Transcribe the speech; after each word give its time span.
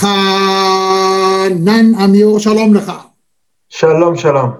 חנן 0.00 1.94
עמיור, 1.94 2.38
שלום 2.38 2.74
לך. 2.74 2.92
שלום, 3.68 4.16
שלום. 4.16 4.50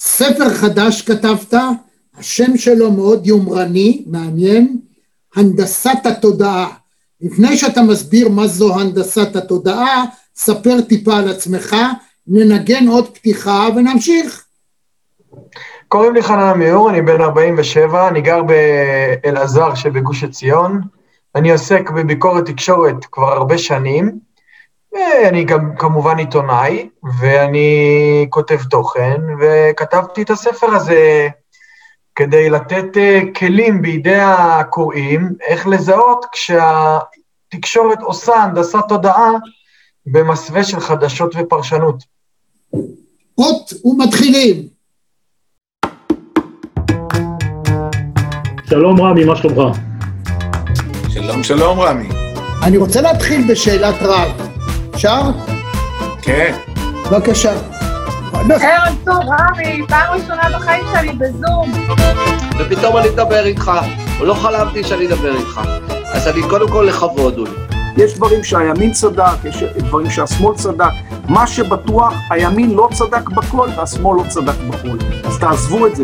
ספר 0.00 0.48
חדש 0.54 1.02
כתבת, 1.02 1.54
השם 2.18 2.56
שלו 2.56 2.90
מאוד 2.90 3.26
יומרני, 3.26 4.04
מעניין, 4.06 4.78
הנדסת 5.36 5.98
התודעה. 6.04 6.68
לפני 7.20 7.56
שאתה 7.56 7.82
מסביר 7.82 8.28
מה 8.28 8.46
זו 8.46 8.80
הנדסת 8.80 9.36
התודעה, 9.36 10.04
ספר 10.36 10.80
טיפה 10.80 11.16
על 11.16 11.28
עצמך, 11.28 11.76
ננגן 12.26 12.88
עוד 12.88 13.08
פתיחה 13.14 13.68
ונמשיך. 13.76 14.44
קוראים 15.88 16.14
לי 16.14 16.22
חנן 16.22 16.38
עמיור, 16.38 16.90
אני 16.90 17.02
בן 17.02 17.20
47, 17.20 18.08
אני 18.08 18.20
גר 18.20 18.40
באלעזר 18.42 19.74
שבגוש 19.74 20.24
עציון. 20.24 20.80
אני 21.34 21.52
עוסק 21.52 21.90
בביקורת 21.90 22.46
תקשורת 22.46 23.04
כבר 23.04 23.32
הרבה 23.32 23.58
שנים. 23.58 24.33
אני 25.28 25.44
גם 25.44 25.76
כמובן 25.76 26.18
עיתונאי, 26.18 26.88
ואני 27.18 28.26
כותב 28.30 28.58
תוכן, 28.70 29.20
וכתבתי 29.40 30.22
את 30.22 30.30
הספר 30.30 30.66
הזה 30.66 31.28
כדי 32.14 32.50
לתת 32.50 32.96
אה, 32.96 33.20
כלים 33.36 33.82
בידי 33.82 34.20
הקוראים 34.20 35.32
איך 35.46 35.66
לזהות 35.66 36.26
כשהתקשורת 36.32 38.02
עושה 38.02 38.34
הנדסת 38.34 38.78
תודעה 38.88 39.30
במסווה 40.06 40.64
של 40.64 40.80
חדשות 40.80 41.34
ופרשנות. 41.38 42.04
אות 43.38 43.72
ומתחילים. 43.84 44.68
שלום 48.68 49.00
רמי, 49.00 49.24
מה 49.24 49.36
שלומך? 49.36 49.78
שלום, 51.08 51.42
שלום 51.42 51.80
רמי. 51.80 52.08
אני 52.62 52.76
רוצה 52.76 53.00
להתחיל 53.00 53.50
בשאלת 53.50 53.94
רב. 54.02 54.53
אפשר? 54.94 55.20
כן. 56.22 56.54
בבקשה. 57.10 57.52
ערב 58.60 58.94
טוב, 59.04 59.16
רמי, 59.16 59.86
פעם 59.88 60.14
ראשונה 60.14 60.42
בחיים 60.58 60.84
שלי 60.92 61.12
בזום. 61.12 61.72
ופתאום 62.58 62.96
אני 62.96 63.08
אדבר 63.08 63.44
איתך, 63.46 63.70
לא 64.20 64.34
חלמתי 64.34 64.84
שאני 64.84 65.06
אדבר 65.06 65.36
איתך. 65.36 65.60
אז 66.12 66.28
אני 66.28 66.42
קודם 66.50 66.68
כל 66.68 66.86
לכבוד, 66.88 67.38
אולי. 67.38 67.50
יש 67.96 68.14
דברים 68.14 68.44
שהימין 68.44 68.92
צדק, 68.92 69.44
יש 69.44 69.62
דברים 69.62 70.10
שהשמאל 70.10 70.54
צדק. 70.54 70.92
מה 71.28 71.46
שבטוח, 71.46 72.14
הימין 72.30 72.70
לא 72.70 72.88
צדק 72.92 73.28
בכל 73.28 73.68
והשמאל 73.76 74.16
לא 74.16 74.24
צדק 74.28 74.58
בכל. 74.70 74.96
אז 75.24 75.38
תעזבו 75.38 75.86
את 75.86 75.96
זה. 75.96 76.02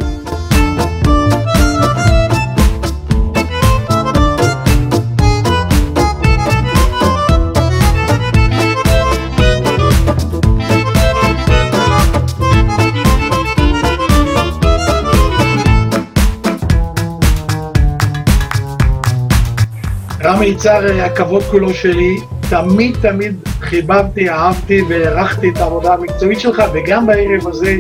רמי 20.31 20.47
יצהר, 20.47 21.03
הכבוד 21.03 21.43
כולו 21.43 21.75
שלי, 21.75 22.21
תמיד 22.51 22.97
תמיד 23.01 23.35
חיבבתי, 23.61 24.31
אהבתי 24.31 24.83
והערכתי 24.89 25.49
את 25.49 25.57
העבודה 25.57 25.95
המקצועית 25.95 26.41
שלך, 26.41 26.63
וגם 26.75 27.07
בערב 27.07 27.49
הזה, 27.49 27.77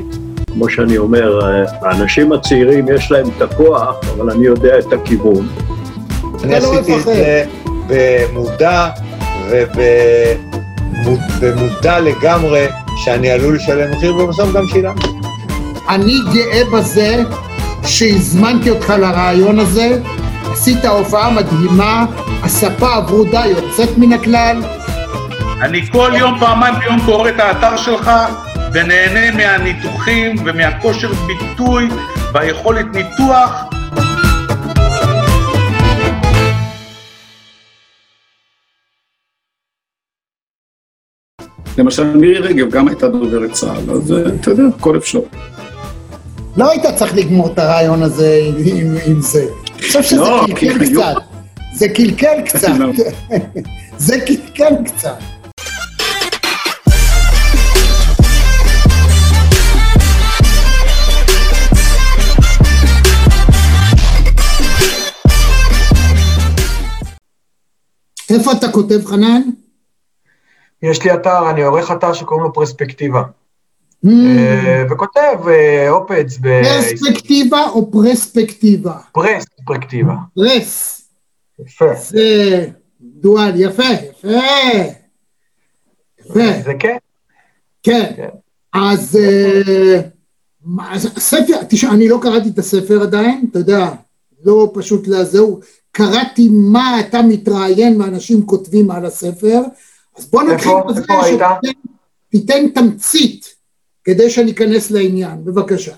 כמו 0.52 0.68
שאני 0.70 0.98
אומר, 0.98 1.38
האנשים 1.82 2.32
הצעירים 2.32 2.86
יש 2.94 3.12
להם 3.12 3.26
את 3.36 3.42
הכוח, 3.42 3.96
אבל 4.16 4.30
אני 4.30 4.46
יודע 4.46 4.78
את 4.78 4.92
הכיוון. 4.92 5.48
אני 6.44 6.50
לא 6.50 6.56
עשיתי 6.56 6.96
את. 6.96 7.02
זה 7.04 7.44
במודע 7.88 8.88
ובמודע 11.40 12.00
לגמרי 12.00 12.66
שאני 12.96 13.30
עלול 13.30 13.56
לשלם 13.56 13.90
מחיר, 13.90 14.16
ובסוף 14.16 14.52
גם 14.52 14.66
שילמתי. 14.66 15.06
אני 15.88 16.14
גאה 16.34 16.62
בזה 16.72 17.22
שהזמנתי 17.84 18.70
אותך 18.70 18.90
לרעיון 19.00 19.58
הזה, 19.58 19.98
עשית 20.60 20.84
הופעה 20.84 21.30
מדהימה, 21.30 22.06
הספה 22.42 22.94
הברודה 22.94 23.42
יוצאת 23.46 23.98
מן 23.98 24.12
הכלל, 24.12 24.62
אני 25.60 25.86
כל 25.92 26.12
יום, 26.18 26.38
פעמיים 26.40 26.74
ביום 26.78 27.00
קורא 27.06 27.28
את 27.28 27.34
האתר 27.38 27.76
שלך 27.76 28.10
ונהנה 28.72 29.36
מהניתוחים 29.36 30.36
ומהכושר 30.44 31.12
ביטוי 31.26 31.88
והיכולת 32.32 32.86
ניתוח. 32.94 33.64
למשל 41.78 42.16
מירי 42.16 42.38
רגב 42.38 42.70
גם 42.70 42.88
הייתה 42.88 43.08
דוברת 43.08 43.52
צה"ל, 43.52 43.90
אז 43.90 44.12
אה, 44.12 44.34
אתה 44.40 44.50
יודע, 44.50 44.62
הכל 44.78 44.96
אפשר. 44.96 45.20
לא 46.56 46.70
היית 46.70 46.86
צריך 46.96 47.14
לגמור 47.14 47.52
את 47.52 47.58
הרעיון 47.58 48.02
הזה 48.02 48.40
עם, 48.44 48.54
עם, 48.64 48.96
עם 49.06 49.20
זה. 49.20 49.44
אני 49.80 49.86
חושב 49.88 50.02
שזה 50.02 50.20
לא, 50.20 50.42
קלקל 50.46 50.58
כי 50.60 50.84
היו- 50.84 51.00
קצת. 51.00 51.22
זה 51.74 51.88
קלקל 51.88 52.42
קצת. 52.46 52.68
לא. 52.78 52.92
זה 54.06 54.16
קלקל 54.26 54.74
קצת. 54.84 55.18
איפה 68.30 68.52
אתה 68.52 68.72
כותב, 68.72 69.04
חנן? 69.06 69.40
יש 70.82 71.04
לי 71.04 71.14
אתר, 71.14 71.50
אני 71.50 71.62
עורך 71.62 71.90
אתר 71.90 72.12
שקוראים 72.12 72.44
לו 72.46 72.52
פרספקטיבה, 72.52 73.22
וכותב 74.90 75.48
אה, 75.48 75.90
אופץ 75.90 76.38
פרספקטיבה 76.42 77.68
או 77.68 77.90
פרספקטיבה? 77.92 78.98
בפרספקטיבה. 79.10 80.14
פרס. 80.36 80.96
יפה. 81.58 81.84
זה 82.08 82.66
דואל, 83.02 83.52
יפה, 83.60 83.82
יפה. 83.82 84.28
יפה, 86.20 86.40
זה 86.64 86.72
כן. 86.78 86.96
כן. 87.82 88.12
כן. 88.16 88.28
אז 88.72 89.16
אה, 89.22 90.00
אז 90.90 91.06
הספר, 91.16 91.62
תשמע, 91.68 91.90
אני 91.90 92.08
לא 92.08 92.18
קראתי 92.22 92.48
את 92.48 92.58
הספר 92.58 93.02
עדיין, 93.02 93.44
אתה 93.50 93.58
יודע, 93.58 93.88
לא 94.44 94.70
פשוט 94.74 95.08
לזהו. 95.08 95.60
קראתי 95.92 96.48
מה 96.52 97.00
אתה 97.00 97.22
מתראיין 97.22 98.00
ואנשים 98.00 98.46
כותבים 98.46 98.90
על 98.90 99.06
הספר, 99.06 99.60
אז 100.18 100.30
בוא 100.30 100.42
נתחיל? 100.42 100.72
בזה? 100.88 101.02
שתיתן- 101.02 101.70
תיתן 102.30 102.68
תמצית 102.68 103.54
כדי 104.04 104.30
שאני 104.30 104.52
אכנס 104.52 104.90
לעניין, 104.90 105.44
בבקשה. 105.44 105.94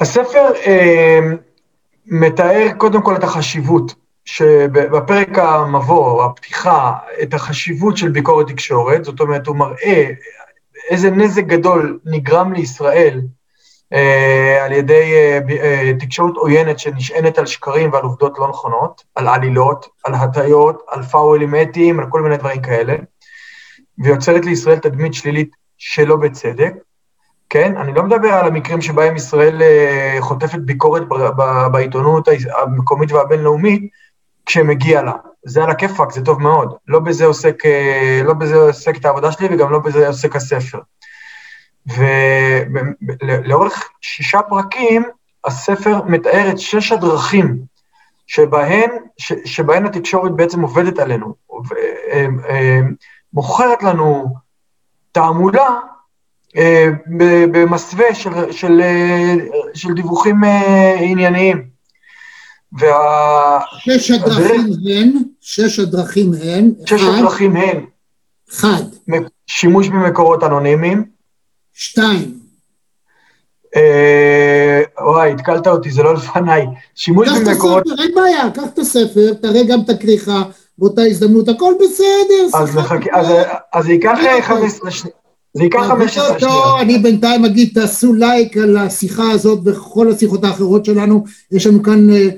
הספר 0.00 0.52
אה, 0.66 1.20
מתאר 2.06 2.68
קודם 2.76 3.02
כל 3.02 3.16
את 3.16 3.24
החשיבות, 3.24 3.94
שבפרק 4.24 5.38
המבוא, 5.38 6.24
הפתיחה, 6.24 6.92
את 7.22 7.34
החשיבות 7.34 7.96
של 7.96 8.08
ביקורת 8.08 8.46
תקשורת, 8.48 9.04
זאת 9.04 9.20
אומרת, 9.20 9.46
הוא 9.46 9.56
מראה 9.56 10.10
איזה 10.90 11.10
נזק 11.10 11.44
גדול 11.44 11.98
נגרם 12.04 12.52
לישראל 12.52 13.20
אה, 13.92 14.64
על 14.64 14.72
ידי 14.72 15.12
אה, 15.14 15.40
אה, 15.62 15.92
תקשורת 16.00 16.36
עוינת 16.36 16.78
שנשענת 16.78 17.38
על 17.38 17.46
שקרים 17.46 17.92
ועל 17.92 18.02
עובדות 18.02 18.38
לא 18.38 18.48
נכונות, 18.48 19.02
על 19.14 19.28
עלילות, 19.28 19.88
על 20.04 20.14
הטיות, 20.14 20.82
על 20.88 21.02
פאולים 21.02 21.54
אתיים, 21.54 22.00
על 22.00 22.06
כל 22.10 22.22
מיני 22.22 22.36
דברים 22.36 22.62
כאלה, 22.62 22.96
ויוצרת 23.98 24.44
לישראל 24.44 24.78
תדמית 24.78 25.14
שלילית 25.14 25.61
שלא 25.84 26.16
בצדק. 26.16 26.72
כן? 27.50 27.76
אני 27.76 27.94
לא 27.94 28.02
מדבר 28.02 28.28
על 28.28 28.46
המקרים 28.46 28.80
שבהם 28.80 29.16
ישראל 29.16 29.62
אה, 29.62 30.16
חוטפת 30.20 30.58
ביקורת 30.58 31.02
בעיתונות 31.72 32.28
המקומית 32.62 33.12
והבינלאומית 33.12 33.90
כשמגיע 34.46 35.02
לה. 35.02 35.12
זה 35.44 35.64
על 35.64 35.70
הכיפאק, 35.70 36.12
זה 36.12 36.24
טוב 36.24 36.42
מאוד. 36.42 36.74
לא 36.88 36.98
בזה 36.98 37.26
עוסק, 37.26 37.66
אה, 37.66 38.20
לא 38.24 38.34
בזה 38.34 38.54
עוסק 38.54 38.96
את 38.96 39.04
העבודה 39.04 39.32
שלי 39.32 39.48
וגם 39.50 39.72
לא 39.72 39.78
בזה 39.78 40.08
עוסק 40.08 40.36
הספר. 40.36 40.78
ולאורך 41.86 43.90
שישה 44.00 44.42
פרקים, 44.42 45.02
הספר 45.44 46.04
מתאר 46.04 46.50
את 46.50 46.58
שש 46.58 46.92
הדרכים 46.92 47.58
שבהן, 48.26 48.90
ש, 49.18 49.32
שבהן 49.44 49.86
התקשורת 49.86 50.32
בעצם 50.32 50.60
עובדת 50.60 50.98
עלינו, 50.98 51.34
ומוכרת 53.34 53.82
לנו 53.82 54.34
תעמולה 55.12 55.78
אה, 56.56 56.88
במסווה 57.52 58.14
של, 58.14 58.52
של, 58.52 58.80
אה, 58.80 59.34
של 59.74 59.92
דיווחים 59.94 60.44
אה, 60.44 60.94
ענייניים. 61.00 61.72
וה... 62.78 63.60
שש 63.78 64.10
הדרכים 64.10 64.66
הן, 64.90 65.12
שש 65.40 65.78
הדרכים 65.78 66.32
הן, 66.42 66.72
שש 66.86 66.92
אחד, 66.92 67.18
הדרכים 67.18 67.56
הן. 67.56 67.84
אחד, 68.50 68.82
שימוש 69.46 69.88
במקורות 69.88 70.42
אנונימיים, 70.42 71.04
שתיים, 71.72 72.38
אה, 73.76 74.82
וואי, 75.00 75.32
התקלת 75.32 75.66
אותי, 75.66 75.90
זה 75.90 76.02
לא 76.02 76.14
לפניי, 76.14 76.66
שימוש 76.94 77.28
קח 77.28 77.36
את 77.36 77.48
במקורות, 77.48 77.82
הספר, 77.86 78.02
אין 78.02 78.14
בעיה, 78.14 78.50
קח 78.50 78.62
את 78.74 78.78
הספר, 78.78 79.34
תראה 79.42 79.62
גם 79.68 79.80
את 79.84 79.90
הכריכה, 79.90 80.42
באותה 80.82 81.02
הזדמנות, 81.02 81.48
הכל 81.48 81.74
בסדר. 81.84 82.58
אז 82.62 82.76
מחכה, 82.76 83.10
אז- 83.20 83.46
אז 83.72 83.84
זה 83.84 83.92
ייקח 83.92 84.18
אה, 84.26 84.42
15 84.42 84.90
שניות. 84.90 85.16
זה 85.54 85.62
ייקח 85.62 85.80
15 85.88 86.28
טוב, 86.28 86.38
שניות. 86.38 86.80
אני 86.80 86.98
בינתיים 86.98 87.44
אגיד, 87.44 87.70
תעשו 87.74 88.12
לייק 88.14 88.56
על 88.56 88.76
השיחה 88.76 89.30
הזאת 89.30 89.60
וכל 89.64 90.10
השיחות 90.12 90.44
האחרות 90.44 90.84
שלנו. 90.84 91.24
יש 91.52 91.66
לנו 91.66 91.82
כאן, 91.82 92.10
אה, 92.10 92.28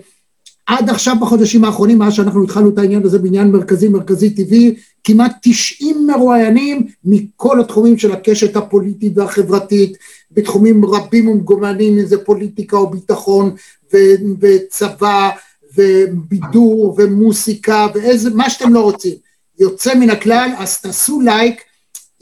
עד 0.67 0.91
עכשיו 0.91 1.17
בחודשים 1.21 1.65
האחרונים, 1.65 1.99
מאז 1.99 2.13
שאנחנו 2.13 2.45
התחלנו 2.45 2.69
את 2.69 2.79
העניין 2.79 3.03
הזה 3.05 3.19
בעניין 3.19 3.51
מרכזי, 3.53 3.89
מרכזי 3.89 4.31
טבעי, 4.31 4.75
כמעט 5.05 5.33
90 5.43 6.07
מרואיינים 6.07 6.87
מכל 7.05 7.61
התחומים 7.61 7.99
של 7.99 8.13
הקשת 8.13 8.57
הפוליטית 8.57 9.19
והחברתית, 9.19 9.97
בתחומים 10.31 10.85
רבים 10.85 11.29
ומגוונים, 11.29 11.99
אם 11.99 12.07
זה 12.07 12.25
פוליטיקה 12.25 12.77
או 12.77 12.91
ביטחון 12.91 13.51
ו- 13.95 13.99
וצבא 14.41 15.31
ובידור 15.77 16.95
ומוסיקה 16.99 17.87
ואיזה, 17.95 18.31
מה 18.31 18.51
שאתם 18.51 18.75
לא 18.75 18.81
רוצים. 18.81 19.15
יוצא 19.61 19.95
מן 19.95 20.11
הכלל, 20.11 20.51
אז 20.59 20.81
תעשו 20.81 21.21
לייק. 21.21 21.61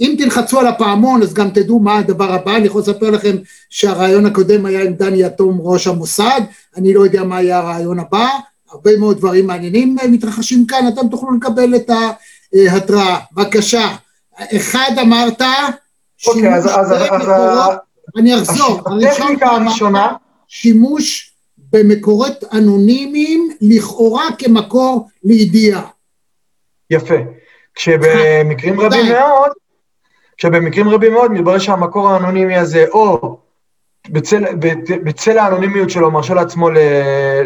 אם 0.00 0.14
תלחצו 0.18 0.60
על 0.60 0.66
הפעמון 0.66 1.22
אז 1.22 1.34
גם 1.34 1.50
תדעו 1.50 1.78
מה 1.80 1.96
הדבר 1.98 2.32
הבא, 2.32 2.56
אני 2.56 2.66
יכול 2.66 2.80
לספר 2.80 3.10
לכם 3.10 3.36
שהרעיון 3.70 4.26
הקודם 4.26 4.66
היה 4.66 4.82
עם 4.82 4.92
דני 4.92 5.22
יתום 5.24 5.58
ראש 5.60 5.86
המוסד, 5.86 6.40
אני 6.76 6.94
לא 6.94 7.04
יודע 7.04 7.22
מה 7.24 7.42
יהיה 7.42 7.58
הרעיון 7.58 7.98
הבא, 7.98 8.28
הרבה 8.70 8.96
מאוד 8.98 9.18
דברים 9.18 9.46
מעניינים 9.46 9.96
אה, 10.02 10.08
מתרחשים 10.08 10.66
כאן, 10.66 10.88
אתם 10.88 11.08
תוכלו 11.08 11.32
לקבל 11.36 11.76
את 11.76 11.90
ההתראה. 12.70 13.18
בבקשה, 13.32 13.96
אחד 14.56 14.90
אמרת, 15.02 15.42
אוקיי, 16.26 16.54
אז- 16.54 16.64
שימוש 16.64 16.78
אז- 16.78 16.92
אז- 16.92 17.10
במקורות- 17.10 17.78
אני 18.16 18.34
אחזור, 18.42 18.80
הטכניקה 18.86 19.46
הראשונה, 19.50 20.12
שימוש 20.48 21.31
במקורות 21.72 22.44
אנונימיים 22.52 23.50
לכאורה 23.60 24.24
כמקור 24.38 25.08
לידיעה. 25.24 25.86
יפה. 26.90 27.14
כשבמקרים 27.74 28.80
רבים 28.80 29.06
די. 29.06 29.12
מאוד, 29.12 29.50
כשבמקרים 30.36 30.88
רבים 30.88 31.12
מאוד 31.12 31.32
מתברר 31.32 31.58
שהמקור 31.58 32.10
האנונימי 32.10 32.56
הזה, 32.56 32.84
או 32.88 33.38
בצל, 34.08 34.44
בצל 35.04 35.38
האנונימיות 35.38 35.90
שלו 35.90 36.10
מרשה 36.10 36.34
לעצמו 36.34 36.70
ל, 36.70 36.78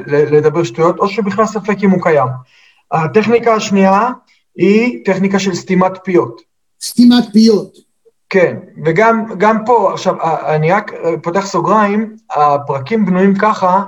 ל, 0.06 0.36
לדבר 0.36 0.64
שטויות, 0.64 0.98
או 0.98 1.08
שבכלל 1.08 1.46
ספק 1.46 1.76
אם 1.84 1.90
הוא 1.90 2.02
קיים. 2.02 2.28
הטכניקה 2.92 3.54
השנייה 3.54 4.10
היא 4.56 5.04
טכניקה 5.04 5.38
של 5.38 5.54
סתימת 5.54 5.92
פיות. 6.04 6.42
סתימת 6.82 7.24
פיות. 7.32 7.76
כן, 8.30 8.56
וגם 8.84 9.24
גם 9.38 9.64
פה, 9.66 9.92
עכשיו, 9.92 10.14
אני 10.46 10.72
רק 10.72 10.92
פותח 11.22 11.46
סוגריים, 11.46 12.16
הפרקים 12.30 13.06
בנויים 13.06 13.34
ככה, 13.38 13.82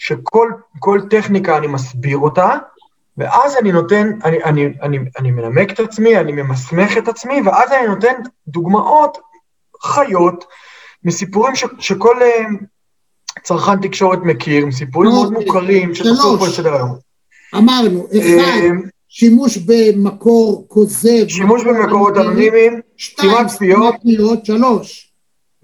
שכל 0.00 0.50
כל 0.78 1.00
טכניקה 1.10 1.56
אני 1.56 1.66
מסביר 1.66 2.18
אותה, 2.18 2.56
ואז 3.18 3.56
אני 3.56 3.72
נותן, 3.72 4.10
אני, 4.24 4.44
אני, 4.44 4.72
אני, 4.82 4.98
אני 5.18 5.30
מנמק 5.30 5.72
את 5.72 5.80
עצמי, 5.80 6.16
אני 6.16 6.32
ממסמך 6.32 6.98
את 6.98 7.08
עצמי, 7.08 7.40
ואז 7.44 7.72
אני 7.72 7.86
נותן 7.86 8.12
דוגמאות 8.48 9.18
חיות 9.82 10.44
מסיפורים 11.04 11.56
ש, 11.56 11.64
שכל 11.78 12.22
אה, 12.22 12.44
צרכן 13.42 13.80
תקשורת 13.80 14.18
מכיר, 14.22 14.66
מסיפורים 14.66 15.10
מאוד 15.10 15.32
אוקיי. 15.32 15.46
מוכרים, 15.46 15.94
שתחזור 15.94 16.38
פה. 16.38 16.46
לסדר 16.46 16.74
היום. 16.74 16.96
אמרנו, 17.56 18.06
אחד, 18.06 18.60
אה, 18.62 18.68
שימוש 19.08 19.56
במקור 19.58 20.64
כוזב. 20.68 21.28
שימוש 21.28 21.64
במקורות 21.64 22.16
אנונימיים, 22.16 22.80
שתיים, 22.96 23.48
סתימת 23.48 23.94
פיות, 24.02 24.46
שלוש. 24.46 25.12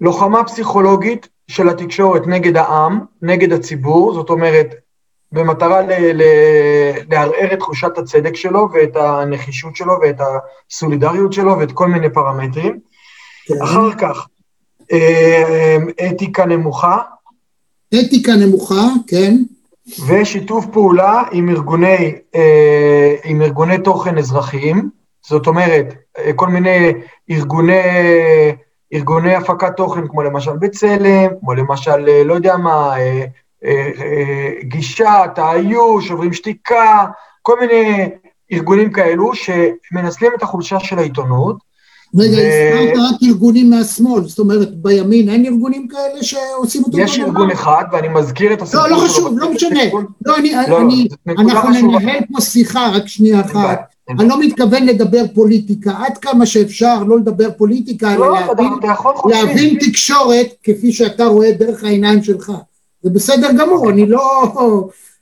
לוחמה 0.01 0.43
פסיכולוגית 0.43 1.27
של 1.51 1.69
התקשורת 1.69 2.27
נגד 2.27 2.57
העם, 2.57 2.99
נגד 3.21 3.53
הציבור, 3.53 4.13
זאת 4.13 4.29
אומרת, 4.29 4.75
במטרה 5.31 5.81
ל- 5.81 6.11
ל- 6.13 6.93
לערער 7.11 7.53
את 7.53 7.59
תחושת 7.59 7.97
הצדק 7.97 8.35
שלו 8.35 8.67
ואת 8.73 8.95
הנחישות 8.95 9.75
שלו 9.75 9.93
ואת 10.01 10.21
הסולידריות 10.71 11.33
שלו 11.33 11.59
ואת 11.59 11.71
כל 11.71 11.87
מיני 11.87 12.09
פרמטרים. 12.09 12.79
כן. 13.45 13.61
אחר 13.63 13.93
כך, 13.93 14.27
אה, 14.91 15.77
אתיקה 16.11 16.45
נמוכה 16.45 16.97
אתיקה 17.99 18.35
נמוכה, 18.35 18.87
כן. 19.07 19.37
ושיתוף 20.07 20.65
פעולה 20.65 21.23
עם 21.31 21.49
ארגוני, 21.49 22.15
אה, 22.35 23.15
עם 23.23 23.41
ארגוני 23.41 23.77
תוכן 23.77 24.17
אזרחיים, 24.17 24.89
זאת 25.27 25.47
אומרת, 25.47 25.93
אה, 26.17 26.33
כל 26.33 26.47
מיני 26.47 26.93
ארגוני, 27.29 27.73
ארגוני 28.93 29.35
הפקת 29.35 29.75
תוכן, 29.77 30.07
כמו 30.07 30.23
למשל 30.23 30.51
בצלם, 30.59 31.29
כמו 31.39 31.53
למשל, 31.53 32.09
אה, 32.09 32.23
לא 32.23 32.33
יודע 32.33 32.57
מה, 32.57 32.99
אה, 32.99 33.25
אה, 33.65 34.51
גישה, 34.63 35.23
תעיו, 35.35 36.01
שוברים 36.01 36.33
שתיקה, 36.33 37.05
כל 37.41 37.59
מיני 37.59 38.09
ארגונים 38.51 38.91
כאלו 38.91 39.31
שמנצלים 39.35 40.31
את 40.37 40.43
החולשה 40.43 40.79
של 40.79 40.99
העיתונות. 40.99 41.67
רגע, 42.15 42.37
הזכרת 42.37 42.97
רק 42.97 43.19
ארגונים 43.23 43.69
מהשמאל, 43.69 44.23
זאת 44.23 44.39
אומרת, 44.39 44.81
בימין 44.81 45.29
אין 45.29 45.45
ארגונים 45.45 45.87
כאלה 45.87 46.23
שעושים 46.23 46.83
אותו 46.83 46.99
יש 46.99 47.19
ארגון 47.19 47.51
אחד, 47.51 47.83
ואני 47.91 48.07
מזכיר 48.07 48.53
את 48.53 48.61
הסיפור 48.61 48.87
לא, 48.87 48.89
לא 48.89 49.07
חשוב, 49.07 49.39
לא 49.39 49.51
משנה. 49.51 49.79
לא, 50.25 50.37
אני, 50.37 50.53
לא, 50.67 50.79
נקודה 51.25 51.51
אנחנו. 51.51 51.99
ננהל 51.99 52.19
פה 52.33 52.41
שיחה, 52.41 52.89
רק 52.89 53.07
שנייה 53.07 53.41
אחת. 53.41 53.96
אני 54.09 54.27
לא 54.27 54.39
מתכוון 54.39 54.85
לדבר 54.85 55.23
פוליטיקה, 55.33 55.91
עד 55.97 56.17
כמה 56.17 56.45
שאפשר 56.45 57.03
לא 57.03 57.17
לדבר 57.17 57.51
פוליטיקה, 57.57 58.13
אלא 58.13 58.27
לא, 58.27 58.33
להבין. 58.33 58.67
להבין 59.25 59.77
תקשורת 59.79 60.47
כפי 60.63 60.91
שאתה 60.91 61.25
רואה 61.25 61.51
דרך 61.51 61.83
העיניים 61.83 62.23
שלך. 62.23 62.51
זה 63.03 63.09
בסדר 63.09 63.51
גמור, 63.57 63.89
אני 63.89 64.05
לא... 64.05 64.51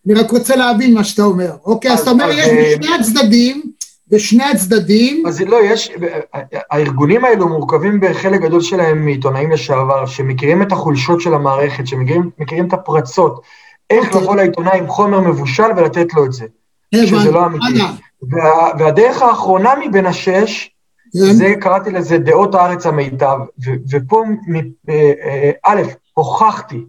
אני 0.05 0.13
רק 0.13 0.31
רוצה 0.31 0.55
להבין 0.55 0.93
מה 0.93 1.03
שאתה 1.03 1.23
אומר. 1.23 1.51
אוקיי, 1.65 1.91
אז 1.91 1.99
אתה 1.99 2.11
אומר, 2.11 2.29
יש 2.31 2.47
אה, 2.47 2.73
בשני 2.79 2.95
הצדדים, 2.95 3.61
בשני 4.11 4.43
הצדדים, 4.43 5.27
אז 5.27 5.41
לא, 5.41 5.57
יש, 5.63 5.91
הארגונים 6.71 7.25
האלו 7.25 7.49
מורכבים 7.49 7.99
בחלק 7.99 8.41
גדול 8.41 8.61
שלהם 8.61 9.05
מעיתונאים 9.05 9.51
לשעבר, 9.51 10.05
שמכירים 10.05 10.61
את 10.61 10.71
החולשות 10.71 11.21
של 11.21 11.33
המערכת, 11.33 11.88
שמכירים 11.88 12.29
מכירים 12.39 12.67
את 12.67 12.73
הפרצות, 12.73 13.41
איך 13.89 14.07
אוקיי. 14.07 14.21
לבוא 14.21 14.35
לעיתונאי 14.35 14.77
עם 14.77 14.88
חומר 14.88 15.19
מבושל 15.19 15.71
ולתת 15.77 16.13
לו 16.13 16.25
את 16.25 16.33
זה, 16.33 16.45
שזה 16.95 17.31
לא 17.31 17.45
אמיתי. 17.45 17.81
וה, 18.31 18.69
והדרך 18.80 19.22
האחרונה 19.22 19.74
מבין 19.88 20.06
השש, 20.06 20.69
כן. 21.13 21.33
זה, 21.33 21.54
קראתי 21.62 21.92
לזה 21.92 22.18
דעות 22.18 22.56
הארץ 22.56 22.86
המיטב, 22.86 23.38
ו, 23.66 23.72
ופה, 23.92 24.24
אה, 24.89 25.12
אה, 25.24 25.51
א', 25.66 25.81
הוכחתי 26.13 26.80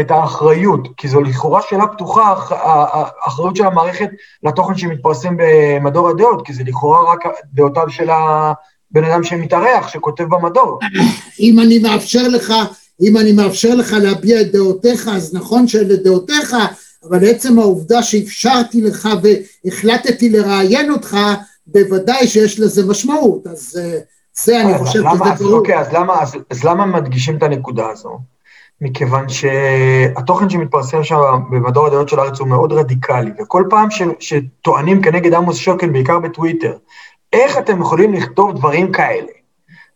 את 0.00 0.10
האחריות, 0.10 0.88
כי 0.96 1.08
זו 1.08 1.20
לכאורה 1.20 1.60
שאלה 1.68 1.86
פתוחה, 1.86 2.22
האח- 2.28 2.52
ה- 2.52 3.08
האחריות 3.24 3.56
של 3.56 3.64
המערכת 3.66 4.08
לתוכן 4.42 4.76
שמתפרסם 4.76 5.36
במדור 5.38 6.08
הדעות, 6.08 6.46
כי 6.46 6.52
זה 6.52 6.62
לכאורה 6.66 7.12
רק 7.12 7.18
דעותיו 7.52 7.90
של 7.90 8.10
הבן 8.10 9.04
אדם 9.04 9.24
שמתארח, 9.24 9.88
שכותב 9.88 10.24
במדור. 10.24 10.78
אם 11.40 11.60
אני 11.60 11.78
מאפשר 11.78 12.28
לך, 12.28 12.52
אם 13.02 13.16
אני 13.16 13.32
מאפשר 13.32 13.74
לך 13.74 13.92
להביע 14.02 14.40
את 14.40 14.52
דעותיך, 14.52 15.08
אז 15.08 15.34
נכון 15.34 15.68
שאלה 15.68 15.96
דעותיך, 15.96 16.56
אבל 17.08 17.30
עצם 17.30 17.58
העובדה 17.58 18.02
שאפשרתי 18.02 18.80
לך 18.80 19.08
והחלטתי 19.22 20.28
לראיין 20.30 20.90
אותך, 20.90 21.16
בוודאי 21.66 22.28
שיש 22.28 22.60
לזה 22.60 22.86
משמעות, 22.86 23.46
אז 23.46 23.80
אה, 23.82 23.98
זה 24.44 24.60
אני 24.60 24.74
אז 24.74 24.80
חושב 24.80 25.00
שזה 25.00 25.32
אז 25.32 25.42
ברור. 25.42 25.58
אוקיי, 25.58 25.78
אז 25.78 25.92
למה, 25.92 26.22
אז, 26.22 26.34
אז 26.50 26.64
למה 26.64 26.86
מדגישים 26.86 27.36
את 27.36 27.42
הנקודה 27.42 27.88
הזו? 27.90 28.18
מכיוון 28.80 29.28
שהתוכן 29.28 30.50
שמתפרסם 30.50 31.04
שם 31.04 31.16
במדור 31.50 31.86
הדעות 31.86 32.08
של 32.08 32.18
הארץ 32.18 32.40
הוא 32.40 32.48
מאוד 32.48 32.72
רדיקלי, 32.72 33.30
וכל 33.40 33.64
פעם 33.70 33.90
ש, 33.90 34.02
שטוענים 34.20 35.02
כנגד 35.02 35.34
עמוס 35.34 35.56
שוקן, 35.56 35.92
בעיקר 35.92 36.18
בטוויטר, 36.18 36.76
איך 37.32 37.58
אתם 37.58 37.80
יכולים 37.80 38.14
לכתוב 38.14 38.56
דברים 38.56 38.92
כאלה? 38.92 39.32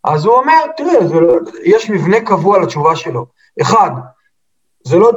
אז 0.04 0.24
הוא 0.24 0.34
אומר, 0.34 0.60
תראה, 0.76 1.20
לא, 1.20 1.34
יש 1.64 1.90
מבנה 1.90 2.20
קבוע 2.20 2.58
לתשובה 2.58 2.96
שלו. 2.96 3.26
אחד, 3.60 3.90
זה 4.86 4.96
לא, 4.96 5.10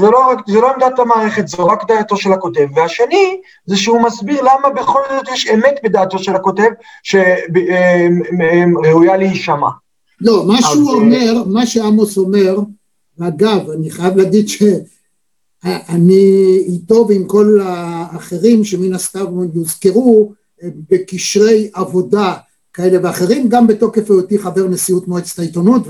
זה, 0.00 0.10
לא, 0.10 0.32
זה 0.46 0.60
לא 0.60 0.72
עמדת 0.74 0.98
המערכת, 0.98 1.48
זו 1.48 1.66
רק 1.66 1.88
דעתו 1.88 2.16
של 2.16 2.32
הכותב. 2.32 2.66
והשני, 2.76 3.40
זה 3.66 3.76
שהוא 3.76 4.00
מסביר 4.00 4.42
למה 4.42 4.70
בכל 4.76 5.00
זאת 5.10 5.28
יש 5.34 5.46
אמת 5.46 5.74
בדעתו 5.84 6.18
של 6.18 6.36
הכותב, 6.36 6.68
שראויה 7.02 7.26
להישמע. 9.16 9.68
לא, 10.20 10.44
מה 10.46 10.58
אז, 10.58 10.64
שהוא 10.64 10.90
אה, 10.90 10.94
אומר, 10.94 11.44
מה 11.46 11.66
שעמוס 11.66 12.18
אומר, 12.18 12.58
ואגב, 13.18 13.70
אני 13.70 13.90
חייב 13.90 14.16
להגיד 14.16 14.48
שאני 14.48 16.16
איתו 16.66 17.06
ועם 17.08 17.24
כל 17.24 17.58
האחרים 17.62 18.64
שמן 18.64 18.94
הסתם 18.94 19.26
יוזכרו 19.54 20.32
אה, 20.62 20.68
בקשרי 20.90 21.70
עבודה 21.74 22.34
כאלה 22.72 22.98
ואחרים, 23.02 23.48
גם 23.48 23.66
בתוקף 23.66 24.10
היותי 24.10 24.38
חבר 24.38 24.68
נשיאות 24.68 25.08
מועצת 25.08 25.38
העיתונות, 25.38 25.82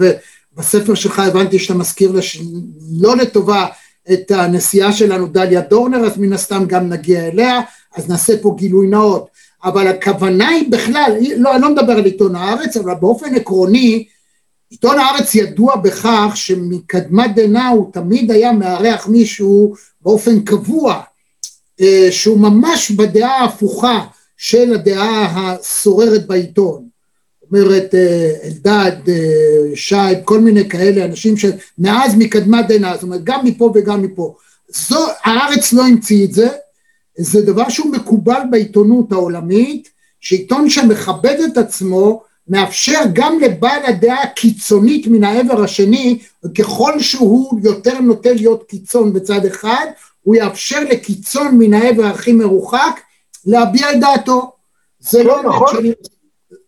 ובספר 0.57 0.95
שלך 0.95 1.19
הבנתי 1.19 1.59
שאתה 1.59 1.75
מזכיר 1.75 2.13
לש... 2.13 2.43
לא 3.01 3.17
לטובה 3.17 3.67
את 4.13 4.31
הנשיאה 4.31 4.93
שלנו 4.93 5.27
דליה 5.27 5.61
דורנר, 5.61 5.99
אז 5.99 6.19
מן 6.19 6.33
הסתם 6.33 6.65
גם 6.67 6.89
נגיע 6.89 7.27
אליה, 7.27 7.61
אז 7.97 8.09
נעשה 8.09 8.33
פה 8.43 8.55
גילוי 8.59 8.87
נאות. 8.87 9.27
אבל 9.65 9.87
הכוונה 9.87 10.49
היא 10.49 10.71
בכלל, 10.71 11.13
לא, 11.37 11.55
אני 11.55 11.63
לא 11.63 11.71
מדבר 11.71 11.93
על 11.93 12.05
עיתון 12.05 12.37
הארץ, 12.37 12.77
אבל 12.77 12.95
באופן 12.95 13.35
עקרוני, 13.35 14.07
עיתון 14.71 14.99
הארץ 14.99 15.35
ידוע 15.35 15.77
בכך 15.77 16.33
שמקדמת 16.35 17.35
דנא 17.35 17.69
הוא 17.69 17.93
תמיד 17.93 18.31
היה 18.31 18.53
מארח 18.53 19.09
מישהו 19.09 19.75
באופן 20.01 20.41
קבוע, 20.41 21.01
אה, 21.81 22.09
שהוא 22.11 22.39
ממש 22.39 22.91
בדעה 22.91 23.41
ההפוכה 23.41 24.05
של 24.37 24.75
הדעה 24.75 25.27
השוררת 25.37 26.27
בעיתון. 26.27 26.84
אומרת 27.53 27.95
אה, 27.95 28.31
אלדד, 28.45 29.09
אה, 29.09 29.77
שי, 29.77 29.95
כל 30.25 30.41
מיני 30.41 30.69
כאלה 30.69 31.05
אנשים 31.05 31.35
שמאז 31.37 32.15
מקדמת 32.19 32.69
דנא, 32.69 32.95
זאת 32.95 33.03
אומרת 33.03 33.25
גם 33.25 33.45
מפה 33.45 33.73
וגם 33.75 34.03
מפה. 34.03 34.35
זו, 34.69 35.07
הארץ 35.25 35.73
לא 35.73 35.87
המציא 35.87 36.25
את 36.25 36.33
זה, 36.33 36.49
זה 37.19 37.43
דבר 37.43 37.69
שהוא 37.69 37.93
מקובל 37.93 38.41
בעיתונות 38.51 39.13
העולמית, 39.13 39.89
שעיתון 40.21 40.71
שמכבד 40.71 41.37
את 41.47 41.59
עצמו 41.59 42.23
מאפשר 42.49 43.01
גם 43.13 43.41
לבעל 43.41 43.83
הדעה 43.87 44.23
הקיצונית 44.23 45.07
מן 45.07 45.25
העבר 45.25 45.63
השני, 45.63 46.19
ככל 46.59 47.01
שהוא 47.01 47.61
יותר 47.63 48.01
נוטה 48.01 48.33
להיות 48.33 48.65
קיצון 48.69 49.13
בצד 49.13 49.45
אחד, 49.45 49.87
הוא 50.23 50.37
יאפשר 50.37 50.81
לקיצון 50.91 51.59
מן 51.59 51.75
העבר 51.75 52.05
הכי 52.05 52.33
מרוחק 52.33 53.01
להביע 53.47 53.93
את 53.93 54.01
דעתו. 54.01 54.53
זה 55.01 55.23
לא 55.23 55.43
נכון. 55.43 55.69
שאני, 55.73 55.93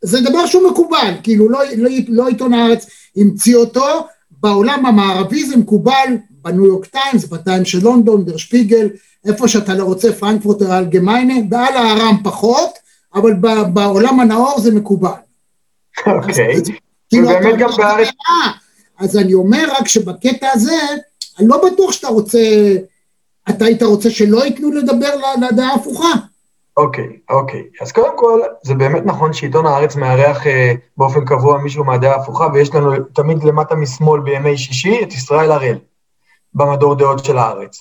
זה 0.03 0.21
דבר 0.21 0.47
שהוא 0.47 0.71
מקובל, 0.71 1.15
כאילו 1.23 1.49
לא, 1.49 1.61
לא, 1.77 1.91
לא 2.09 2.29
עיתון 2.29 2.55
הארץ 2.55 2.87
המציא 3.17 3.57
אותו, 3.57 4.07
בעולם 4.31 4.87
המערבי 4.87 5.45
זה 5.45 5.57
מקובל, 5.57 6.17
בניו 6.31 6.67
יורק 6.67 6.87
טיימס, 6.87 7.25
בטיימס 7.25 7.69
של 7.69 7.79
לונדון, 7.83 8.25
דר 8.25 8.37
שפיגל, 8.37 8.89
איפה 9.27 9.49
שאתה 9.49 9.75
לא 9.75 9.85
רוצה, 9.85 10.13
פרנקפורטר 10.13 10.79
אלגמיינה, 10.79 11.35
באל-אהראם 11.49 12.17
פחות, 12.25 12.71
אבל 13.15 13.35
בעולם 13.73 14.21
הנאור 14.21 14.61
זה 14.61 14.75
מקובל. 14.75 15.11
אוקיי, 16.07 16.57
כאילו, 17.09 17.29
ובאמת 17.29 17.59
גם 17.59 17.69
בארץ... 17.77 18.09
אז 18.99 19.17
אני 19.17 19.35
אומר 19.35 19.65
רק 19.79 19.89
שבקטע 19.89 20.49
הזה, 20.53 20.77
אני 21.39 21.49
לא 21.49 21.71
בטוח 21.71 21.93
שאתה 21.93 22.09
רוצה, 22.09 22.39
אתה 23.49 23.65
היית 23.65 23.83
רוצה 23.83 24.11
שלא 24.11 24.45
ייתנו 24.45 24.73
לדבר 24.73 25.15
לדעה 25.51 25.75
הפוכה. 25.75 26.13
אוקיי, 26.77 27.17
אוקיי. 27.31 27.63
אז 27.81 27.93
קודם 27.93 28.19
כל, 28.19 28.41
זה 28.63 28.75
באמת 28.75 29.03
נכון 29.05 29.33
שעיתון 29.33 29.67
הארץ 29.67 29.97
מארח 29.97 30.47
אה, 30.47 30.75
באופן 30.97 31.25
קבוע 31.25 31.59
מישהו 31.59 31.85
מהדעה 31.85 32.13
ההפוכה, 32.13 32.47
ויש 32.55 32.75
לנו 32.75 32.93
תמיד 33.13 33.45
למטה 33.45 33.75
משמאל 33.75 34.21
בימי 34.21 34.59
שישי 34.59 35.03
את 35.03 35.13
ישראל 35.13 35.53
הראל, 35.53 35.79
במדור 36.55 36.95
דעות 36.95 37.25
של 37.25 37.39
הארץ. 37.39 37.77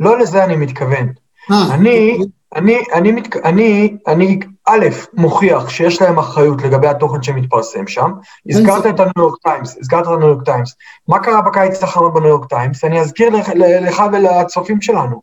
לא 0.00 0.18
לזה 0.18 0.44
אני 0.44 0.56
מתכוון. 0.56 1.12
אה, 1.50 1.74
אני, 1.74 2.12
אוקיי. 2.12 2.26
אני, 2.56 2.78
אני, 2.92 3.12
מתכ... 3.12 3.36
אני, 3.36 3.96
אני, 4.06 4.38
א', 4.68 4.86
מוכיח 5.14 5.68
שיש 5.68 6.02
להם 6.02 6.18
אחריות 6.18 6.62
לגבי 6.62 6.86
התוכן 6.86 7.22
שמתפרסם 7.22 7.86
שם. 7.86 8.12
הזכרת 8.48 8.86
את 8.86 9.00
הניו 9.00 9.12
יורק 9.18 9.42
טיימס, 9.42 9.76
הזכרת 9.80 10.02
את 10.02 10.06
הניו 10.06 10.28
יורק 10.28 10.44
טיימס. 10.44 10.74
מה 11.08 11.18
קרה 11.18 11.42
בקיץ 11.42 11.82
האחרון 11.82 12.14
בניו 12.14 12.28
יורק 12.28 12.48
טיימס? 12.48 12.84
אני 12.84 13.00
אזכיר 13.00 13.30
לך, 13.30 13.48
לך 13.56 14.02
ולצופים 14.12 14.80
שלנו. 14.80 15.20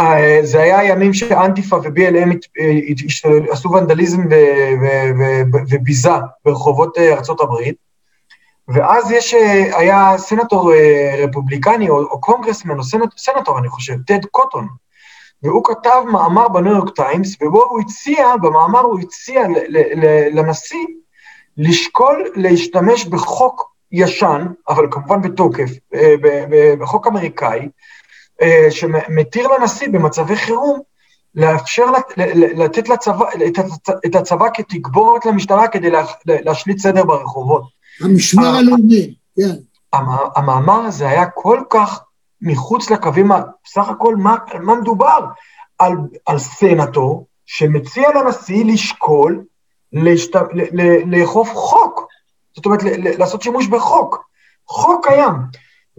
אה, 0.00 0.38
זה 0.42 0.62
היה 0.62 0.84
ימים 0.84 1.14
שאנטיפה 1.14 1.76
ו-BLM 1.76 2.36
אה, 2.60 3.52
עשו 3.52 3.70
ונדליזם 3.70 4.22
וביזה 5.70 6.10
ברחובות 6.44 6.98
אה, 6.98 7.12
ארצות 7.12 7.40
הברית, 7.40 7.76
ואז 8.68 9.10
יש, 9.10 9.34
היה 9.72 10.18
סנטור 10.18 10.72
רפובליקני 11.24 11.88
או, 11.88 11.98
או 11.98 12.20
קונגרסמן 12.20 12.78
או 12.78 12.84
סנט, 12.84 13.18
סנטור, 13.18 13.58
אני 13.58 13.68
חושב, 13.68 13.94
טד 14.06 14.24
קוטון, 14.24 14.68
והוא 15.42 15.64
כתב 15.64 16.02
מאמר 16.12 16.48
בניו 16.48 16.72
יורק 16.72 16.96
טיימס, 16.96 17.36
ובו 17.42 17.62
הוא 17.62 17.80
הציע, 17.80 18.36
במאמר 18.42 18.80
הוא 18.80 19.00
הציע 19.00 19.42
לנשיא 20.32 20.86
לשקול 21.56 22.30
להשתמש 22.34 23.04
בחוק 23.06 23.72
ישן, 23.92 24.46
אבל 24.68 24.86
כמובן 24.90 25.22
בתוקף, 25.22 25.70
בחוק 26.80 27.06
אמריקאי, 27.06 27.68
שמתיר 28.70 29.48
לנשיא 29.48 29.88
במצבי 29.88 30.36
חירום 30.36 30.80
לאפשר 31.34 31.84
לתת 32.36 32.88
לצבא, 32.88 33.24
את 34.06 34.14
הצבא 34.14 34.46
כתגבורת 34.54 35.26
למשטרה 35.26 35.68
כדי 35.68 35.90
להשליט 36.26 36.78
סדר 36.78 37.04
ברחובות. 37.04 37.62
המשמר 38.00 38.46
הלאומי, 38.46 39.14
כן. 39.36 39.54
המאמר 40.36 40.80
הזה 40.80 41.08
היה 41.08 41.26
כל 41.26 41.60
כך 41.70 42.00
מחוץ 42.40 42.90
לקווים, 42.90 43.30
בסך 43.64 43.88
הכל 43.88 44.16
מה, 44.16 44.36
מה 44.60 44.74
מדובר? 44.74 45.18
על, 45.78 45.92
על 46.26 46.38
סנטור 46.38 47.26
שמציע 47.46 48.08
לנשיא 48.14 48.64
לשקול 48.64 49.44
להשת... 49.92 50.36
לאכוף 51.06 51.50
חוק, 51.54 52.06
זאת 52.56 52.66
אומרת 52.66 52.80
לעשות 53.18 53.42
שימוש 53.42 53.66
בחוק, 53.66 54.28
חוק 54.66 55.06
קיים. 55.06 55.32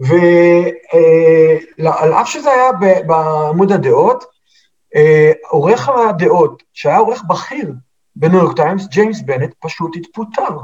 ועל 0.00 1.52
אף 2.12 2.28
שזה 2.28 2.50
היה 2.50 2.72
בעמוד 3.06 3.72
הדעות, 3.72 4.24
אה, 4.94 5.32
עורך 5.48 5.88
הדעות, 5.88 6.62
שהיה 6.72 6.98
עורך 6.98 7.22
בכיר 7.28 7.72
בניו 8.16 8.38
יורק 8.38 8.56
טיימס, 8.56 8.86
ג'יימס 8.86 9.20
בנט, 9.20 9.54
פשוט 9.60 9.96
התפוטר. 9.96 10.58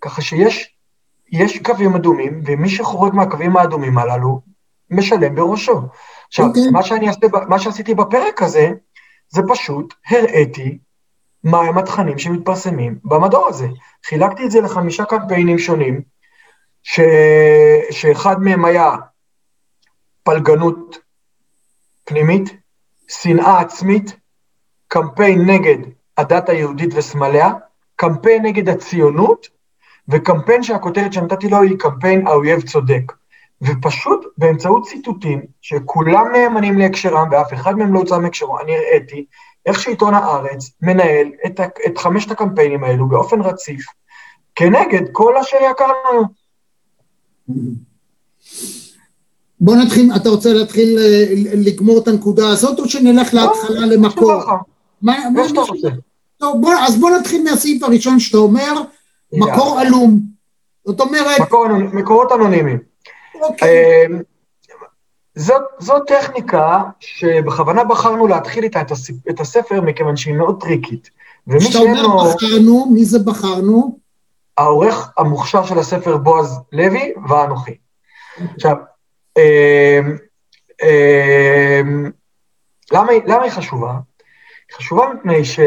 ככה 0.00 0.22
שיש 0.22 0.74
יש 1.32 1.58
קווים 1.58 1.94
אדומים, 1.94 2.42
ומי 2.46 2.68
שחורג 2.68 3.14
מהקווים 3.14 3.56
האדומים 3.56 3.98
הללו, 3.98 4.40
משלם 4.90 5.34
בראשו. 5.34 5.80
עכשיו, 6.28 6.44
okay. 6.44 6.48
אוקיי. 6.48 6.70
מה, 6.70 6.82
שאני 6.82 7.08
עשיתי, 7.08 7.26
מה 7.48 7.58
שעשיתי 7.58 7.94
בפרק 7.94 8.42
הזה, 8.42 8.70
זה 9.28 9.42
פשוט 9.48 9.94
הראיתי 10.10 10.78
מהם 11.44 11.78
התכנים 11.78 12.18
שמתפרסמים 12.18 12.98
במדור 13.04 13.48
הזה. 13.48 13.66
חילקתי 14.04 14.44
את 14.44 14.50
זה 14.50 14.60
לחמישה 14.60 15.04
קמפיינים 15.04 15.58
שונים, 15.58 16.00
ש... 16.90 17.00
שאחד 17.90 18.40
מהם 18.40 18.64
היה 18.64 18.90
פלגנות 20.22 20.98
פנימית, 22.04 22.56
שנאה 23.08 23.60
עצמית, 23.60 24.16
קמפיין 24.88 25.50
נגד 25.50 25.78
הדת 26.16 26.48
היהודית 26.48 26.90
וסמליה, 26.94 27.50
קמפיין 27.96 28.46
נגד 28.46 28.68
הציונות, 28.68 29.48
וקמפיין 30.08 30.62
שהכותרת 30.62 31.12
שנתתי 31.12 31.48
לו 31.48 31.62
היא 31.62 31.78
קמפיין 31.78 32.26
האויב 32.26 32.60
צודק. 32.60 33.12
ופשוט 33.62 34.26
באמצעות 34.38 34.86
ציטוטים, 34.86 35.42
שכולם 35.60 36.32
נאמנים 36.32 36.78
להקשרם 36.78 37.28
ואף 37.30 37.52
אחד 37.54 37.78
מהם 37.78 37.94
לא 37.94 37.98
הוצא 37.98 38.18
מהקשרו, 38.18 38.60
אני 38.60 38.76
הראיתי 38.76 39.26
איך 39.66 39.80
שעיתון 39.80 40.14
הארץ 40.14 40.70
מנהל 40.82 41.30
את, 41.46 41.60
את 41.86 41.98
חמשת 41.98 42.30
הקמפיינים 42.30 42.84
האלו 42.84 43.08
באופן 43.08 43.40
רציף, 43.40 43.86
כנגד 44.54 45.02
כל 45.12 45.36
אשר 45.36 45.56
יקר 45.70 45.86
לנו. 45.86 46.37
בוא 49.60 49.76
נתחיל, 49.76 50.12
אתה 50.16 50.28
רוצה 50.28 50.52
להתחיל 50.52 50.98
אה, 50.98 51.24
לגמור 51.54 51.98
את 51.98 52.08
הנקודה 52.08 52.48
הזאת, 52.48 52.78
או 52.78 52.88
שנלך 52.88 53.34
להתחלה 53.34 53.86
למקור? 53.86 54.32
מה 55.02 55.48
שאתה 55.48 55.60
רוצה. 55.60 55.88
טוב, 56.38 56.60
בוא, 56.60 56.74
אז 56.74 56.96
בוא 57.00 57.10
נתחיל 57.10 57.42
מהסעיף 57.42 57.82
הראשון 57.82 58.20
שאתה 58.20 58.38
אומר, 58.38 58.82
מקור 59.32 59.78
עלום. 59.80 60.20
זאת 60.84 61.00
אומרת... 61.00 61.40
מקור, 61.40 61.66
מקורות 61.92 62.32
אנונימיים. 62.32 62.78
אוקיי. 63.42 64.06
אמ, 64.06 64.20
זאת, 65.34 65.62
זאת 65.78 66.02
טכניקה 66.06 66.82
שבכוונה 67.00 67.84
בחרנו 67.84 68.26
להתחיל 68.26 68.64
איתה 68.64 68.80
את, 68.80 68.90
הספ, 68.90 69.14
את 69.30 69.40
הספר, 69.40 69.80
מכיוון 69.80 70.16
שהיא 70.16 70.34
מאוד 70.34 70.60
טריקית. 70.60 71.10
כשאתה 71.58 71.78
אומר. 71.78 72.34
בחרנו, 72.34 72.86
מי 72.90 73.04
זה 73.04 73.18
בחרנו? 73.18 73.98
העורך 74.58 75.12
המוכשר 75.16 75.64
של 75.64 75.78
הספר 75.78 76.16
בועז 76.16 76.60
לוי 76.72 77.12
ואנוכי. 77.28 77.76
עכשיו, 78.54 78.76
אמ, 79.38 80.16
אמ, 80.82 82.10
למה, 82.92 83.12
למה 83.26 83.42
היא 83.42 83.50
חשובה? 83.50 83.92
היא 84.68 84.76
חשובה 84.76 85.06
מפני 85.14 85.44
שמי 85.44 85.66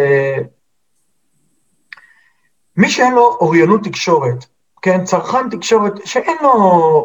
שאין 2.89 3.13
לו 3.13 3.37
אוריינות 3.41 3.83
תקשורת, 3.83 4.45
כן, 4.81 5.03
צרכן 5.03 5.49
תקשורת, 5.49 5.93
שאין 6.05 6.37
לו, 6.41 6.51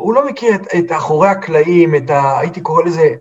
הוא 0.01 0.15
לא 0.15 0.27
מכיר 0.27 0.55
את, 0.55 0.67
את 0.79 0.93
אחורי 0.93 1.29
הקלעים, 1.29 1.95
את 1.95 2.11
ה... 2.11 2.39
הייתי 2.39 2.61
קורא 2.61 2.83
לזה, 2.83 3.15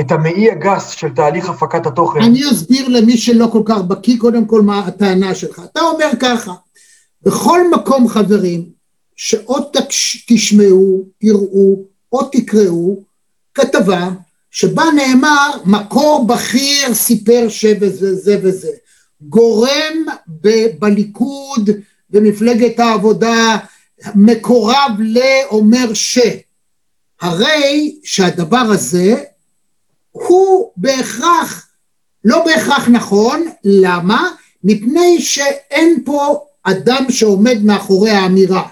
את 0.00 0.12
המעי 0.12 0.50
הגס 0.50 0.90
של 0.90 1.14
תהליך 1.14 1.48
הפקת 1.48 1.86
התוכן. 1.86 2.20
אני 2.20 2.40
אסביר 2.52 2.88
למי 2.88 3.16
שלא 3.16 3.46
כל 3.52 3.62
כך 3.64 3.82
בקיא, 3.82 4.18
קודם 4.18 4.46
כל 4.46 4.62
מה 4.62 4.78
הטענה 4.78 5.34
שלך. 5.34 5.60
אתה 5.72 5.80
אומר 5.80 6.10
ככה, 6.20 6.52
בכל 7.22 7.70
מקום 7.70 8.08
חברים, 8.08 8.68
שעוד 9.16 9.76
תשמעו, 10.26 11.04
תראו, 11.20 11.84
או 12.12 12.22
תקראו, 12.32 13.02
כתבה 13.54 14.10
שבה 14.50 14.84
נאמר 14.96 15.50
מקור 15.64 16.26
בכיר 16.26 16.94
סיפר 16.94 17.48
שזה 17.48 18.14
זה 18.14 18.38
וזה. 18.42 18.70
גורם 19.22 20.04
ב- 20.40 20.78
בליכוד 20.78 21.70
במפלגת 22.10 22.80
העבודה 22.80 23.56
מקורב 24.14 24.92
לאומר 24.98 25.94
ש. 25.94 26.18
הרי 27.20 27.98
שהדבר 28.04 28.56
הזה 28.58 29.24
הוא 30.10 30.70
בהכרח, 30.76 31.68
לא 32.24 32.44
בהכרח 32.44 32.88
נכון, 32.88 33.46
למה? 33.64 34.30
מפני 34.64 35.20
שאין 35.20 36.02
פה 36.04 36.44
אדם 36.62 37.04
שעומד 37.10 37.58
מאחורי 37.64 38.10
האמירה, 38.10 38.68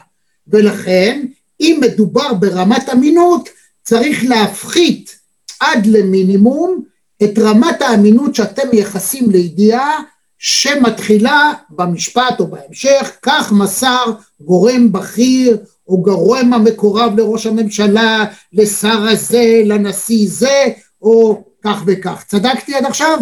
ולכן 0.49 1.27
אם 1.61 1.81
מדובר 1.81 2.35
ברמת 2.35 2.89
אמינות 2.89 3.49
צריך 3.83 4.25
להפחית 4.25 5.17
עד 5.61 5.87
למינימום 5.87 6.83
את 7.23 7.39
רמת 7.39 7.83
האמינות 7.83 8.35
שאתם 8.35 8.69
מייחסים 8.73 9.31
לידיעה 9.31 10.03
שמתחילה 10.39 11.53
במשפט 11.71 12.41
או 12.41 12.47
בהמשך, 12.47 13.13
כך 13.23 13.53
מסר 13.53 14.05
גורם 14.41 14.93
בכיר 14.93 15.59
או 15.89 16.03
גורם 16.03 16.53
המקורב 16.53 17.17
לראש 17.17 17.47
הממשלה, 17.47 18.25
לשר 18.53 19.09
הזה, 19.13 19.63
לנשיא 19.65 20.29
זה, 20.31 20.65
או 21.03 21.45
כך 21.65 21.83
וכך. 21.87 22.25
צדקתי 22.29 22.75
עד 22.75 22.85
עכשיו? 22.85 23.19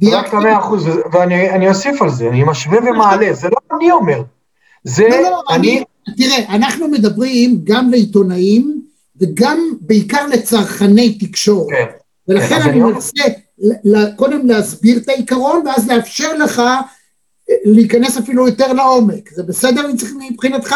צדקת 0.00 0.34
מאה 0.34 0.58
אחוז, 0.58 0.88
ואני 1.12 1.68
אוסיף 1.68 2.02
על 2.02 2.10
זה, 2.10 2.28
אני 2.28 2.44
משווה 2.44 2.78
ומעלה, 2.78 3.32
זה 3.32 3.48
לא 3.48 3.76
אני 3.76 3.90
אומר. 3.92 4.22
זה 4.84 5.08
לא, 5.08 5.20
לא, 5.22 5.42
אני... 5.50 5.84
אני, 6.08 6.14
תראה, 6.16 6.54
אנחנו 6.54 6.88
מדברים 6.88 7.60
גם 7.64 7.90
לעיתונאים 7.90 8.82
וגם 9.20 9.58
בעיקר 9.80 10.26
לצרכני 10.26 11.18
תקשורת. 11.18 11.70
כן. 11.70 11.84
ולכן 12.28 12.60
כן, 12.62 12.68
אני 12.68 12.80
ל- 13.84 14.16
קודם 14.16 14.46
להסביר 14.46 14.98
את 14.98 15.08
העיקרון 15.08 15.66
ואז 15.66 15.88
לאפשר 15.90 16.36
לך 16.36 16.58
אה, 16.58 16.74
להיכנס 17.64 18.18
אפילו 18.18 18.46
יותר 18.48 18.72
לעומק. 18.72 19.30
זה 19.32 19.42
בסדר 19.42 19.82
מבחינתך? 20.30 20.74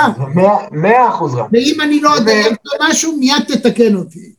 מאה- 0.70 1.08
אחוז 1.08 1.34
רם, 1.34 1.46
ואם 1.52 1.80
אני 1.82 2.00
לא 2.00 2.10
ו- 2.10 2.16
אדייק 2.18 2.52
במשהו, 2.80 3.16
מיד 3.16 3.42
תתקן 3.48 3.94
אותי. 3.94 4.32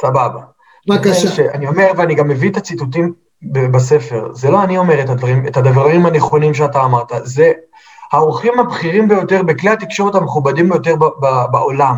סבבה. 0.00 0.40
בבקשה. 0.88 1.50
אני 1.54 1.66
אומר 1.68 1.90
ואני 1.96 2.14
גם 2.14 2.28
מביא 2.28 2.50
את 2.50 2.56
הציטוטים 2.56 3.12
בספר, 3.52 4.28
זה 4.32 4.50
לא 4.50 4.62
אני 4.62 4.78
אומר 4.78 5.00
את 5.00 5.08
הדברים, 5.08 5.46
את 5.46 5.56
הדברים 5.56 6.06
הנכונים 6.06 6.54
שאתה 6.54 6.84
אמרת, 6.84 7.12
זה 7.24 7.52
העורכים 8.12 8.60
הבכירים 8.60 9.08
ביותר 9.08 9.42
בכלי 9.42 9.70
התקשורת 9.70 10.14
המכובדים 10.14 10.68
ביותר 10.68 10.96
ב- 10.96 11.04
ב- 11.04 11.44
בעולם. 11.50 11.96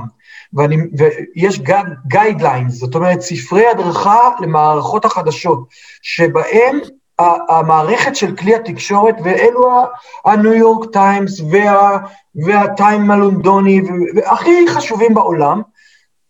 ואני, 0.54 0.76
ויש 0.98 1.60
guidelines, 2.06 2.74
זאת 2.74 2.94
אומרת 2.94 3.20
ספרי 3.20 3.66
הדרכה 3.66 4.30
למערכות 4.40 5.04
החדשות, 5.04 5.68
שבהם 6.02 6.80
המערכת 7.48 8.16
של 8.16 8.36
כלי 8.36 8.54
התקשורת, 8.54 9.14
ואלו 9.24 9.84
הניו 10.24 10.54
יורק 10.54 10.92
טיימס 10.92 11.40
וה, 11.50 11.98
והטיימס 12.34 13.10
הלונדוני, 13.10 13.82
והכי 14.16 14.68
חשובים 14.68 15.14
בעולם, 15.14 15.62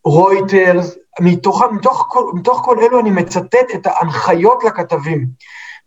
רויטרס, 0.05 0.97
מתוך, 1.21 1.63
מתוך, 1.73 2.17
מתוך 2.35 2.61
כל 2.65 2.79
אלו 2.79 3.01
אני 3.01 3.11
מצטט 3.11 3.75
את 3.75 3.87
ההנחיות 3.87 4.65
לכתבים. 4.65 5.27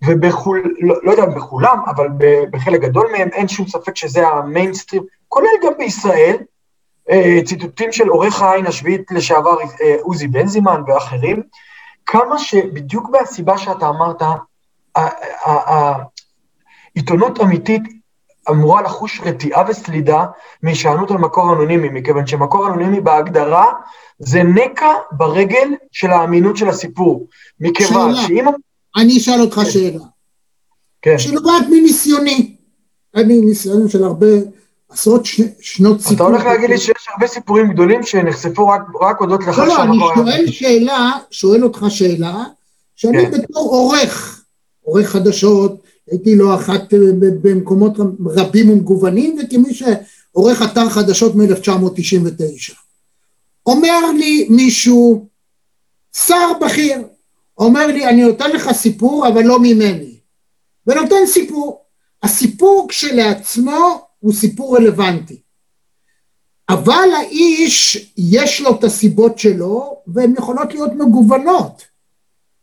ובכול, 0.08 0.76
לא, 0.80 0.96
לא 1.04 1.12
יודע 1.12 1.24
אם 1.24 1.36
בכולם, 1.36 1.80
אבל 1.88 2.08
בחלק 2.52 2.82
גדול 2.82 3.08
מהם 3.12 3.30
אין 3.34 3.48
שום 3.48 3.68
ספק 3.68 3.96
שזה 3.96 4.28
המיינסטרים, 4.28 5.04
כולל 5.28 5.48
גם 5.64 5.72
בישראל, 5.78 6.38
אה, 7.10 7.40
ציטוטים 7.46 7.92
של 7.92 8.08
עורך 8.08 8.42
העין 8.42 8.68
השביעית 8.68 9.12
לשעבר 9.12 9.58
אה, 9.82 9.96
עוזי 10.02 10.28
בנזימן 10.28 10.82
ואחרים, 10.88 11.44
כמה 12.06 12.40
שבדיוק 12.40 13.10
מהסיבה 13.10 13.58
שאתה 13.58 13.90
אמרת, 13.90 14.22
ה- 14.22 14.36
ה- 14.96 15.74
ה- 15.74 16.04
עיתונות 16.96 17.42
אמיתית 17.42 17.84
אמורה 18.50 18.82
לחוש 18.82 19.22
רתיעה 19.26 19.64
וסלידה 19.70 20.26
מהישענות 20.64 21.12
על 21.12 21.18
מקור 21.18 21.54
אנונימי, 21.54 21.90
מכיוון 21.90 22.28
שמקור 22.28 22.68
אנונימי 22.68 23.02
בהגדרה 23.02 23.66
זה 24.20 24.44
נקע 24.44 24.88
ברגל 25.12 25.70
של 25.92 26.12
האמינות 26.12 26.58
של 26.58 26.70
הסיפור. 26.70 27.28
מכיוון 27.60 28.16
שאלה. 28.16 28.28
שאם... 28.28 28.46
אני 28.98 29.18
אשאל 29.18 29.42
אותך 29.42 29.62
שאלה, 29.70 30.04
כן, 31.02 31.18
שנובעת 31.18 31.64
מניסיוני. 31.70 32.56
אני 33.16 33.42
ניסיון 33.42 33.90
של 33.90 34.04
הרבה 34.04 34.28
עשרות 34.90 35.26
ש- 35.26 35.42
שנות 35.60 36.02
סיפור. 36.02 36.16
אתה 36.16 36.24
הולך 36.24 36.44
להגיד 36.46 36.70
לי 36.70 36.78
שיש 36.78 37.08
הרבה 37.14 37.28
סיפורים 37.28 37.74
גדולים 37.74 38.04
שנחשפו 38.04 38.68
רק, 38.68 38.82
רק 39.02 39.20
הודות 39.20 39.42
לכך 39.42 39.58
לא, 39.58 39.66
לא, 39.66 39.84
אני 39.84 39.98
שואל 40.16 40.48
שאלה, 40.48 41.12
שואל 41.32 41.64
אותך 41.64 41.86
שאלה, 41.90 42.44
שאני 42.96 43.26
כן. 43.26 43.32
בתור 43.32 43.70
עורך, 43.70 44.44
עורך 44.82 45.10
חדשות, 45.10 45.84
הייתי 46.12 46.36
לא 46.36 46.56
אחת 46.56 46.94
אה, 46.94 47.00
במקומות 47.42 47.94
רבים 48.26 48.70
ומגוונים, 48.70 49.38
וכמי 49.40 49.74
שעורך 49.74 50.62
אתר 50.62 50.90
חדשות 50.90 51.36
מ-1999. 51.36 52.74
אומר 53.66 54.12
לי 54.12 54.48
מישהו, 54.50 55.28
שר 56.16 56.52
בכיר, 56.62 57.02
אומר 57.58 57.88
לי, 57.88 58.06
אני 58.06 58.24
נותן 58.24 58.52
לך 58.52 58.72
סיפור, 58.72 59.28
אבל 59.28 59.44
לא 59.44 59.60
ממני. 59.60 60.20
ונותן 60.88 61.26
סיפור. 61.28 61.82
הסיפור 62.24 62.88
כשלעצמו 62.90 64.08
הוא 64.20 64.34
סיפור 64.34 64.78
רלוונטי. 64.78 65.42
אבל 66.70 67.10
האיש, 67.18 68.12
יש 68.18 68.62
לו 68.62 68.76
את 68.76 68.84
הסיבות 68.84 69.40
שלו, 69.40 70.02
והן 70.08 70.34
יכולות 70.38 70.74
להיות 70.74 70.92
מגוונות. 70.94 71.84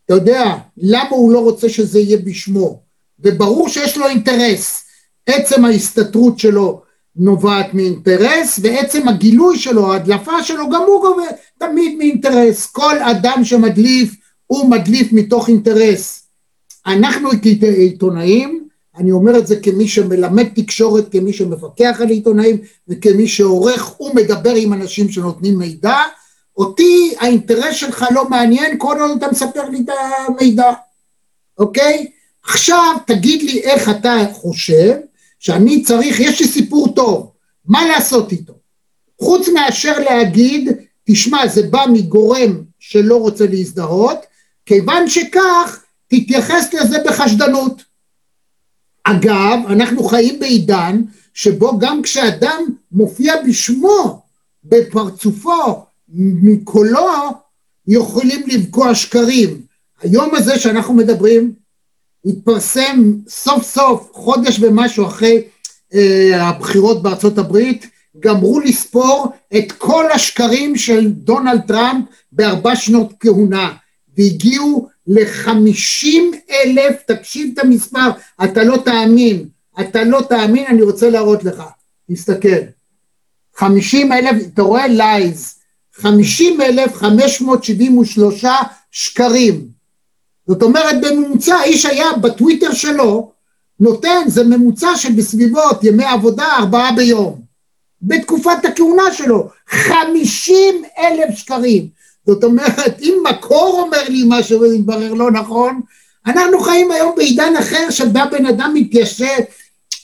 אתה 0.04 0.14
יודע, 0.14 0.56
למה 0.76 1.10
הוא 1.10 1.32
לא 1.32 1.40
רוצה 1.40 1.68
שזה 1.68 2.00
יהיה 2.00 2.18
בשמו? 2.18 2.85
וברור 3.20 3.68
שיש 3.68 3.98
לו 3.98 4.08
אינטרס. 4.08 4.84
עצם 5.26 5.64
ההסתתרות 5.64 6.38
שלו 6.38 6.82
נובעת 7.16 7.74
מאינטרס, 7.74 8.60
ועצם 8.62 9.08
הגילוי 9.08 9.58
שלו, 9.58 9.92
ההדלפה 9.92 10.42
שלו, 10.42 10.70
גם 10.70 10.82
הוא 10.86 11.00
גובה 11.00 11.22
תמיד 11.58 11.98
מאינטרס. 11.98 12.66
כל 12.66 12.98
אדם 12.98 13.44
שמדליף, 13.44 14.14
הוא 14.46 14.70
מדליף 14.70 15.12
מתוך 15.12 15.48
אינטרס. 15.48 16.26
אנחנו 16.86 17.30
כעיתונאים, 17.60 18.68
אני 18.96 19.12
אומר 19.12 19.38
את 19.38 19.46
זה 19.46 19.56
כמי 19.60 19.88
שמלמד 19.88 20.46
תקשורת, 20.54 21.12
כמי 21.12 21.32
שמפקח 21.32 21.98
על 22.00 22.08
עיתונאים 22.08 22.58
וכמי 22.88 23.28
שעורך 23.28 24.00
ומדבר 24.00 24.54
עם 24.54 24.72
אנשים 24.72 25.08
שנותנים 25.08 25.58
מידע, 25.58 25.96
אותי 26.56 27.14
האינטרס 27.20 27.74
שלך 27.74 28.04
לא 28.10 28.28
מעניין 28.28 28.78
כל 28.78 28.96
עוד 29.00 29.16
אתה 29.18 29.30
מספר 29.30 29.68
לי 29.68 29.80
את 29.80 29.94
המידע, 30.28 30.72
אוקיי? 31.58 32.06
עכשיו 32.48 32.96
תגיד 33.06 33.42
לי 33.42 33.60
איך 33.62 33.88
אתה 33.88 34.16
חושב 34.32 34.96
שאני 35.38 35.82
צריך, 35.82 36.20
יש 36.20 36.40
לי 36.40 36.46
סיפור 36.46 36.94
טוב, 36.94 37.30
מה 37.64 37.88
לעשות 37.88 38.32
איתו? 38.32 38.52
חוץ 39.20 39.48
מאשר 39.48 39.98
להגיד, 39.98 40.70
תשמע 41.04 41.46
זה 41.46 41.62
בא 41.62 41.84
מגורם 41.92 42.62
שלא 42.78 43.16
רוצה 43.16 43.46
להזדהות, 43.46 44.18
כיוון 44.66 45.08
שכך 45.08 45.82
תתייחס 46.08 46.74
לזה 46.74 46.98
בחשדנות. 47.06 47.82
אגב, 49.04 49.58
אנחנו 49.68 50.04
חיים 50.04 50.38
בעידן 50.40 51.02
שבו 51.34 51.78
גם 51.78 52.02
כשאדם 52.02 52.64
מופיע 52.92 53.34
בשמו, 53.48 54.22
בפרצופו, 54.64 55.84
מקולו, 56.42 57.10
יכולים 57.86 58.42
לבקוע 58.46 58.94
שקרים. 58.94 59.60
היום 60.02 60.34
הזה 60.34 60.58
שאנחנו 60.58 60.94
מדברים, 60.94 61.52
התפרסם 62.26 63.12
סוף 63.28 63.62
סוף, 63.62 64.08
חודש 64.12 64.58
ומשהו 64.60 65.06
אחרי 65.06 65.42
אה, 65.94 66.46
הבחירות 66.48 67.02
בארצות 67.02 67.38
הברית, 67.38 67.86
גמרו 68.20 68.60
לספור 68.60 69.32
את 69.56 69.72
כל 69.72 70.12
השקרים 70.12 70.76
של 70.76 71.10
דונלד 71.10 71.60
טראמפ 71.66 72.04
בארבע 72.32 72.76
שנות 72.76 73.12
כהונה, 73.20 73.74
והגיעו 74.18 74.88
לחמישים 75.06 76.32
אלף, 76.50 77.02
תקשיב 77.06 77.50
את 77.54 77.64
המספר, 77.64 78.10
אתה 78.44 78.64
לא 78.64 78.76
תאמין, 78.84 79.48
אתה 79.80 80.04
לא 80.04 80.20
תאמין, 80.28 80.64
אני 80.68 80.82
רוצה 80.82 81.10
להראות 81.10 81.44
לך, 81.44 81.62
תסתכל, 82.10 82.48
חמישים 83.56 84.12
אלף, 84.12 84.42
אתה 84.54 84.62
רואה 84.62 84.88
לייז, 84.88 85.54
חמישים 85.94 86.60
אלף 86.60 86.94
חמש 86.94 87.40
מאות 87.40 87.64
שבעים 87.64 87.98
ושלושה 87.98 88.54
שקרים, 88.90 89.75
זאת 90.46 90.62
אומרת 90.62 90.96
בממוצע 91.00 91.54
האיש 91.56 91.86
היה 91.86 92.12
בטוויטר 92.12 92.72
שלו 92.72 93.32
נותן, 93.80 94.22
זה 94.26 94.44
ממוצע 94.44 94.96
של 94.96 95.12
בסביבות 95.12 95.84
ימי 95.84 96.04
עבודה 96.04 96.44
ארבעה 96.58 96.92
ביום, 96.92 97.40
בתקופת 98.02 98.64
הכהונה 98.64 99.12
שלו, 99.12 99.48
חמישים 99.68 100.82
אלף 100.98 101.34
שקרים, 101.34 101.88
זאת 102.26 102.44
אומרת, 102.44 103.00
אם 103.00 103.14
מקור 103.30 103.80
אומר 103.82 104.08
לי 104.08 104.22
משהו 104.28 104.60
ומתברר 104.60 105.14
לא 105.14 105.30
נכון, 105.30 105.80
אנחנו 106.26 106.60
חיים 106.60 106.90
היום 106.90 107.14
בעידן 107.16 107.56
אחר 107.56 107.90
שבה 107.90 108.26
בן 108.30 108.46
אדם 108.46 108.72
מתיישב 108.74 109.40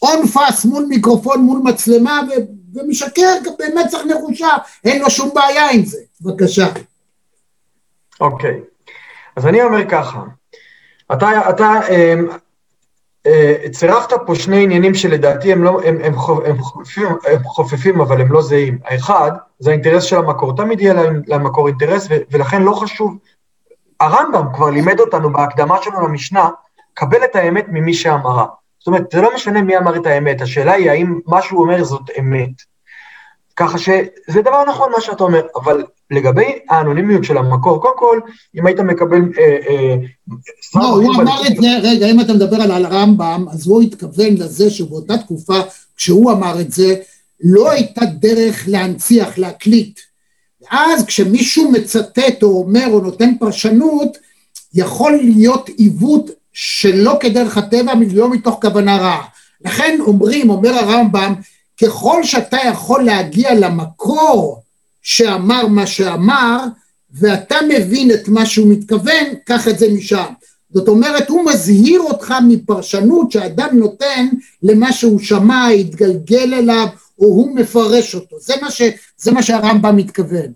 און 0.02 0.26
פאס 0.26 0.64
מול 0.64 0.86
מיקרופון, 0.86 1.40
מול 1.40 1.60
מצלמה 1.64 2.20
ו- 2.28 2.42
ומשקר 2.74 3.34
במצח 3.58 3.98
נחושה, 4.06 4.48
אין 4.84 5.02
לו 5.02 5.10
שום 5.10 5.30
בעיה 5.34 5.70
עם 5.70 5.84
זה. 5.84 5.98
בבקשה. 6.20 6.68
אוקיי, 8.20 8.60
אז 9.36 9.46
אני 9.46 9.62
אומר 9.62 9.88
ככה, 9.88 10.22
אתה, 11.12 11.50
אתה 11.50 11.80
אה, 11.90 12.14
אה, 13.26 13.68
צירפת 13.72 14.14
פה 14.26 14.34
שני 14.34 14.62
עניינים 14.64 14.94
שלדעתי 14.94 15.52
הם, 15.52 15.64
לא, 15.64 15.80
הם, 15.84 15.96
הם, 16.02 16.14
הם, 16.44 16.62
חופפים, 16.62 17.06
הם 17.06 17.42
חופפים 17.44 18.00
אבל 18.00 18.20
הם 18.20 18.32
לא 18.32 18.42
זהים. 18.42 18.78
האחד, 18.84 19.30
זה 19.58 19.70
האינטרס 19.70 20.02
של 20.02 20.16
המקור, 20.16 20.56
תמיד 20.56 20.80
יהיה 20.80 20.94
למקור 21.26 21.68
אינטרס 21.68 22.06
ו, 22.10 22.14
ולכן 22.30 22.62
לא 22.62 22.72
חשוב. 22.72 23.18
הרמב"ם 24.00 24.46
כבר 24.54 24.70
לימד 24.70 25.00
אותנו 25.00 25.32
בהקדמה 25.32 25.82
שלו 25.82 26.00
למשנה, 26.00 26.48
קבל 26.94 27.24
את 27.24 27.36
האמת 27.36 27.66
ממי 27.68 27.94
שאמרה. 27.94 28.46
זאת 28.78 28.86
אומרת, 28.86 29.10
זה 29.12 29.22
לא 29.22 29.34
משנה 29.34 29.62
מי 29.62 29.78
אמר 29.78 29.96
את 29.96 30.06
האמת, 30.06 30.40
השאלה 30.40 30.72
היא 30.72 30.90
האם 30.90 31.20
מה 31.26 31.42
שהוא 31.42 31.62
אומר 31.62 31.84
זאת 31.84 32.10
אמת. 32.18 32.71
ככה 33.56 33.78
שזה 33.78 34.40
דבר 34.40 34.64
נכון 34.68 34.92
מה 34.92 35.00
שאתה 35.00 35.24
אומר, 35.24 35.46
אבל 35.56 35.84
לגבי 36.10 36.58
האנונימיות 36.70 37.24
של 37.24 37.38
המקור, 37.38 37.82
קודם 37.82 37.98
כל, 37.98 38.20
אם 38.54 38.66
היית 38.66 38.80
מקבל... 38.80 39.20
אה, 39.38 39.58
אה, 39.68 39.94
לא, 40.74 40.88
הוא 40.88 41.14
אמר 41.14 41.40
את 41.46 41.56
זה, 41.56 41.68
רגע, 41.82 42.06
אם 42.06 42.20
אתה 42.20 42.32
מדבר 42.32 42.62
על 42.62 42.84
הרמב"ם, 42.84 43.46
אז 43.52 43.66
הוא 43.66 43.82
התכוון 43.82 44.34
לזה 44.34 44.70
שבאותה 44.70 45.18
תקופה, 45.18 45.60
כשהוא 45.96 46.32
אמר 46.32 46.60
את 46.60 46.72
זה, 46.72 46.94
לא 47.44 47.70
הייתה 47.70 48.04
דרך 48.04 48.64
להנציח, 48.66 49.38
להקליט. 49.38 50.00
ואז 50.62 51.04
כשמישהו 51.06 51.70
מצטט 51.70 52.42
או 52.42 52.48
אומר 52.48 52.86
או 52.90 53.00
נותן 53.00 53.38
פרשנות, 53.38 54.18
יכול 54.74 55.12
להיות 55.12 55.68
עיוות 55.68 56.30
שלא 56.52 57.16
כדרך 57.20 57.56
הטבע, 57.56 57.92
לא 58.12 58.30
מתוך 58.30 58.58
כוונה 58.62 58.96
רעה. 58.96 59.24
לכן 59.64 59.98
אומרים, 60.00 60.50
אומר 60.50 60.70
הרמב"ם, 60.74 61.34
ככל 61.82 62.24
שאתה 62.24 62.56
יכול 62.68 63.02
להגיע 63.02 63.54
למקור 63.54 64.62
שאמר 65.02 65.66
מה 65.66 65.86
שאמר, 65.86 66.58
ואתה 67.14 67.56
מבין 67.68 68.10
את 68.10 68.28
מה 68.28 68.46
שהוא 68.46 68.72
מתכוון, 68.72 69.24
קח 69.44 69.68
את 69.68 69.78
זה 69.78 69.86
משם. 69.92 70.24
זאת 70.70 70.88
אומרת, 70.88 71.28
הוא 71.28 71.44
מזהיר 71.50 72.00
אותך 72.00 72.34
מפרשנות 72.48 73.32
שאדם 73.32 73.68
נותן 73.72 74.28
למה 74.62 74.92
שהוא 74.92 75.20
שמע, 75.20 75.66
התגלגל 75.68 76.54
אליו, 76.54 76.86
או 77.18 77.26
הוא 77.26 77.56
מפרש 77.56 78.14
אותו. 78.14 78.36
זה 78.40 78.54
מה, 78.62 78.70
ש, 78.70 78.82
זה 79.16 79.32
מה 79.32 79.42
שהרמב"ם 79.42 79.96
מתכוון, 79.96 80.52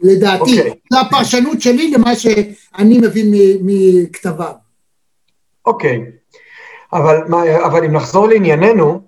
לדעתי. 0.00 0.40
אוקיי. 0.58 0.72
זו 0.92 0.98
הפרשנות 1.00 1.62
שלי 1.62 1.90
למה 1.90 2.16
שאני 2.16 2.98
מבין 2.98 3.34
מכתביו. 3.62 4.52
אוקיי, 5.66 5.98
אבל, 6.92 7.16
מה- 7.28 7.66
אבל 7.66 7.84
אם 7.84 7.92
נחזור 7.96 8.28
לענייננו, 8.28 9.00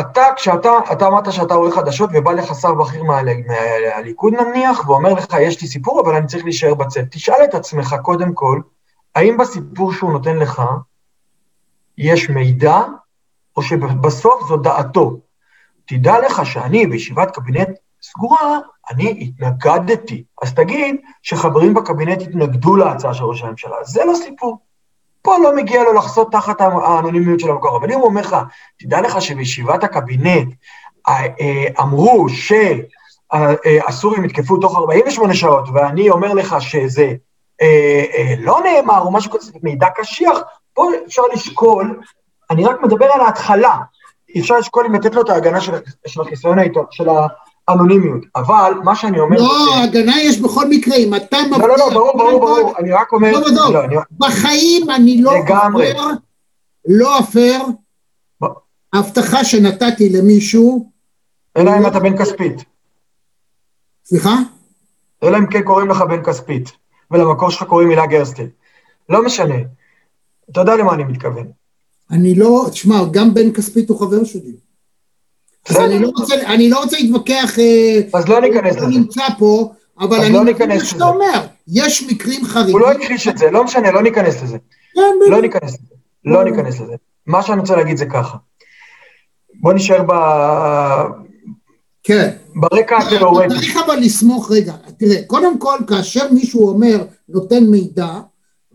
אתה, 0.00 0.22
כשאתה, 0.36 0.70
אתה 0.92 1.06
אמרת 1.06 1.32
שאתה 1.32 1.54
עורך 1.54 1.74
חדשות 1.74 2.10
ובא 2.12 2.32
לך 2.32 2.54
שר 2.54 2.74
בכיר 2.74 3.04
מה- 3.04 3.20
מהליכוד 3.46 4.34
נניח, 4.34 4.88
ואומר 4.88 5.12
לך, 5.12 5.26
יש 5.40 5.62
לי 5.62 5.68
סיפור, 5.68 6.00
אבל 6.00 6.14
אני 6.16 6.26
צריך 6.26 6.44
להישאר 6.44 6.74
בצל. 6.74 7.04
תשאל 7.10 7.44
את 7.44 7.54
עצמך 7.54 7.96
קודם 8.02 8.32
כל, 8.34 8.60
האם 9.14 9.36
בסיפור 9.36 9.92
שהוא 9.92 10.12
נותן 10.12 10.36
לך 10.36 10.62
יש 11.98 12.30
מידע, 12.30 12.80
או 13.56 13.62
שבסוף 13.62 14.48
זו 14.48 14.56
דעתו? 14.56 15.18
תדע 15.86 16.18
לך 16.18 16.46
שאני 16.46 16.86
בישיבת 16.86 17.30
קבינט 17.30 17.68
סגורה, 18.02 18.58
אני 18.90 19.18
התנגדתי. 19.20 20.24
אז 20.42 20.54
תגיד 20.54 20.96
שחברים 21.22 21.74
בקבינט 21.74 22.22
התנגדו 22.22 22.76
להצעה 22.76 23.14
של 23.14 23.24
ראש 23.24 23.42
הממשלה. 23.42 23.76
זה 23.84 24.04
לא 24.04 24.12
סיפור. 24.14 24.58
פה 25.22 25.38
לא 25.38 25.56
מגיע 25.56 25.82
לו 25.82 25.92
לחסות 25.92 26.32
תחת 26.32 26.60
האנונימיות 26.60 27.40
של 27.40 27.50
המקור. 27.50 27.76
אבל 27.76 27.92
אם 27.92 27.98
הוא 27.98 28.06
אומר 28.06 28.20
לך, 28.20 28.36
תדע 28.78 29.00
לך 29.00 29.22
שבישיבת 29.22 29.84
הקבינט 29.84 30.54
אה, 31.08 31.26
אה, 31.40 31.66
אמרו 31.80 32.26
שהסורים 33.28 34.24
יתקפו 34.24 34.56
תוך 34.56 34.78
48 34.78 35.34
שעות, 35.34 35.68
ואני 35.74 36.10
אומר 36.10 36.34
לך 36.34 36.56
שזה 36.60 37.12
אה, 37.62 38.04
אה, 38.14 38.34
לא 38.38 38.60
נאמר, 38.64 39.00
או 39.00 39.12
משהו 39.12 39.30
כזה, 39.30 39.52
מידע 39.62 39.86
קשיח, 39.96 40.38
פה 40.74 40.90
אפשר 41.06 41.22
לשקול, 41.32 42.00
אני 42.50 42.64
רק 42.64 42.82
מדבר 42.82 43.06
על 43.06 43.20
ההתחלה. 43.20 43.76
אפשר 44.38 44.58
לשקול 44.58 44.86
אם 44.86 44.94
לתת 44.94 45.14
לו 45.14 45.22
את 45.22 45.28
ההגנה 45.28 45.60
של, 45.60 45.72
של 46.06 46.20
החיסיון 46.20 46.58
העיתון, 46.58 46.84
של 46.90 47.08
האנונימיות. 47.68 48.22
אבל 48.36 48.72
מה 48.84 48.96
שאני 48.96 49.18
אומר... 49.20 49.36
לא, 49.38 49.76
הגנה 49.84 50.22
יש 50.22 50.40
בכל 50.40 50.68
מקרה, 50.68 50.96
אם 50.96 51.14
אתה 51.14 51.36
מבטיח... 51.50 51.58
לא, 51.64 51.68
לא, 51.68 51.76
לא, 51.76 51.90
ברור, 51.90 52.12
ברור, 52.18 52.40
ברור, 52.40 52.78
אני 52.78 52.92
רק 52.92 53.12
אומר... 53.12 53.32
לא, 53.32 53.40
לא, 53.40 53.72
לא, 53.72 53.84
אני- 53.84 53.96
בחיים 54.18 54.90
אני 54.90 55.22
לא. 55.22 55.32
אפר, 55.42 55.98
לא 56.88 57.18
אפר, 57.18 57.58
ב- 58.42 58.46
הבטחה 58.92 59.44
שנתתי 59.44 60.08
למישהו, 60.08 60.90
אלא 61.56 61.70
אם 61.78 61.86
אתה 61.86 62.00
בן 62.00 62.18
כספית. 62.18 62.64
סליחה? 64.04 64.34
אלא 65.22 65.38
אם 65.38 65.46
כן 65.46 65.62
קוראים 65.62 65.88
לך 65.88 66.02
בן 66.02 66.24
כספית, 66.24 66.68
ולמקור 67.10 67.50
שלך 67.50 67.62
קוראים 67.62 67.90
הילה 67.90 68.06
גרסטל. 68.06 68.46
לא 69.08 69.24
משנה. 69.24 69.54
אתה 70.50 70.60
יודע 70.60 70.76
למה 70.76 70.94
אני 70.94 71.04
מתכוון. 71.04 71.46
אני 72.10 72.34
לא, 72.34 72.66
תשמע, 72.70 72.96
גם 73.10 73.34
בן 73.34 73.52
כספית 73.52 73.88
הוא 73.88 74.00
חבר 74.00 74.24
שלי. 74.24 74.52
אז. 75.68 75.76
אני 75.76 75.98
לא 75.98 76.10
רוצה, 76.16 76.34
אני 76.46 76.70
לא 76.70 76.82
רוצה 76.82 76.96
להתווכח, 76.96 77.58
אה, 77.58 78.00
אז 78.14 78.28
לא 78.28 78.40
ניכנס 78.40 78.74
הוא 78.74 78.82
לא 78.82 78.88
לזה. 78.88 78.98
נמצא 78.98 79.22
פה, 79.38 79.72
אבל 80.00 80.20
אני 80.20 80.32
לא 80.32 80.42
מבין 80.42 80.54
ניכנס 80.54 80.82
מה 80.82 80.84
שאתה. 80.84 81.04
אומר, 81.04 81.46
יש 81.68 82.02
מקרים 82.02 82.44
חריגים. 82.44 82.72
הוא 82.72 82.80
לא 82.80 82.90
הכחיש 82.90 83.28
את 83.28 83.38
זה, 83.38 83.50
לא 83.50 83.64
משנה, 83.64 83.90
לא 83.90 84.02
ניכנס 84.02 84.42
לזה. 84.42 84.58
כן, 84.94 85.30
לא. 85.30 85.40
ניכנס 85.40 85.72
לזה. 85.72 85.94
לא 86.24 86.44
ניכנס 86.44 86.80
לזה. 86.80 86.94
מה 87.26 87.42
שאני 87.42 87.60
רוצה 87.60 87.76
להגיד 87.76 87.96
זה 87.96 88.06
ככה. 88.06 88.36
בוא 89.60 89.72
נשאר 89.72 90.02
ב... 90.06 90.12
כן. 92.02 92.30
ברקע 92.54 92.98
התיאורטי. 92.98 93.48
צריך 93.48 93.76
אבל 93.86 93.96
לסמוך, 93.96 94.52
רגע, 94.52 94.72
תראה, 94.98 95.22
קודם 95.26 95.58
כל, 95.58 95.78
כאשר 95.86 96.32
מישהו 96.32 96.68
אומר, 96.68 97.04
נותן 97.28 97.64
מידע, 97.64 98.08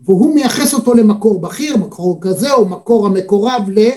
והוא 0.04 0.34
מייחס 0.34 0.74
אותו 0.74 0.94
למקור 0.94 1.40
בכיר, 1.40 1.76
מקור 1.76 2.18
כזה, 2.20 2.52
או 2.52 2.68
מקור 2.68 3.06
המקורב 3.06 3.62
ל... 3.68 3.88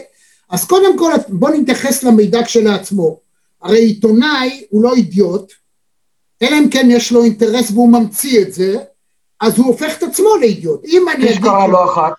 אז 0.49 0.65
קודם 0.65 0.97
כל, 0.97 1.11
בוא 1.27 1.49
נתייחס 1.49 2.03
למידע 2.03 2.43
כשלעצמו. 2.43 3.19
הרי 3.61 3.79
עיתונאי 3.79 4.65
הוא 4.69 4.83
לא 4.83 4.93
אידיוט, 4.95 5.53
אלא 6.41 6.57
אם 6.59 6.69
כן 6.69 6.87
יש 6.89 7.11
לו 7.11 7.23
אינטרס 7.23 7.71
והוא 7.71 7.89
ממציא 7.89 8.41
את 8.41 8.53
זה, 8.53 8.77
אז 9.41 9.57
הוא 9.57 9.67
הופך 9.67 9.97
את 9.97 10.03
עצמו 10.03 10.37
לאידיוט. 10.41 10.85
אם 10.85 11.05
אני 11.15 11.29
אגיד... 11.29 11.43
לא 11.43 11.93
אחת. 11.93 12.13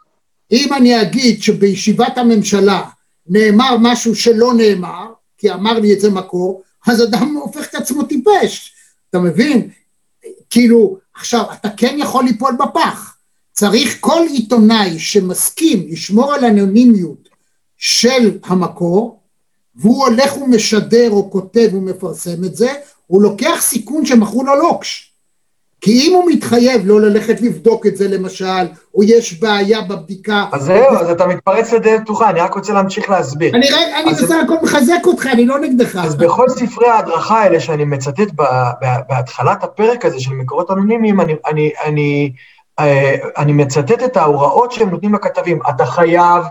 אם 0.52 0.74
אני 0.74 1.02
אגיד 1.02 1.42
שבישיבת 1.42 2.18
הממשלה 2.18 2.82
נאמר 3.26 3.76
משהו 3.80 4.14
שלא 4.14 4.54
נאמר, 4.54 5.06
כי 5.38 5.52
אמר 5.52 5.78
לי 5.78 5.94
את 5.94 6.00
זה 6.00 6.10
מקור, 6.10 6.62
אז 6.86 7.02
אדם 7.02 7.36
הופך 7.36 7.68
את 7.70 7.74
עצמו 7.74 8.02
טיפש, 8.02 8.72
אתה 9.10 9.18
מבין? 9.18 9.70
כאילו, 10.50 10.98
עכשיו, 11.14 11.44
אתה 11.52 11.68
כן 11.76 11.96
יכול 11.98 12.24
ליפול 12.24 12.56
בפח. 12.58 13.16
צריך 13.52 13.96
כל 14.00 14.22
עיתונאי 14.30 14.98
שמסכים 14.98 15.86
לשמור 15.90 16.34
על 16.34 16.44
אנונימיות 16.44 17.27
של 17.78 18.38
המקור, 18.46 19.18
והוא 19.76 20.04
הולך 20.06 20.36
ומשדר 20.42 21.10
או 21.10 21.30
כותב 21.30 21.68
ומפרסם 21.72 22.44
את 22.46 22.54
זה, 22.54 22.72
הוא 23.06 23.22
לוקח 23.22 23.56
סיכון 23.60 24.06
שמכרו 24.06 24.44
לו 24.44 24.54
לוקש. 24.56 25.04
כי 25.80 25.90
אם 26.08 26.14
הוא 26.14 26.30
מתחייב 26.30 26.82
לא 26.84 27.00
ללכת 27.00 27.40
לבדוק 27.40 27.86
את 27.86 27.96
זה 27.96 28.08
למשל, 28.08 28.44
או 28.94 29.02
יש 29.04 29.40
בעיה 29.40 29.80
בבדיקה, 29.82 30.44
אז 30.52 30.62
זהו, 30.62 30.96
אז 30.96 31.10
אתה 31.10 31.26
מתפרץ 31.26 31.72
לדלת 31.72 32.00
פתוחה, 32.00 32.30
אני 32.30 32.40
רק 32.40 32.54
רוצה 32.54 32.72
להמשיך 32.72 33.10
להסביר. 33.10 33.54
אני 33.56 33.66
רק, 33.70 33.80
אני 34.02 34.10
אז- 34.10 34.22
בסך 34.22 34.34
הכל 34.44 34.54
מחזק 34.62 35.00
אותך, 35.06 35.26
אני 35.32 35.46
לא 35.46 35.58
נגדך. 35.60 35.96
אז 35.96 36.14
בכל 36.16 36.48
ספרי 36.48 36.88
ההדרכה 36.88 37.42
האלה 37.42 37.60
שאני 37.60 37.84
מצטט 37.84 38.30
ב, 38.36 38.42
ב, 38.82 38.86
בהתחלת 39.08 39.64
הפרק 39.64 40.04
הזה 40.04 40.20
של 40.20 40.32
מקורות 40.32 40.70
אנונימיים, 40.70 41.20
אני, 41.20 41.34
אני, 41.46 41.70
אני, 41.84 42.32
אה, 42.78 43.14
אני 43.36 43.52
מצטט 43.52 44.02
את 44.04 44.16
ההוראות 44.16 44.72
שהם 44.72 44.90
נותנים 44.90 45.14
לכתבים. 45.14 45.58
אתה 45.70 45.86
חייב 45.86 46.42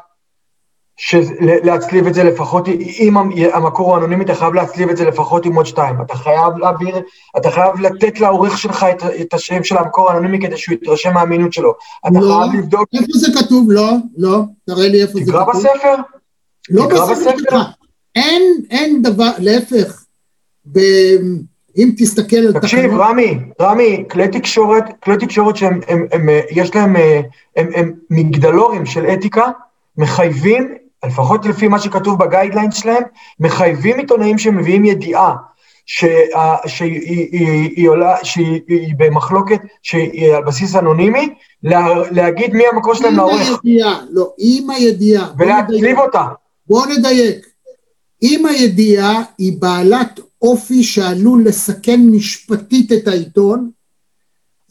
להצליב 1.40 2.08
את 2.08 2.14
זה 2.14 2.24
לפחות, 2.24 2.68
אם 3.00 3.18
המקור 3.54 3.90
הוא 3.90 3.98
אנונימי, 3.98 4.26
אתה 4.26 4.36
חייב 4.36 4.54
להצליב 4.54 4.90
את 4.90 4.98
זה 4.98 5.06
לפחות 5.06 5.46
עם 5.46 5.56
עוד 5.56 5.66
שתיים. 5.66 6.02
אתה 6.02 6.16
חייב 6.16 6.58
להעביר, 6.58 6.96
אתה 7.38 7.52
חייב 7.52 7.80
לתת 7.82 8.20
לעורך 8.20 8.58
שלך 8.58 8.86
את, 8.92 9.04
את 9.22 9.34
השם 9.34 9.64
של 9.64 9.78
המקור 9.78 10.12
האנונימי 10.12 10.40
כדי 10.42 10.58
שהוא 10.58 10.76
יתרשם 10.76 11.14
מהאמינות 11.14 11.54
שלו. 11.54 11.74
אתה 12.08 12.20
לא. 12.20 12.40
חייב 12.42 12.64
לבדוק, 12.64 12.90
איפה 12.94 13.14
זה 13.14 13.28
כתוב? 13.40 13.72
לא, 13.72 13.92
לא, 14.18 14.40
תראה 14.66 14.88
לי 14.88 15.02
איפה 15.02 15.20
זה 15.20 15.32
תקרא 15.32 15.46
כתוב. 15.46 15.56
בספר. 15.56 15.96
לא 16.70 16.86
תקרא 16.86 17.06
בספר 17.06 17.32
בספר. 17.32 17.38
שלך. 17.38 17.56
אין, 18.16 18.42
אין 18.72 19.02
דבר, 19.02 19.32
להפך. 19.40 20.04
ב... 20.72 20.80
אם 21.78 21.92
תסתכל 21.98 22.38
על 22.38 22.54
תקשיב, 22.54 22.80
תקנות... 22.80 23.02
רמי, 23.02 23.40
רמי, 23.62 24.04
כלי 24.10 24.28
תקשורת, 24.28 24.84
כלי 25.04 25.18
תקשורת 25.18 25.56
שהם, 25.56 25.80
הם, 25.88 26.06
הם, 26.12 26.30
יש 26.52 26.76
להם, 26.76 26.96
אה, 26.96 27.22
הם, 27.56 27.70
הם 27.76 27.94
מגדלורים 28.10 28.86
של 28.86 29.06
אתיקה, 29.06 29.46
מחייבים, 29.98 30.76
לפחות 31.06 31.46
לפי 31.46 31.68
מה 31.68 31.80
שכתוב 31.80 32.20
בגיידליינס 32.20 32.76
שלהם, 32.76 33.04
מחייבים 33.40 33.98
עיתונאים 34.00 34.38
שמביאים 34.38 34.86
ידיעה 34.86 35.36
שה- 35.86 36.56
שהיא 36.68 37.00
היא- 37.32 37.70
היא 37.76 37.90
עולה, 37.90 38.16
שהיא 38.24 38.62
היא 38.68 38.94
במחלוקת, 38.98 39.60
שהיא 39.84 40.34
על 40.36 40.44
בסיס 40.44 40.76
אנונימי, 40.76 41.30
לה- 41.64 42.10
להגיד 42.12 42.54
מי 42.54 42.64
המקור 42.74 42.94
שלהם 42.96 43.12
עם 43.12 43.18
לעורך, 43.18 43.60
הידיעה, 43.64 44.00
לא, 44.10 44.34
עם 44.38 44.70
הידיעה. 44.70 45.28
ולהצליב 45.38 45.80
נדייק. 45.82 45.98
אותה. 46.00 46.26
בוא 46.68 46.86
נדייק. 46.86 47.46
אם 48.24 48.46
הידיעה 48.46 49.24
היא 49.38 49.54
בעלת 49.62 50.20
אופי 50.42 50.84
שעלול 50.84 51.44
לסכן 51.48 52.00
משפטית 52.12 52.92
את 52.92 53.08
העיתון, 53.08 53.70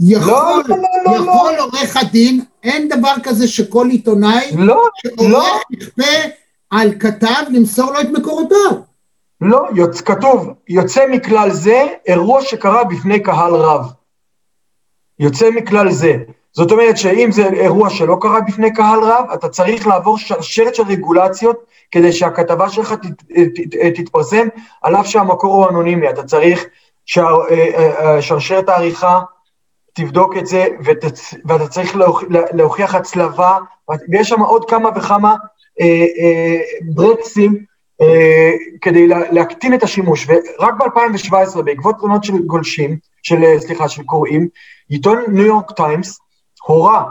יכול, 0.01 0.65
לא, 0.69 0.77
לא, 0.77 0.77
לא, 1.05 1.13
לא, 1.13 1.31
יכול 1.31 1.55
עורך 1.59 1.97
הדין, 1.97 2.45
אין 2.63 2.89
דבר 2.89 3.13
כזה 3.23 3.49
שכל 3.49 3.87
עיתונאי 3.91 4.51
לא, 4.57 4.89
לא, 5.21 5.45
יכפה 5.71 6.03
על 6.71 6.93
כתב 7.01 7.43
למסור 7.51 7.93
לו 7.93 8.01
את 8.01 8.09
מקורותיו. 8.13 8.73
לא, 9.41 9.63
יוצ... 9.75 10.01
כתוב, 10.01 10.49
יוצא 10.69 11.07
מכלל 11.11 11.51
זה 11.51 11.87
אירוע 12.07 12.43
שקרה 12.43 12.85
בפני 12.85 13.21
קהל 13.21 13.55
רב. 13.55 13.87
יוצא 15.19 15.51
מכלל 15.51 15.91
זה. 15.91 16.17
זאת 16.53 16.71
אומרת 16.71 16.97
שאם 16.97 17.33
זה 17.33 17.47
אירוע 17.47 17.91
שלא 17.91 18.17
קרה 18.21 18.41
בפני 18.41 18.75
קהל 18.75 18.99
רב, 19.01 19.25
אתה 19.35 19.49
צריך 19.49 19.87
לעבור 19.87 20.19
שרשרת 20.19 20.75
של 20.75 20.83
רגולציות 20.83 21.65
כדי 21.91 22.13
שהכתבה 22.13 22.69
שלך 22.69 22.93
תת, 22.93 23.23
תת, 23.55 23.95
תתפרסם, 23.95 24.49
על 24.83 24.97
אף 24.97 25.07
שהמקור 25.07 25.55
הוא 25.55 25.69
אנונימי. 25.71 26.11
אתה 26.11 26.23
צריך 26.23 26.65
ששרשרת 27.07 28.69
העריכה 28.69 29.21
תבדוק 29.97 30.37
את 30.37 30.47
זה, 30.47 30.67
ותצ... 30.85 31.35
ואתה 31.45 31.69
צריך 31.69 31.97
להוכ... 31.97 32.25
להוכיח 32.31 32.95
הצלבה, 32.95 33.59
ויש 34.11 34.29
שם 34.29 34.41
עוד 34.41 34.71
כמה 34.71 34.89
וכמה 34.97 35.35
אה, 35.81 36.05
אה, 36.19 36.61
ברקסים 36.95 37.65
אה, 38.01 38.51
כדי 38.81 39.07
לה... 39.07 39.31
להקטין 39.31 39.75
את 39.75 39.83
השימוש. 39.83 40.27
ורק 40.29 40.75
ב-2017, 40.75 41.63
בעקבות 41.63 41.97
תלונות 41.99 42.25
של 42.25 42.39
גולשים, 42.39 42.99
של, 43.23 43.45
אה, 43.45 43.61
סליחה, 43.61 43.89
של 43.89 44.03
קוראים, 44.03 44.49
עיתון 44.89 45.25
ניו 45.29 45.47
יורק 45.47 45.73
טיימס 45.73 46.19
הורה 46.63 47.05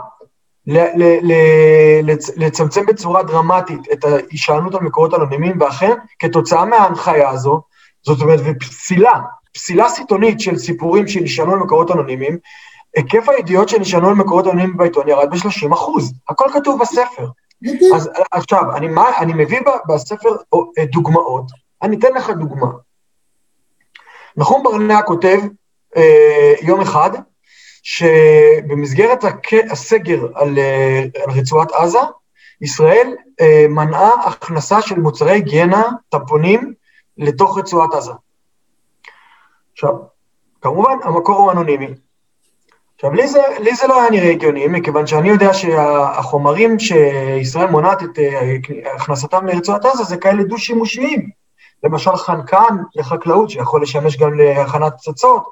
ל- 0.68 1.04
ל- 1.04 1.20
ל- 1.22 2.12
לצ- 2.12 2.34
לצמצם 2.38 2.86
בצורה 2.86 3.24
דרמטית 3.24 3.80
את 3.94 4.06
ההישענות 4.06 4.76
על 4.76 4.82
מקורות 4.82 5.14
אנונימיים, 5.14 5.62
ואכן, 5.62 5.94
כתוצאה 6.20 6.66
מההנחיה 6.66 7.30
הזו, 7.30 7.62
זאת 8.06 8.22
אומרת, 8.22 8.40
ופסילה, 8.44 9.14
פסילה 9.54 9.90
סיטונית 9.90 10.40
של 10.40 10.58
סיפורים 10.58 11.08
שנשענו 11.08 11.54
על 11.54 11.60
מקורות 11.60 11.92
אנונימיים, 11.92 12.38
היקף 12.96 13.30
הידיעות 13.30 13.70
שנשענו 13.70 14.08
על 14.10 14.16
מקורות 14.16 14.46
אנונימיים 14.46 14.78
בעיתון 14.78 15.08
ירד 15.08 15.30
ב-30 15.30 15.74
אחוז. 15.74 16.14
הכל 16.30 16.46
כתוב 16.54 16.82
בספר. 16.82 17.28
אז 17.96 18.10
עכשיו, 18.32 18.76
אני, 18.76 18.88
מה, 18.88 19.18
אני 19.20 19.34
מביא 19.34 19.60
ב- 19.62 19.94
בספר 19.94 20.30
אה, 20.78 20.86
דוגמאות, 20.86 21.46
אני 21.82 21.98
אתן 22.00 22.14
לך 22.14 22.30
דוגמה. 22.30 22.68
נחום 24.38 24.64
ברנע 24.64 25.02
כותב 25.02 25.40
אה, 25.98 26.54
יום 26.62 26.82
אחד, 26.82 27.10
שבמסגרת 27.84 29.24
הק- 29.24 29.54
הסגר 29.72 30.28
על, 30.36 30.58
אה, 30.60 31.04
על 31.26 31.32
רצועת 31.40 31.72
עזה, 31.72 32.00
ישראל 32.62 33.16
אה, 33.42 33.66
מנעה 33.70 34.28
הכנסה 34.28 34.82
של 34.82 35.00
מוצרי 35.00 35.32
היגיינה, 35.32 35.84
טמפונים, 36.10 36.74
לתוך 37.18 37.58
רצועת 37.58 37.94
עזה. 37.94 38.12
עכשיו, 39.74 39.94
כמובן, 40.62 40.98
המקור 41.04 41.38
הוא 41.40 41.52
אנונימי. 41.52 41.88
עכשיו, 42.96 43.14
לי 43.14 43.28
זה, 43.28 43.40
לי 43.60 43.76
זה 43.76 43.88
לא 43.88 44.02
היה 44.02 44.10
נראה 44.10 44.32
הגיוני, 44.32 44.68
מכיוון 44.68 45.08
שאני 45.08 45.30
יודע 45.30 45.54
שהחומרים 45.54 46.80
שישראל 46.80 47.68
מונעת 47.68 48.04
את 48.04 48.20
אה, 48.20 48.56
הכנסתם 48.96 49.46
לרצועת 49.46 49.86
עזה 49.86 50.04
זה 50.04 50.18
כאלה 50.18 50.44
דו-שימושיים. 50.44 51.30
למשל 51.84 52.16
חנקן 52.16 52.76
לחקלאות, 52.96 53.50
שיכול 53.50 53.82
לשמש 53.82 54.18
גם 54.18 54.40
להכנת 54.40 54.94
פצצות, 54.98 55.44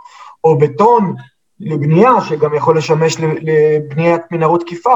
או 0.43 0.57
בטון 0.57 1.15
לבנייה, 1.59 2.11
שגם 2.29 2.55
יכול 2.55 2.77
לשמש 2.77 3.17
לבניית 3.19 4.21
מנהרות 4.31 4.61
תקיפה. 4.61 4.93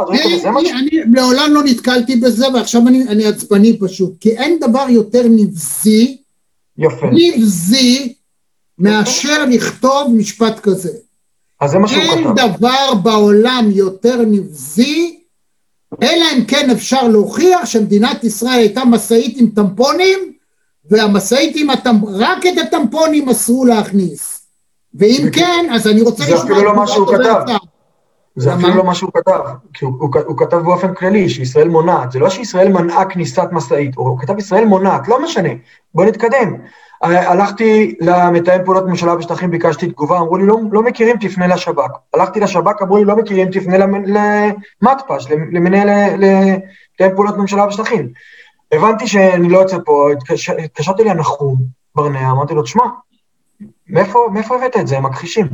אני 0.71 0.89
לעולם 1.13 1.49
לא 1.53 1.61
נתקלתי 1.63 2.15
בזה, 2.15 2.45
ועכשיו 2.53 2.81
אני, 2.87 3.07
אני 3.07 3.25
עצבני 3.25 3.79
פשוט, 3.79 4.11
כי 4.19 4.37
אין 4.37 4.59
דבר 4.59 4.85
יותר 4.89 5.21
נבזי, 5.29 6.17
יפה. 6.77 7.07
נבזי, 7.11 8.13
מאשר 8.79 9.45
לכתוב 9.45 10.13
משפט 10.17 10.59
כזה. 10.59 10.89
אז 11.61 11.71
זה 11.71 11.79
מה 11.79 11.87
שהוא 11.87 12.01
אין 12.01 12.23
כתב. 12.23 12.47
דבר 12.57 12.93
בעולם 13.03 13.65
יותר 13.71 14.21
נבזי, 14.27 15.19
אלא 16.03 16.25
אם 16.37 16.45
כן 16.45 16.69
אפשר 16.69 17.07
להוכיח 17.07 17.65
שמדינת 17.65 18.23
ישראל 18.23 18.59
הייתה 18.59 18.85
משאית 18.85 19.37
עם 19.37 19.47
טמפונים, 19.55 20.33
והמשאית 20.91 21.53
עם 21.55 21.69
הטמפונים, 21.69 22.15
רק 22.19 22.45
את 22.45 22.57
הטמפונים 22.67 23.29
אסרו 23.29 23.65
להכניס. 23.65 24.47
ואם 24.95 25.19
זה- 25.23 25.31
כן, 25.31 25.65
אז 25.73 25.87
אני 25.87 26.01
רוצה 26.01 26.23
זה 26.23 26.37
אפילו 26.37 26.63
לא 26.63 26.75
מה 26.75 26.87
שהוא 26.87 27.07
כתב. 27.07 27.17
דובר 27.17 27.45
צה"ל. 27.45 27.57
זה? 28.35 28.53
אפילו 28.53 28.73
לא 28.75 28.83
מה 28.83 28.95
שהוא 28.95 29.11
כתב, 29.13 29.39
כי 29.73 29.85
הוא, 29.85 29.93
הוא, 29.99 30.09
הוא 30.27 30.37
כתב 30.37 30.57
באופן 30.57 30.93
כללי 30.93 31.29
שישראל 31.29 31.67
מונעת, 31.67 32.11
זה 32.11 32.19
לא 32.19 32.29
שישראל 32.29 32.67
מנעה 32.71 33.05
כניסת 33.05 33.47
משאית, 33.51 33.95
הוא 33.95 34.19
כתב 34.19 34.37
ישראל 34.39 34.65
מונעת, 34.65 35.07
לא 35.07 35.23
משנה, 35.23 35.49
בוא 35.95 36.05
נתקדם. 36.05 36.53
ה- 37.01 37.31
הלכתי 37.31 37.95
למתאם 38.01 38.65
פעולות 38.65 38.85
ממשלה 38.87 39.15
בשטחים, 39.15 39.51
ביקשתי 39.51 39.87
תגובה, 39.87 40.17
אמרו 40.19 40.37
לי 40.37 40.45
לא, 40.45 40.57
לא 40.71 40.83
מכירים, 40.83 41.17
תפנה 41.17 41.47
לשב"כ. 41.47 41.91
הלכתי 42.13 42.39
לשב"כ, 42.39 42.81
אמרו 42.81 42.97
לי 42.97 43.05
לא 43.05 43.15
מכירים, 43.15 43.51
תפנה 43.51 43.77
למ- 43.77 44.03
למתפ"ש, 44.05 45.27
למנהל 45.51 45.89
לתאם 46.15 47.15
פעולות 47.15 47.37
ממשלה 47.37 47.65
בשטחים. 47.65 48.09
הבנתי 48.71 49.07
שאני 49.07 49.49
לא 49.49 49.57
יוצא 49.59 49.77
פה, 49.85 50.09
התקש- 50.11 50.63
התקשרתי 50.63 51.03
לנחום 51.03 51.55
ברנע, 51.95 52.31
אמרתי 52.31 52.53
לו, 52.53 52.61
תשמע, 52.63 52.83
מאיפה, 53.89 54.29
מאיפה 54.33 54.55
הבאת 54.55 54.77
את 54.77 54.87
זה, 54.87 54.97
הם 54.97 55.05
מכחישים. 55.05 55.47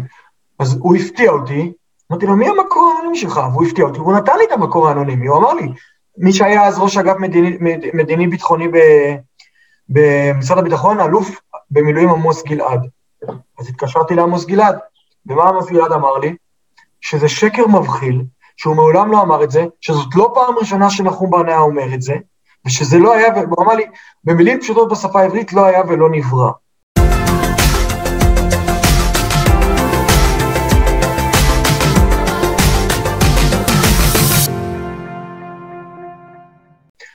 אז 0.59 0.77
הוא 0.79 0.95
הפתיע 0.95 1.31
אותי, 1.31 1.71
אמרתי 2.11 2.25
לו, 2.25 2.35
מי 2.35 2.47
המקור 2.47 2.91
האנונימי 2.91 3.17
שלך? 3.17 3.41
והוא 3.51 3.65
הפתיע 3.65 3.85
אותי, 3.85 3.99
והוא 3.99 4.13
נתן 4.13 4.37
לי 4.37 4.43
את 4.47 4.51
המקור 4.51 4.87
האנונימי, 4.89 5.27
הוא 5.27 5.37
אמר 5.37 5.53
לי, 5.53 5.67
מי 6.17 6.33
שהיה 6.33 6.65
אז 6.67 6.79
ראש 6.79 6.97
אגף 6.97 7.15
מדיני- 7.19 7.57
מד- 7.59 7.85
מדיני-ביטחוני 7.93 8.67
ב- 8.67 9.15
במשרד 9.93 10.57
הביטחון, 10.57 10.99
אלוף 10.99 11.41
במילואים 11.71 12.09
עמוס 12.09 12.43
גלעד. 12.43 12.87
אז 13.59 13.69
התקשרתי 13.69 14.15
לעמוס 14.15 14.45
גלעד, 14.45 14.77
ומה 15.25 15.43
עמוס 15.43 15.69
גלעד 15.69 15.91
אמר 15.91 16.17
לי? 16.17 16.35
שזה 17.01 17.29
שקר 17.29 17.67
מבחיל, 17.67 18.23
שהוא 18.57 18.75
מעולם 18.75 19.11
לא 19.11 19.21
אמר 19.21 19.43
את 19.43 19.51
זה, 19.51 19.65
שזאת 19.81 20.15
לא 20.15 20.31
פעם 20.35 20.55
ראשונה 20.57 20.89
שנחום 20.89 21.29
ברנע 21.29 21.57
אומר 21.57 21.93
את 21.93 22.01
זה, 22.01 22.13
ושזה 22.65 22.97
לא 22.97 23.13
היה, 23.13 23.33
והוא 23.33 23.63
אמר 23.63 23.73
לי, 23.73 23.83
במילים 24.23 24.59
פשוטות 24.59 24.91
בשפה 24.91 25.21
העברית, 25.21 25.53
לא 25.53 25.65
היה 25.65 25.81
ולא 25.87 26.09
נברא. 26.09 26.51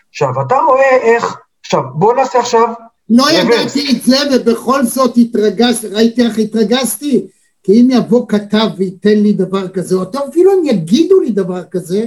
עכשיו, 0.08 0.42
אתה 0.42 0.56
רואה 0.56 0.96
איך, 0.96 1.38
עכשיו, 1.68 1.82
בוא 1.94 2.14
נעשה 2.14 2.38
עכשיו, 2.38 2.68
לא. 3.10 3.24
ידעתי 3.30 3.90
את 3.90 4.02
זה, 4.02 4.16
ובכל 4.34 4.84
זאת 4.84 5.16
התרגזתי, 5.16 5.86
ראיתי 5.88 6.22
איך 6.22 6.38
התרגזתי, 6.38 7.26
כי 7.62 7.80
אם 7.80 7.88
יבוא 7.90 8.28
כתב 8.28 8.68
וייתן 8.76 9.18
לי 9.18 9.32
דבר 9.32 9.68
כזה, 9.68 9.94
או 9.94 10.02
אפילו 10.28 10.52
אם 10.52 10.64
יגידו 10.64 11.20
לי 11.20 11.30
דבר 11.30 11.64
כזה, 11.64 12.06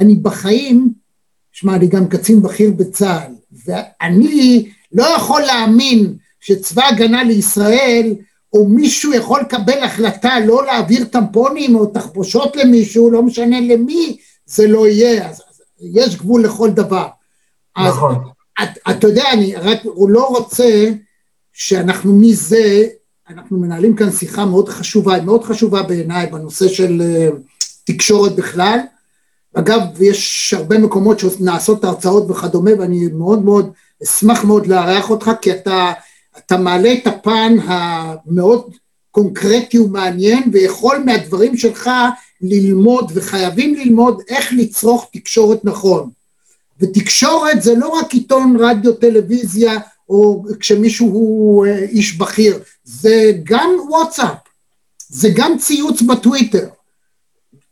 אני 0.00 0.14
בחיים, 0.14 0.92
שמע, 1.52 1.74
אני 1.74 1.86
גם 1.86 2.08
קצין 2.08 2.42
בכיר 2.42 2.70
בצה"ל, 2.76 3.32
ואני 3.66 4.68
לא 4.92 5.04
יכול 5.16 5.42
להאמין 5.42 6.14
שצבא 6.40 6.84
הגנה 6.84 7.24
לישראל, 7.24 8.14
או 8.52 8.68
מישהו 8.68 9.14
יכול 9.14 9.40
לקבל 9.40 9.82
החלטה 9.82 10.40
לא 10.40 10.66
להעביר 10.66 11.04
טמפונים 11.04 11.74
או 11.74 11.86
תחבושות 11.86 12.56
למישהו, 12.56 13.10
לא 13.10 13.22
משנה 13.22 13.60
למי, 13.60 14.16
זה 14.46 14.68
לא 14.68 14.86
יהיה, 14.86 15.28
אז, 15.28 15.42
אז 15.50 15.62
יש 15.80 16.16
גבול 16.16 16.44
לכל 16.44 16.70
דבר. 16.70 17.06
אז 17.76 17.94
נכון, 17.94 18.14
את, 18.14 18.35
אתה 18.62 19.06
יודע, 19.06 19.32
אני 19.32 19.54
רק, 19.54 19.78
הוא 19.84 20.10
לא 20.10 20.24
רוצה 20.26 20.90
שאנחנו 21.52 22.12
מזה, 22.12 22.86
אנחנו 23.28 23.58
מנהלים 23.58 23.96
כאן 23.96 24.10
שיחה 24.10 24.44
מאוד 24.44 24.68
חשובה, 24.68 25.22
מאוד 25.22 25.44
חשובה 25.44 25.82
בעיניי 25.82 26.26
בנושא 26.26 26.68
של 26.68 27.02
uh, 27.02 27.34
תקשורת 27.84 28.36
בכלל. 28.36 28.78
אגב, 29.54 29.80
יש 30.00 30.54
הרבה 30.56 30.78
מקומות 30.78 31.18
שנעשות 31.18 31.84
הרצאות 31.84 32.30
וכדומה, 32.30 32.70
ואני 32.78 33.08
מאוד 33.12 33.44
מאוד 33.44 33.72
אשמח 34.02 34.44
מאוד 34.44 34.66
לארח 34.66 35.10
אותך, 35.10 35.30
כי 35.42 35.52
אתה, 35.52 35.92
אתה 36.38 36.56
מעלה 36.56 36.92
את 36.92 37.06
הפן 37.06 37.56
המאוד 37.64 38.70
קונקרטי 39.10 39.78
ומעניין, 39.78 40.42
ויכול 40.52 41.02
מהדברים 41.04 41.56
שלך 41.56 41.90
ללמוד, 42.40 43.12
וחייבים 43.14 43.74
ללמוד 43.74 44.22
איך 44.28 44.52
לצרוך 44.56 45.08
תקשורת 45.12 45.64
נכון. 45.64 46.10
ותקשורת 46.80 47.62
זה 47.62 47.74
לא 47.74 47.88
רק 47.88 48.14
עיתון 48.14 48.56
רדיו 48.60 48.92
טלוויזיה 48.92 49.78
או 50.08 50.44
כשמישהו 50.60 51.06
הוא 51.06 51.66
אה, 51.66 51.78
איש 51.78 52.16
בכיר, 52.16 52.58
זה 52.84 53.32
גם 53.42 53.70
וואטסאפ, 53.88 54.38
זה 55.08 55.28
גם 55.34 55.58
ציוץ 55.58 56.02
בטוויטר. 56.02 56.68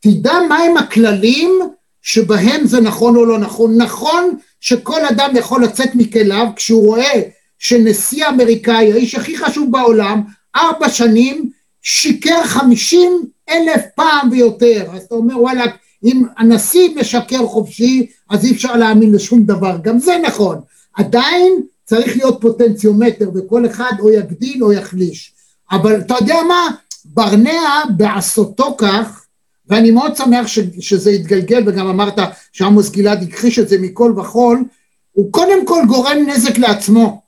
תדע 0.00 0.32
מהם 0.48 0.76
הכללים 0.76 1.60
שבהם 2.02 2.66
זה 2.66 2.80
נכון 2.80 3.16
או 3.16 3.24
לא 3.24 3.38
נכון. 3.38 3.76
נכון 3.76 4.36
שכל 4.60 5.04
אדם 5.04 5.36
יכול 5.36 5.64
לצאת 5.64 5.94
מכליו 5.94 6.46
כשהוא 6.56 6.86
רואה 6.86 7.22
שנשיא 7.58 8.28
אמריקאי, 8.28 8.92
האיש 8.92 9.14
הכי 9.14 9.36
חשוב 9.38 9.70
בעולם, 9.70 10.22
ארבע 10.56 10.88
שנים, 10.88 11.50
שיקר 11.82 12.44
חמישים 12.44 13.22
אלף 13.50 13.82
פעם 13.94 14.28
ויותר. 14.30 14.86
אז 14.92 15.02
אתה 15.02 15.14
אומר 15.14 15.40
וואלה, 15.40 15.64
אם 16.04 16.22
הנשיא 16.36 16.88
משקר 16.96 17.46
חופשי, 17.46 18.06
אז 18.30 18.44
אי 18.44 18.52
אפשר 18.52 18.76
להאמין 18.76 19.12
לשום 19.12 19.42
דבר. 19.44 19.78
גם 19.82 19.98
זה 19.98 20.18
נכון. 20.22 20.60
עדיין 20.94 21.52
צריך 21.84 22.16
להיות 22.16 22.40
פוטנציומטר, 22.40 23.30
וכל 23.34 23.66
אחד 23.66 23.92
או 24.00 24.10
יגדיל 24.10 24.64
או 24.64 24.72
יחליש. 24.72 25.32
אבל 25.70 26.00
אתה 26.00 26.14
יודע 26.20 26.36
מה? 26.48 26.70
ברנע 27.04 27.82
בעשותו 27.96 28.74
כך, 28.78 29.24
ואני 29.68 29.90
מאוד 29.90 30.16
שמח 30.16 30.46
ש, 30.46 30.58
שזה 30.80 31.10
יתגלגל, 31.10 31.62
וגם 31.66 31.86
אמרת 31.86 32.18
שעמוס 32.52 32.90
גלעד 32.90 33.22
הכחיש 33.22 33.58
את 33.58 33.68
זה 33.68 33.78
מכל 33.80 34.14
וכול, 34.16 34.64
הוא 35.12 35.32
קודם 35.32 35.66
כל 35.66 35.82
גורם 35.88 36.16
נזק 36.26 36.58
לעצמו. 36.58 37.22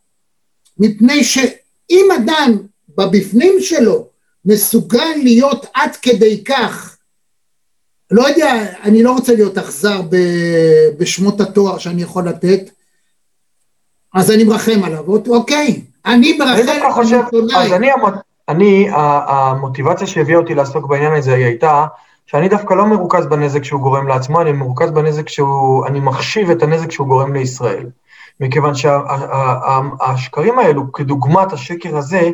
מפני 0.79 1.25
שאם 1.25 2.09
אדם 2.17 2.59
בבפנים 2.99 3.55
שלו 3.61 4.07
מסוגל 4.45 5.15
להיות 5.23 5.67
עד 5.75 5.97
כדי 5.97 6.45
כך, 6.45 6.96
לא 8.11 8.29
יודע, 8.29 8.65
אני 8.83 9.03
לא 9.03 9.13
רוצה 9.13 9.35
להיות 9.35 9.59
אכזר 9.59 10.01
בשמות 10.99 11.41
התואר 11.41 11.79
שאני 11.79 12.03
יכול 12.03 12.29
לתת, 12.29 12.61
אז 14.15 14.31
אני 14.31 14.45
מרחם 14.45 14.81
עליו, 14.85 15.05
אוקיי, 15.29 15.83
אני 16.07 16.39
אני 16.41 16.63
מרחם 16.79 16.93
חושב, 16.93 17.21
עיתונאי. 17.25 17.57
אז 17.57 17.73
אני, 18.49 18.89
המוטיבציה 18.93 20.07
שהביאה 20.07 20.39
אותי 20.39 20.55
לעסוק 20.55 20.87
בעניין 20.87 21.13
הזה 21.13 21.35
היא 21.35 21.45
הייתה 21.45 21.87
שאני 22.27 22.49
דווקא 22.49 22.75
לא 22.75 22.87
מרוכז 22.87 23.27
בנזק 23.27 23.65
שהוא 23.65 23.81
גורם 23.81 24.09
לעצמו, 24.09 24.41
אני 24.41 24.53
מרוכז 24.53 24.91
בנזק 24.91 25.29
שהוא, 25.29 25.87
אני 25.87 26.01
מחשיב 26.01 26.51
את 26.51 26.63
הנזק 26.63 26.91
שהוא 26.91 27.07
גורם 27.07 27.33
לישראל. 27.33 27.87
מכיוון 28.41 28.73
שהשקרים 28.75 30.59
האלו, 30.59 30.93
כדוגמת 30.93 31.53
השקר 31.53 31.97
הזה, 31.97 32.31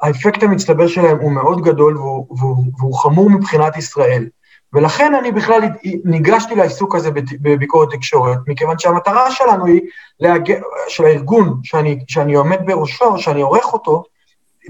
האפקט 0.00 0.42
המצטבר 0.42 0.86
שלהם 0.86 1.18
הוא 1.18 1.32
מאוד 1.32 1.62
גדול 1.62 1.98
והוא, 1.98 2.26
והוא, 2.38 2.64
והוא 2.78 2.94
חמור 2.94 3.30
מבחינת 3.30 3.76
ישראל. 3.76 4.26
ולכן 4.72 5.14
אני 5.14 5.32
בכלל 5.32 5.60
ניגשתי 6.04 6.54
לעיסוק 6.54 6.94
הזה 6.94 7.10
בביקורת 7.40 7.88
תקשורת, 7.92 8.38
מכיוון 8.46 8.78
שהמטרה 8.78 9.30
שלנו 9.30 9.66
היא, 9.66 9.80
להג... 10.20 10.52
של 10.88 11.04
הארגון 11.04 11.60
שאני, 11.62 11.98
שאני 12.08 12.34
עומד 12.34 12.58
בראשו, 12.66 13.18
שאני 13.18 13.42
עורך 13.42 13.72
אותו, 13.72 14.02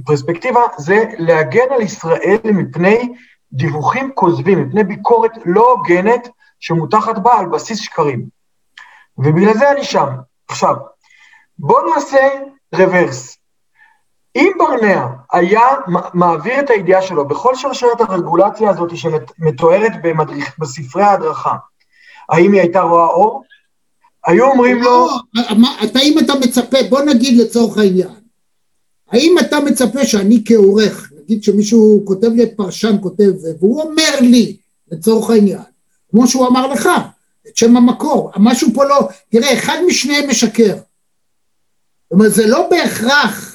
פרספקטיבה, 0.05 0.61
זה 0.79 1.05
להגן 1.19 1.67
על 1.75 1.81
ישראל 1.81 2.39
מפני 2.45 3.13
דיווחים 3.53 4.11
כוזבים, 4.15 4.63
מפני 4.63 4.85
ביקורת 4.85 5.31
לא 5.45 5.71
הוגנת 5.71 6.29
שמוטחת 6.61 7.19
בה 7.19 7.39
על 7.39 7.47
בסיס 7.47 7.79
שקרים. 7.81 8.27
ובגלל 9.19 9.55
זה 9.55 9.71
אני 9.71 9.85
שם. 9.85 10.09
עכשיו, 10.49 10.75
בואו 11.59 11.95
נעשה 11.95 12.29
רוורס. 12.75 13.40
אם 14.37 14.53
ברנע 14.59 15.07
היה 15.33 15.61
מעביר 16.15 16.61
את 16.61 16.71
הידיעה 16.71 17.03
שלו 17.03 17.29
בכל 17.29 17.57
שרשרת 17.57 18.01
הרגולציה 18.01 18.71
הזאת 18.71 18.91
שמתוארת 18.97 19.93
במדריך, 20.03 20.59
בספרי 20.59 21.03
ההדרכה, 21.03 21.55
האם 22.29 22.53
היא 22.53 22.61
הייתה 22.61 22.81
רואה 22.81 23.07
אור? 23.07 23.45
היו 24.27 24.45
אומרים 24.45 24.83
לו, 24.83 25.09
לא, 25.35 25.43
מה- 25.59 25.77
אתה 25.85 25.99
אם 25.99 26.19
אתה 26.19 26.33
מצפה, 26.35 26.79
בוא 26.89 27.01
נגיד 27.03 27.39
לצורך 27.39 27.79
העניין, 27.79 28.09
האם 29.13 29.37
אתה 29.41 29.61
מצפה 29.61 30.05
שאני 30.07 30.43
כעורך, 30.45 31.13
נגיד 31.23 31.43
שמישהו 31.45 32.03
כותב 32.07 32.29
לי 32.29 32.43
את 32.43 32.51
פרשן 32.57 32.97
כותב 33.03 33.31
והוא 33.61 33.83
אומר 33.83 34.21
לי, 34.21 34.57
לצורך 34.91 35.31
העניין, 35.31 35.63
כמו 36.11 36.27
שהוא 36.27 36.47
אמר 36.47 36.67
לך, 36.67 36.89
את 37.49 37.57
שם 37.57 37.77
המקור, 37.77 38.31
משהו 38.37 38.69
פה 38.75 38.85
לא, 38.85 39.09
תראה, 39.29 39.53
אחד 39.53 39.79
משניהם 39.87 40.31
משקר. 40.31 40.75
זאת 40.75 42.13
אומרת, 42.13 42.35
זה 42.35 42.47
לא 42.47 42.69
בהכרח, 42.71 43.50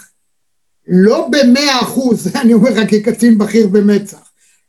לא 0.87 1.27
במאה 1.31 1.81
אחוז, 1.81 2.27
אני 2.41 2.53
אומר 2.53 2.69
לך 2.69 2.89
כקצין 2.89 3.37
בכיר 3.37 3.67
במצ"ח, 3.67 4.17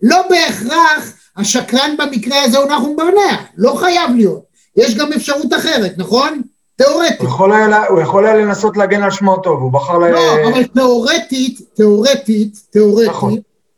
לא 0.03 0.23
בהכרח 0.31 1.13
השקרן 1.37 1.95
במקרה 1.99 2.43
הזה 2.43 2.59
הוא 2.59 2.73
נחום 2.73 2.97
ברנע, 2.97 3.37
לא 3.57 3.75
חייב 3.75 4.11
להיות. 4.17 4.43
יש 4.77 4.95
גם 4.95 5.13
אפשרות 5.13 5.53
אחרת, 5.55 5.95
נכון? 5.99 6.43
תיאורטית. 6.77 7.21
הוא 7.21 7.29
יכול 7.29 7.53
היה, 7.53 7.69
לה- 7.69 7.87
הוא 7.87 8.01
יכול 8.01 8.27
היה 8.27 8.35
לנסות 8.37 8.77
להגן 8.77 9.03
על 9.03 9.11
שמו 9.11 9.35
הטוב, 9.35 9.63
הוא 9.63 9.73
בחר 9.73 9.99
ל... 9.99 10.11
לא, 10.11 10.49
אבל 10.49 10.65
תיאורטית, 10.65 11.61
תיאורטית, 11.75 12.57
תיאורטית, 12.71 13.09
נכון. 13.11 13.37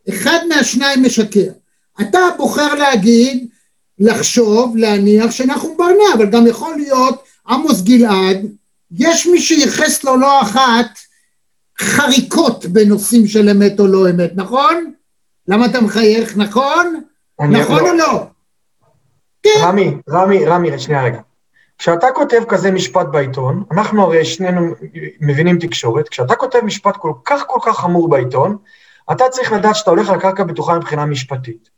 אחד 0.08 0.38
מהשניים 0.48 1.02
משקר. 1.02 1.50
אתה 2.00 2.18
בוחר 2.36 2.74
להגיד, 2.74 3.46
לחשוב, 3.98 4.76
להניח 4.76 5.30
שנחום 5.30 5.74
ברנע, 5.78 6.14
אבל 6.14 6.26
גם 6.30 6.46
יכול 6.46 6.76
להיות 6.76 7.22
עמוס 7.48 7.80
גלעד, 7.80 8.46
יש 8.98 9.26
מי 9.26 9.40
שייחס 9.40 10.04
לו 10.04 10.16
לא 10.16 10.42
אחת 10.42 10.86
חריקות 11.80 12.66
בנושאים 12.66 13.26
של 13.26 13.48
אמת 13.48 13.80
או 13.80 13.86
לא 13.86 14.10
אמת, 14.10 14.30
נכון? 14.34 14.92
למה 15.48 15.66
אתה 15.66 15.80
מחייך, 15.80 16.36
נכון? 16.36 17.00
נכון 17.40 17.84
לא. 17.84 17.90
או 17.90 17.96
לא? 17.96 18.26
רמי, 19.60 19.94
רמי, 20.10 20.44
רמי, 20.44 20.78
שנייה 20.78 21.04
רגע. 21.04 21.20
כשאתה 21.78 22.06
כותב 22.14 22.42
כזה 22.48 22.70
משפט 22.70 23.06
בעיתון, 23.10 23.62
אנחנו 23.72 24.02
הרי 24.02 24.24
שנינו 24.24 24.74
מבינים 25.20 25.58
תקשורת, 25.58 26.08
כשאתה 26.08 26.34
כותב 26.34 26.58
משפט 26.64 26.96
כל 26.96 27.12
כך 27.24 27.44
כל 27.46 27.58
כך 27.62 27.78
חמור 27.78 28.08
בעיתון, 28.08 28.56
אתה 29.12 29.24
צריך 29.30 29.52
לדעת 29.52 29.76
שאתה 29.76 29.90
הולך 29.90 30.08
על 30.10 30.20
קרקע 30.20 30.44
בטוחה 30.44 30.78
מבחינה 30.78 31.06
משפטית. 31.06 31.68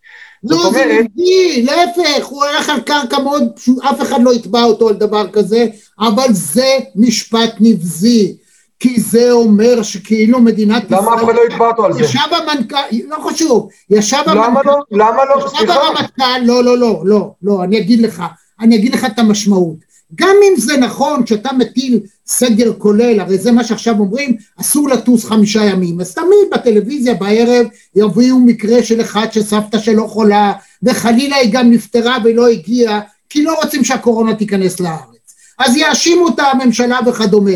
זאת 0.43 0.59
לא, 0.65 0.71
זה 0.73 0.83
אומרת- 0.85 1.05
נבזי, 1.17 1.63
להפך, 1.67 2.27
הוא 2.27 2.45
הולך 2.45 2.69
על 2.69 2.81
קרקע 2.81 3.19
מאוד 3.19 3.45
אף 3.91 4.03
אחד 4.03 4.23
לא 4.23 4.35
יתבע 4.35 4.63
אותו 4.63 4.89
על 4.89 4.95
דבר 4.95 5.31
כזה, 5.33 5.67
אבל 6.01 6.27
זה 6.33 6.67
משפט 6.97 7.55
נבזי, 7.61 8.37
כי 8.81 9.01
זה 9.01 9.33
אומר 9.33 9.83
שכאילו 9.83 10.41
מדינת 10.41 10.85
ישראל... 10.85 11.01
למה 11.01 11.15
אף 11.15 11.25
אחד 11.25 11.35
לא 11.35 11.41
יתבע 11.51 11.67
אותו 11.67 11.85
על 11.85 11.93
זה? 11.93 12.01
ישב 12.03 12.19
המנכ"ל, 12.31 12.77
לא 13.09 13.17
חשוב, 13.17 13.69
ישב 13.91 14.23
למה 14.27 14.47
המנכ"ל, 14.47 14.71
לא? 14.71 14.77
למה 14.91 15.25
לא? 15.25 15.47
ישב. 15.47 15.71
הרמטכ"ל, 15.71 16.39
לא, 16.45 16.65
לא, 16.65 16.79
לא, 16.79 17.03
לא, 17.05 17.31
לא, 17.43 17.65
אני 17.65 17.79
אגיד 17.79 18.01
לך, 18.01 18.23
אני 18.61 18.77
אגיד 18.77 18.95
לך 18.95 19.05
את 19.05 19.19
המשמעות. 19.19 19.91
גם 20.15 20.37
אם 20.49 20.61
זה 20.61 20.77
נכון 20.77 21.27
שאתה 21.27 21.53
מטיל 21.53 22.01
סגר 22.27 22.73
כולל, 22.79 23.21
הרי 23.21 23.39
זה 23.39 23.53
מה 23.53 23.65
שעכשיו 23.65 23.99
אומרים, 23.99 24.37
אסור 24.61 24.89
לטוס 24.89 25.25
חמישה 25.25 25.65
ימים, 25.65 26.01
אז 26.01 26.15
תמיד 26.15 26.51
בטלוויזיה 26.53 27.15
בערב 27.15 27.67
יביאו 27.97 28.39
מקרה 28.39 28.83
של 28.83 29.01
אחד 29.01 29.27
שסבתא 29.33 29.79
שלו 29.79 30.09
חולה, 30.09 30.53
וחלילה 30.83 31.37
היא 31.37 31.53
גם 31.53 31.71
נפטרה 31.71 32.17
ולא 32.25 32.49
הגיעה, 32.49 33.01
כי 33.29 33.45
לא 33.45 33.55
רוצים 33.63 33.85
שהקורונה 33.85 34.35
תיכנס 34.35 34.81
לארץ. 34.81 35.35
אז 35.59 35.77
יאשימו 35.77 36.29
את 36.29 36.41
הממשלה 36.53 36.99
וכדומה. 37.07 37.51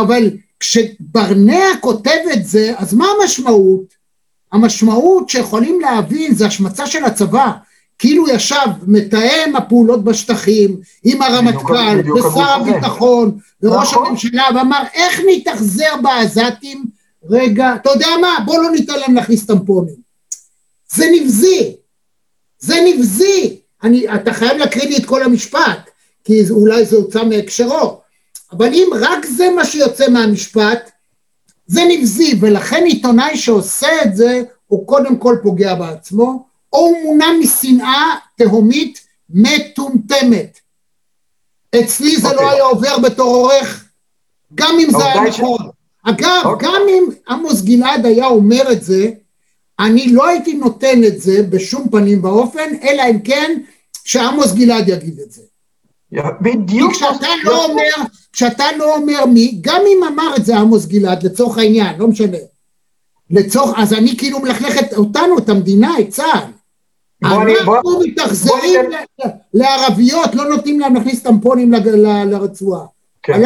אבל 0.00 0.30
כשברנע 0.60 1.64
כותב 1.80 2.20
את 2.32 2.46
זה, 2.46 2.72
אז 2.76 2.94
מה 2.94 3.06
המשמעות? 3.20 3.94
המשמעות 4.52 5.28
שיכולים 5.28 5.80
להבין 5.80 6.34
זה 6.34 6.46
השמצה 6.46 6.86
של 6.86 7.04
הצבא. 7.04 7.50
כאילו 7.98 8.28
ישב 8.28 8.66
מתאם 8.86 9.56
הפעולות 9.56 10.04
בשטחים 10.04 10.76
עם 11.04 11.22
הרמטכ"ל 11.22 12.12
ושר. 12.12 12.40
הביטחון 12.40 13.38
וראש 13.62 13.92
נכון. 13.92 14.06
הממשלה 14.06 14.44
ואמר 14.54 14.82
איך 14.94 15.20
נתאכזר 15.28 15.96
בעזתים 16.02 16.84
רגע, 17.30 17.74
אתה 17.74 17.90
יודע 17.90 18.08
מה? 18.20 18.36
בוא 18.44 18.62
לא 18.62 18.70
ניתן 18.70 18.98
להם 18.98 19.14
להכניס 19.14 19.46
טמפונים. 19.46 19.94
זה 20.94 21.06
נבזי, 21.12 21.76
זה 22.58 22.74
נבזי. 22.86 23.60
אני, 23.82 24.14
אתה 24.14 24.32
חייב 24.32 24.56
להקריא 24.56 24.88
לי 24.88 24.96
את 24.96 25.06
כל 25.06 25.22
המשפט, 25.22 25.90
כי 26.24 26.50
אולי 26.50 26.84
זה 26.84 26.96
הוצא 26.96 27.24
מהקשרו. 27.24 28.00
אבל 28.52 28.74
אם 28.74 28.88
רק 29.00 29.26
זה 29.26 29.50
מה 29.56 29.64
שיוצא 29.64 30.08
מהמשפט, 30.08 30.90
זה 31.66 31.80
נבזי, 31.88 32.38
ולכן 32.40 32.84
עיתונאי 32.84 33.36
שעושה 33.36 33.88
את 34.04 34.16
זה, 34.16 34.42
הוא 34.66 34.86
קודם 34.86 35.16
כל 35.16 35.36
פוגע 35.42 35.74
בעצמו, 35.74 36.46
או 36.72 36.78
הוא 36.78 37.02
מונע 37.02 37.26
משנאה 37.40 38.14
תהומית 38.36 39.06
מטומטמת. 39.30 40.58
אצלי 41.80 42.16
זה 42.16 42.28
לא 42.28 42.32
אוקיי. 42.32 42.48
היה 42.48 42.64
עובר 42.64 42.98
בתור 42.98 43.34
עורך, 43.36 43.84
גם 44.54 44.76
אם 44.80 44.90
זה 44.90 45.04
היה 45.04 45.22
נכון. 45.22 45.68
אגב, 46.02 46.42
אוקיי. 46.44 46.68
גם 46.68 46.82
אם 46.88 47.04
עמוס 47.28 47.62
גלעד 47.62 48.06
היה 48.06 48.26
אומר 48.26 48.72
את 48.72 48.82
זה, 48.82 49.10
אני 49.78 50.12
לא 50.12 50.26
הייתי 50.26 50.54
נותן 50.54 51.04
את 51.04 51.20
זה 51.20 51.42
בשום 51.42 51.88
פנים 51.90 52.24
ואופן, 52.24 52.74
אלא 52.82 53.02
אם 53.10 53.20
כן 53.20 53.60
שעמוס 54.04 54.52
גלעד 54.52 54.88
יגיד 54.88 55.20
את 55.20 55.32
זה. 55.32 55.42
בדיוק. 56.40 56.92
כשאתה 56.92 57.26
לא 57.44 57.64
אומר, 57.64 58.06
כשאתה 58.32 58.64
לא 58.78 58.94
אומר 58.96 59.26
מי, 59.26 59.58
גם 59.60 59.80
אם 59.86 60.04
אמר 60.04 60.36
את 60.36 60.44
זה 60.44 60.56
עמוס 60.56 60.86
גלעד, 60.86 61.22
לצורך 61.22 61.58
העניין, 61.58 61.98
לא 61.98 62.08
משנה. 62.08 62.38
לצורך, 63.30 63.78
אז 63.78 63.92
אני 63.92 64.16
כאילו 64.18 64.38
מלכלך 64.40 64.76
אותנו, 64.96 65.38
את 65.38 65.48
המדינה, 65.48 65.98
את 66.00 66.08
צה"ל. 66.08 66.50
אנחנו 67.24 68.00
מתאכזרים 68.06 68.80
לערביות, 69.54 70.34
לא 70.34 70.44
נותנים 70.44 70.80
להם 70.80 70.94
להכניס 70.94 71.22
טמפונים 71.22 71.72
לרצועה. 72.26 72.86
כן. 73.22 73.42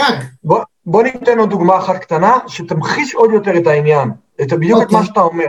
בוא, 0.86 1.02
ניתן 1.02 1.38
עוד 1.38 1.50
דוגמה 1.50 1.78
אחת 1.78 1.96
קטנה, 1.96 2.38
שתמחיש 2.46 3.14
עוד 3.14 3.30
יותר 3.32 3.58
את 3.58 3.66
העניין, 3.66 4.10
את, 4.42 4.52
בדיוק 4.52 4.78
את 4.78 4.84
אוקיי. 4.84 4.98
מה 4.98 5.04
שאתה 5.04 5.20
אומר. 5.20 5.46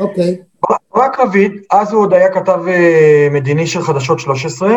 אוקיי. 0.00 0.38
ברק 0.94 1.20
רביד, 1.20 1.52
אז 1.70 1.92
הוא 1.92 2.02
עוד 2.02 2.12
היה 2.12 2.32
כתב 2.32 2.60
אה, 2.68 3.28
מדיני 3.30 3.66
של 3.66 3.82
חדשות 3.82 4.20
13, 4.20 4.76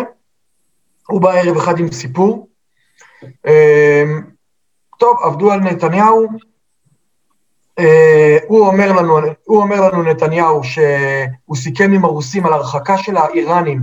הוא 1.07 1.21
בא 1.21 1.33
ערב 1.33 1.57
אחד 1.57 1.79
עם 1.79 1.91
סיפור. 1.91 2.47
אה, 3.45 4.03
טוב, 4.99 5.17
עבדו 5.23 5.51
על 5.51 5.59
נתניהו, 5.59 6.27
אה, 7.79 8.37
הוא 8.47 8.67
אומר 8.67 8.91
לנו, 8.91 9.17
הוא 9.43 9.61
אומר 9.61 9.81
לנו 9.81 10.03
נתניהו 10.03 10.63
שהוא 10.63 11.55
סיכם 11.55 11.91
עם 11.93 12.05
הרוסים 12.05 12.45
על 12.45 12.53
הרחקה 12.53 12.97
של 12.97 13.17
האיראנים 13.17 13.79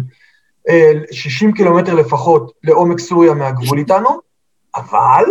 אה, 0.69 0.93
60 1.11 1.53
קילומטר 1.53 1.95
לפחות 1.95 2.53
לעומק 2.63 2.99
סוריה 2.99 3.35
מהגבול 3.35 3.79
איתנו, 3.79 4.21
אבל 4.77 5.25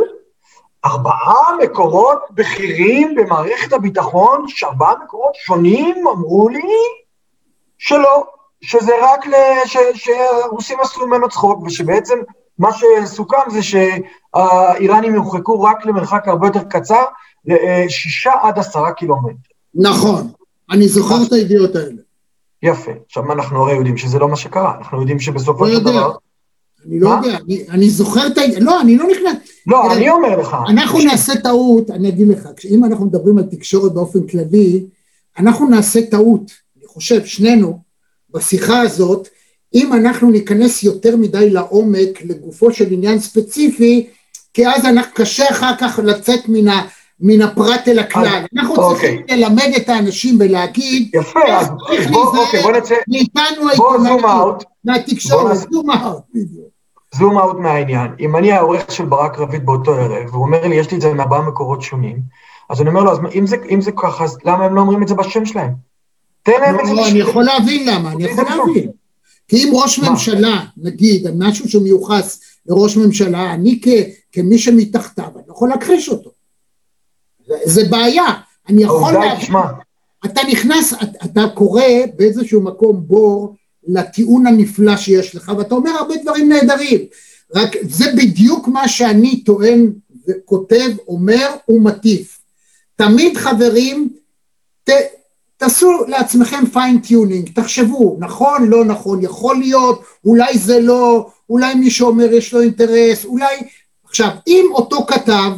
ארבעה 0.85 1.57
מקורות 1.63 2.19
בכירים 2.31 3.15
במערכת 3.15 3.73
הביטחון, 3.73 4.47
שארבעה 4.47 4.93
מקורות 5.03 5.35
שונים 5.35 6.07
אמרו 6.07 6.49
לי 6.49 6.61
שלא, 7.77 8.27
שזה 8.61 8.91
רק 9.01 9.27
ל... 9.27 9.31
ש... 9.65 9.77
שהרוסים 9.93 10.77
עשו 10.81 11.07
ממנו 11.07 11.29
צחוק, 11.29 11.63
ושבעצם 11.65 12.15
מה 12.59 12.69
שסוכם 12.73 13.37
זה 13.51 13.59
שהאיראנים 13.63 15.15
יורחקו 15.15 15.61
רק 15.61 15.85
למרחק 15.85 16.27
הרבה 16.27 16.47
יותר 16.47 16.63
קצר, 16.63 17.03
לשישה 17.45 18.31
עד 18.41 18.59
עשרה 18.59 18.91
קילומטר. 18.91 19.35
נכון, 19.75 20.27
אני 20.71 20.87
זוכר 20.87 21.15
את 21.27 21.33
הידיעות 21.33 21.75
האלה. 21.75 22.01
יפה. 22.63 22.91
עכשיו, 23.05 23.31
אנחנו 23.31 23.63
הרי 23.63 23.75
יודעים 23.75 23.97
שזה 23.97 24.19
לא 24.19 24.27
מה 24.29 24.35
שקרה, 24.35 24.77
אנחנו 24.77 24.99
יודעים 24.99 25.19
שבסופו 25.19 25.65
לא 25.65 25.71
של. 25.71 25.79
דבר... 25.83 26.11
אני 26.87 26.99
לא? 26.99 27.09
יודע, 27.09 27.37
אני- 27.37 27.65
אני 27.69 27.89
זוכר 27.89 28.27
את 28.27 28.37
ה... 28.37 28.41
לא, 28.59 28.81
אני 28.81 28.97
לא 28.97 29.05
נכנס... 29.11 29.35
לא, 29.67 29.79
תראה, 29.83 29.97
אני 29.97 30.09
אומר 30.09 30.39
לך. 30.39 30.57
אנחנו 30.69 30.99
נעשה 30.99 31.33
טעות, 31.35 31.89
אני 31.91 32.09
אגיד 32.09 32.27
לך, 32.27 32.47
אם 32.69 32.85
אנחנו 32.85 33.05
מדברים 33.05 33.37
על 33.37 33.43
תקשורת 33.43 33.93
באופן 33.93 34.27
כללי, 34.27 34.85
אנחנו 35.39 35.69
נעשה 35.69 35.99
טעות, 36.11 36.51
אני 36.77 36.87
חושב, 36.87 37.25
שנינו, 37.25 37.79
בשיחה 38.33 38.81
הזאת, 38.81 39.27
אם 39.73 39.93
אנחנו 39.93 40.31
ניכנס 40.31 40.83
יותר 40.83 41.17
מדי 41.17 41.49
לעומק 41.49 42.21
לגופו 42.25 42.73
של 42.73 42.87
עניין 42.91 43.19
ספציפי, 43.19 44.07
כי 44.53 44.67
אז 44.67 44.85
אנחנו, 44.85 45.11
קשה 45.13 45.49
אחר 45.51 45.71
כך 45.79 45.99
לצאת 46.03 46.39
מן, 46.47 46.67
ה, 46.67 46.81
מן 47.19 47.41
הפרט 47.41 47.87
אל 47.87 47.99
הכלל. 47.99 48.45
אנחנו 48.55 48.75
אוקיי. 48.75 49.17
צריכים 49.17 49.37
ללמד 49.37 49.71
את 49.77 49.89
האנשים 49.89 50.37
ולהגיד, 50.39 51.09
יפה, 51.13 51.39
אז 51.47 51.67
צריך 51.87 52.11
אוקיי, 52.13 52.61
בוא 52.61 52.71
נצא, 52.71 52.95
מאיתנו 53.07 53.67
בוא 53.77 53.97
מהתקשורת, 54.83 55.57
זום 55.71 55.91
אאוט. 55.91 56.23
זום 57.15 57.37
אאוט 57.37 57.57
מהעניין. 57.57 58.11
אם 58.19 58.35
אני 58.35 58.51
העורך 58.51 58.91
של 58.91 59.05
ברק 59.05 59.39
רביד 59.39 59.65
באותו 59.65 59.93
ערב, 59.93 60.29
והוא 60.31 60.45
אומר 60.45 60.67
לי, 60.67 60.75
יש 60.75 60.91
לי 60.91 60.97
את 60.97 61.01
זה 61.01 61.13
מארבעה 61.13 61.41
מקורות 61.41 61.81
שונים, 61.81 62.19
אז 62.69 62.81
אני 62.81 62.89
אומר 62.89 63.03
לו, 63.03 63.11
אז 63.11 63.19
אם 63.35 63.47
זה, 63.47 63.55
אם 63.69 63.81
זה 63.81 63.91
ככה, 63.91 64.23
אז 64.23 64.37
למה 64.45 64.65
הם 64.65 64.75
לא 64.75 64.81
אומרים 64.81 65.03
את 65.03 65.07
זה 65.07 65.15
בשם 65.15 65.45
שלהם? 65.45 65.88
תן 66.49 66.61
להם 66.61 66.79
את 66.79 66.85
זה 66.85 66.93
לא, 66.93 67.07
אני. 67.07 67.19
יכול 67.19 67.43
להבין 67.43 67.87
למה, 67.89 68.11
אני 68.11 68.23
יכול 68.23 68.43
להבין. 68.43 68.91
כי 69.47 69.63
אם 69.63 69.69
ראש? 69.73 69.99
ממשלה, 69.99 70.65
נגיד, 70.77 71.27
משהו 71.35 71.69
שמיוחס 71.69 72.39
לראש 72.65 72.97
ממשלה, 72.97 73.53
אני 73.53 73.81
כמי 74.31 74.57
שמתחתיו, 74.57 75.29
אני 75.35 75.43
לא 75.47 75.53
יכול 75.53 75.69
להכחיש 75.69 76.09
אותו. 76.09 76.31
זה, 77.65 77.83
בעיה. 77.89 78.33
אני 78.69 78.83
יכול 78.83 79.13
להבין, 79.13 79.39
תשמע, 79.39 79.61
אתה 80.25 80.41
נכנס, 80.51 80.93
אתה, 80.93 81.25
אתה 81.25 81.41
קורא 81.53 81.83
באיזשהו 82.15 82.61
מקום 82.61 83.03
בור 83.07 83.55
לטיעון 83.87 84.47
הנפלא 84.47 84.97
שיש 84.97 85.35
לך, 85.35 85.51
ואתה 85.57 85.75
אומר 85.75 85.91
הרבה 85.91 86.13
דברים 86.23 86.49
נהדרים. 86.49 87.01
רק 87.55 87.75
זה 87.81 88.05
בדיוק 88.17 88.67
מה 88.67 88.87
שאני 88.87 89.43
טוען 89.43 89.91
וכותב, 90.27 90.89
אומר 91.07 91.55
ומטיף. 91.69 92.39
תמיד 92.95 93.37
חברים, 93.37 94.09
ת, 94.83 94.89
תעשו 95.59 95.91
לעצמכם 96.07 96.65
fine-tuning, 96.73 97.49
תחשבו, 97.53 98.17
נכון, 98.19 98.67
לא 98.67 98.85
נכון, 98.85 99.23
יכול 99.23 99.57
להיות, 99.57 100.03
אולי 100.25 100.57
זה 100.57 100.79
לא, 100.79 101.29
אולי 101.49 101.75
מי 101.75 101.91
שאומר 101.91 102.33
יש 102.33 102.53
לו 102.53 102.61
אינטרס, 102.61 103.25
אולי... 103.25 103.55
עכשיו, 104.05 104.29
אם 104.47 104.65
אותו 104.71 105.05
כתב 105.05 105.51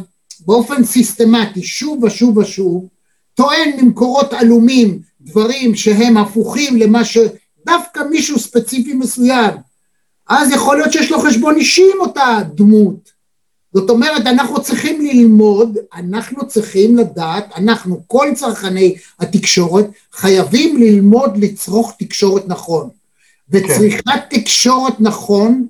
באופן 0.46 0.84
סיסטמטי, 0.84 1.62
שוב 1.62 2.04
ושוב 2.04 2.36
ושוב, 2.36 2.86
טוען 3.34 3.70
ממקורות 3.80 4.32
עלומים 4.32 4.98
דברים 5.20 5.74
שהם 5.74 6.16
הפוכים 6.16 6.76
למה 6.76 7.04
שדווקא 7.04 8.00
מישהו 8.10 8.38
ספציפי 8.38 8.94
מסוים, 8.94 9.50
אז 10.28 10.50
יכול 10.50 10.76
להיות 10.76 10.92
שיש 10.92 11.10
לו 11.10 11.18
חשבון 11.18 11.56
אישי 11.56 11.84
עם 11.94 12.00
אותה 12.00 12.38
דמות. 12.54 13.11
זאת 13.74 13.90
אומרת, 13.90 14.26
אנחנו 14.26 14.62
צריכים 14.62 15.00
ללמוד, 15.00 15.78
אנחנו 15.94 16.48
צריכים 16.48 16.96
לדעת, 16.96 17.44
אנחנו, 17.56 18.02
כל 18.06 18.28
צרכני 18.34 18.94
התקשורת, 19.20 19.86
חייבים 20.12 20.76
ללמוד 20.76 21.36
לצרוך 21.36 21.92
תקשורת 21.98 22.48
נכון. 22.48 22.88
וצריכת 23.50 24.20
תקשורת 24.30 25.00
נכון, 25.00 25.66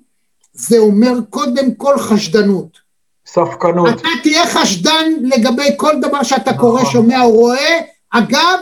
זה 0.53 0.79
אומר 0.79 1.13
קודם 1.31 1.75
כל 1.75 1.99
חשדנות. 1.99 2.79
ספקנות. 3.27 3.89
אתה 3.89 4.09
תהיה 4.23 4.47
חשדן 4.47 5.13
לגבי 5.23 5.69
כל 5.77 6.01
דבר 6.01 6.23
שאתה 6.23 6.53
קורא, 6.53 6.81
נכון. 6.81 6.93
שומע 6.93 7.23
או 7.23 7.31
רואה. 7.31 7.81
אגב, 8.11 8.59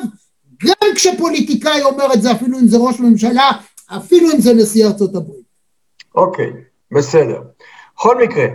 גם 0.67 0.89
כשפוליטיקאי 0.95 1.83
אומר 1.83 2.15
את 2.15 2.23
זה, 2.23 2.33
אפילו 2.33 2.59
אם 2.59 2.67
זה 2.67 2.77
ראש 2.77 3.01
ממשלה, 3.01 3.51
אפילו 3.97 4.33
אם 4.33 4.41
זה 4.41 4.55
נשיא 4.55 4.87
ארצות 4.87 5.15
הברית. 5.15 5.51
אוקיי, 6.15 6.51
בסדר. 6.93 7.41
בכל 7.97 8.23
מקרה, 8.23 8.47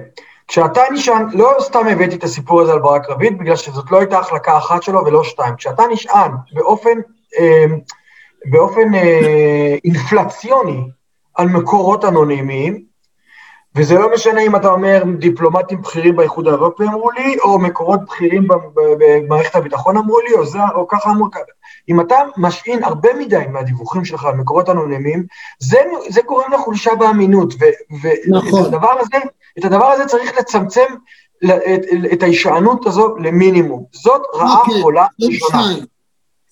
כשאתה 0.47 0.81
נשען, 0.93 1.25
לא 1.33 1.55
סתם 1.59 1.87
הבאתי 1.87 2.15
את 2.15 2.23
הסיפור 2.23 2.61
הזה 2.61 2.73
על 2.73 2.79
ברק 2.79 3.09
רביד, 3.09 3.37
בגלל 3.37 3.55
שזאת 3.55 3.91
לא 3.91 3.99
הייתה 3.99 4.19
החלקה 4.19 4.57
אחת 4.57 4.83
שלו 4.83 5.05
ולא 5.05 5.23
שתיים. 5.23 5.55
כשאתה 5.55 5.83
נשען 5.91 6.31
באופן, 6.53 6.97
אה, 7.39 7.65
באופן 8.45 8.95
אה, 8.95 9.75
אינפלציוני 9.83 10.81
על 11.35 11.47
מקורות 11.47 12.05
אנונימיים, 12.05 12.94
וזה 13.75 13.95
לא 13.95 14.13
משנה 14.13 14.41
אם 14.41 14.55
אתה 14.55 14.67
אומר 14.67 15.03
דיפלומטים 15.19 15.81
בכירים 15.81 16.15
באיחוד 16.15 16.47
האירופי 16.47 16.83
אמרו 16.83 17.11
לי, 17.11 17.37
או 17.39 17.59
מקורות 17.59 17.99
בכירים 18.05 18.47
במערכת 18.75 19.55
הביטחון 19.55 19.97
אמרו 19.97 20.19
לי, 20.19 20.33
או, 20.33 20.45
זה, 20.45 20.59
או 20.75 20.87
ככה 20.87 21.09
אמרו 21.09 21.31
ככה. 21.31 21.41
אם 21.89 22.01
אתה 22.01 22.15
משעין 22.37 22.83
הרבה 22.83 23.09
מדי 23.13 23.43
מהדיווחים 23.49 24.05
שלך 24.05 24.25
על 24.25 24.35
מקורות 24.35 24.69
אנונימיים, 24.69 25.25
זה, 25.59 25.77
זה 26.09 26.21
גורם 26.21 26.53
לחולשה 26.53 26.95
באמינות, 26.95 27.53
ו- 27.53 27.97
ואת 28.01 28.19
נכון. 28.27 28.65
הדבר 28.65 28.91
הזה, 28.99 29.17
את 29.59 29.65
הדבר 29.65 29.85
הזה 29.85 30.05
צריך 30.05 30.37
לצמצם 30.39 30.85
את, 31.45 31.81
את 32.13 32.23
ההישענות 32.23 32.87
הזו 32.87 33.15
למינימום. 33.17 33.85
זאת 33.91 34.21
רעה 34.35 34.59
אוקיי, 34.59 34.81
חולה 34.81 35.05
ראשונה. 35.21 35.63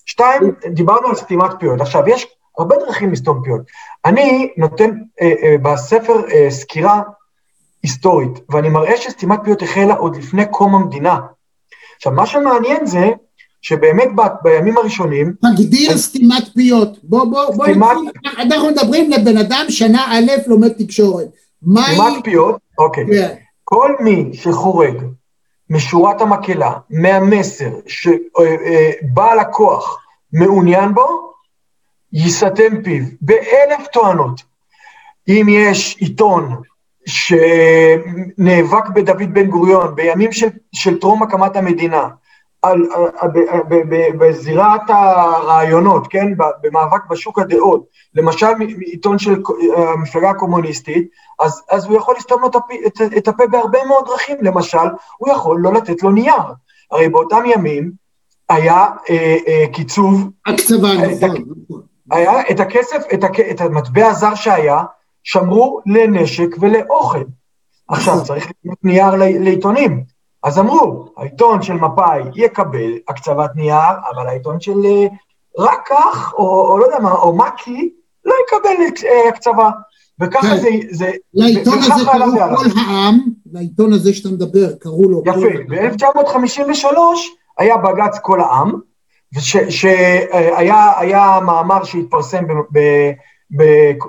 שתיים, 0.06 0.54
דיברנו 0.66 1.08
על 1.08 1.14
סתימת 1.14 1.50
פיות. 1.58 1.80
עכשיו, 1.80 2.08
יש 2.08 2.26
הרבה 2.58 2.76
דרכים 2.76 3.12
לסתום 3.12 3.40
פיות. 3.44 3.60
אני 4.04 4.52
נותן 4.56 4.90
אה, 5.20 5.32
אה, 5.42 5.56
בספר 5.62 6.22
אה, 6.32 6.50
סקירה 6.50 7.02
היסטורית, 7.82 8.40
ואני 8.50 8.68
מראה 8.68 8.96
שסתימת 8.96 9.38
פיות 9.44 9.62
החלה 9.62 9.94
עוד 9.94 10.16
לפני 10.16 10.46
קום 10.50 10.74
המדינה. 10.74 11.18
עכשיו, 11.96 12.12
מה 12.12 12.26
שמעניין 12.26 12.86
זה 12.86 13.10
שבאמת 13.62 14.08
ב, 14.16 14.22
בימים 14.42 14.76
הראשונים, 14.76 15.34
תגדיר 15.56 15.98
סתימת 15.98 16.48
פיות. 16.54 17.04
בוא, 17.04 17.24
בוא, 17.24 17.54
בוא, 17.54 17.64
סתימת-. 17.64 17.96
אנחנו 18.38 18.68
מדברים 18.68 19.10
לבן 19.10 19.36
אדם 19.38 19.64
שנה 19.68 20.06
א' 20.12 20.32
לומד 20.46 20.72
תקשורת. 20.72 21.28
סתימת 21.62 22.24
פיות, 22.24 22.56
אוקיי, 22.78 23.06
כן. 23.06 23.34
כל 23.64 23.92
מי 24.00 24.30
שחורג 24.32 25.04
משורת 25.70 26.20
המקהלה, 26.20 26.72
מהמסר 26.90 27.70
שבעל 27.86 29.38
הכוח 29.38 29.98
מעוניין 30.32 30.94
בו, 30.94 31.33
ייסתם 32.14 32.82
פיו 32.84 33.04
באלף 33.20 33.86
טוענות. 33.92 34.42
אם 35.28 35.46
יש 35.48 35.96
עיתון 36.00 36.56
שנאבק 37.06 38.88
בדוד 38.94 39.34
בן 39.34 39.46
גוריון 39.46 39.94
בימים 39.94 40.32
של, 40.32 40.48
של 40.74 41.00
טרום 41.00 41.22
הקמת 41.22 41.56
המדינה, 41.56 42.08
על, 42.62 42.82
על, 43.18 43.30
ב, 43.30 43.38
ב, 43.68 43.74
ב, 43.88 44.18
בזירת 44.18 44.80
הרעיונות, 44.88 46.06
כן, 46.06 46.32
במאבק 46.62 47.06
בשוק 47.10 47.38
הדעות, 47.38 47.84
למשל 48.14 48.46
עיתון 48.80 49.18
של 49.18 49.42
המפלגה 49.76 50.30
הקומוניסטית, 50.30 51.08
אז, 51.40 51.62
אז 51.70 51.84
הוא 51.84 51.96
יכול 51.96 52.14
לסתום 52.18 52.42
לו 52.42 52.48
את 52.48 52.56
את, 52.86 53.00
את 53.16 53.28
הפה 53.28 53.46
בהרבה 53.46 53.78
מאוד 53.84 54.04
דרכים, 54.06 54.36
למשל, 54.40 54.88
הוא 55.16 55.32
יכול 55.32 55.60
לא 55.60 55.72
לתת 55.72 56.02
לו 56.02 56.10
נייר. 56.10 56.42
הרי 56.90 57.08
באותם 57.08 57.42
ימים 57.46 57.92
היה 58.48 58.86
אה, 59.10 59.36
אה, 59.48 59.64
קיצוב 59.72 60.30
הקצבה, 60.46 60.88
אה, 60.88 61.28
נכון. 61.28 61.93
היה 62.10 62.40
את 62.50 62.60
הכסף, 62.60 63.02
את, 63.14 63.24
הכ... 63.24 63.40
את 63.40 63.60
המטבע 63.60 64.06
הזר 64.06 64.34
שהיה, 64.34 64.82
שמרו 65.22 65.80
לנשק 65.86 66.56
ולאוכל. 66.60 67.22
עכשיו. 67.88 68.14
צריך 68.26 68.46
לקנות 68.50 68.78
נייר 68.84 69.14
לעיתונים. 69.16 70.04
אז 70.42 70.58
אמרו, 70.58 71.06
העיתון 71.16 71.62
של 71.62 71.72
מפא"י 71.74 72.20
יקבל 72.34 72.92
הקצבת 73.08 73.50
נייר, 73.56 73.92
אבל 74.14 74.26
העיתון 74.26 74.60
של 74.60 74.84
אה, 74.84 75.06
רק 75.58 75.88
כך, 75.88 76.34
או, 76.34 76.72
או 76.72 76.78
לא 76.78 76.84
יודע 76.84 76.98
מה, 76.98 77.12
או 77.12 77.36
מק"י, 77.36 77.90
לא 78.24 78.34
יקבל 78.46 79.06
אה, 79.08 79.28
הקצבה. 79.28 79.70
וככה 80.20 80.46
כן. 80.46 80.56
זה, 80.56 80.68
זה, 80.90 81.10
לעיתון 81.34 81.78
הזה 81.78 82.04
קראו. 82.04 82.56
כל 82.56 82.66
העם, 82.86 83.18
לעיתון 83.52 83.92
הזה 83.92 84.14
שאתה 84.14 84.28
מדבר, 84.28 84.72
קראו 84.80 85.08
לו 85.08 85.22
יפה, 85.26 85.30
העם. 85.30 85.92
ב-1953 85.96 86.96
היה 87.58 87.76
בג"ץ 87.76 88.18
כל 88.22 88.40
העם, 88.40 88.72
שהיה 89.40 90.98
היה 90.98 91.38
מאמר 91.46 91.84
שהתפרסם 91.84 92.44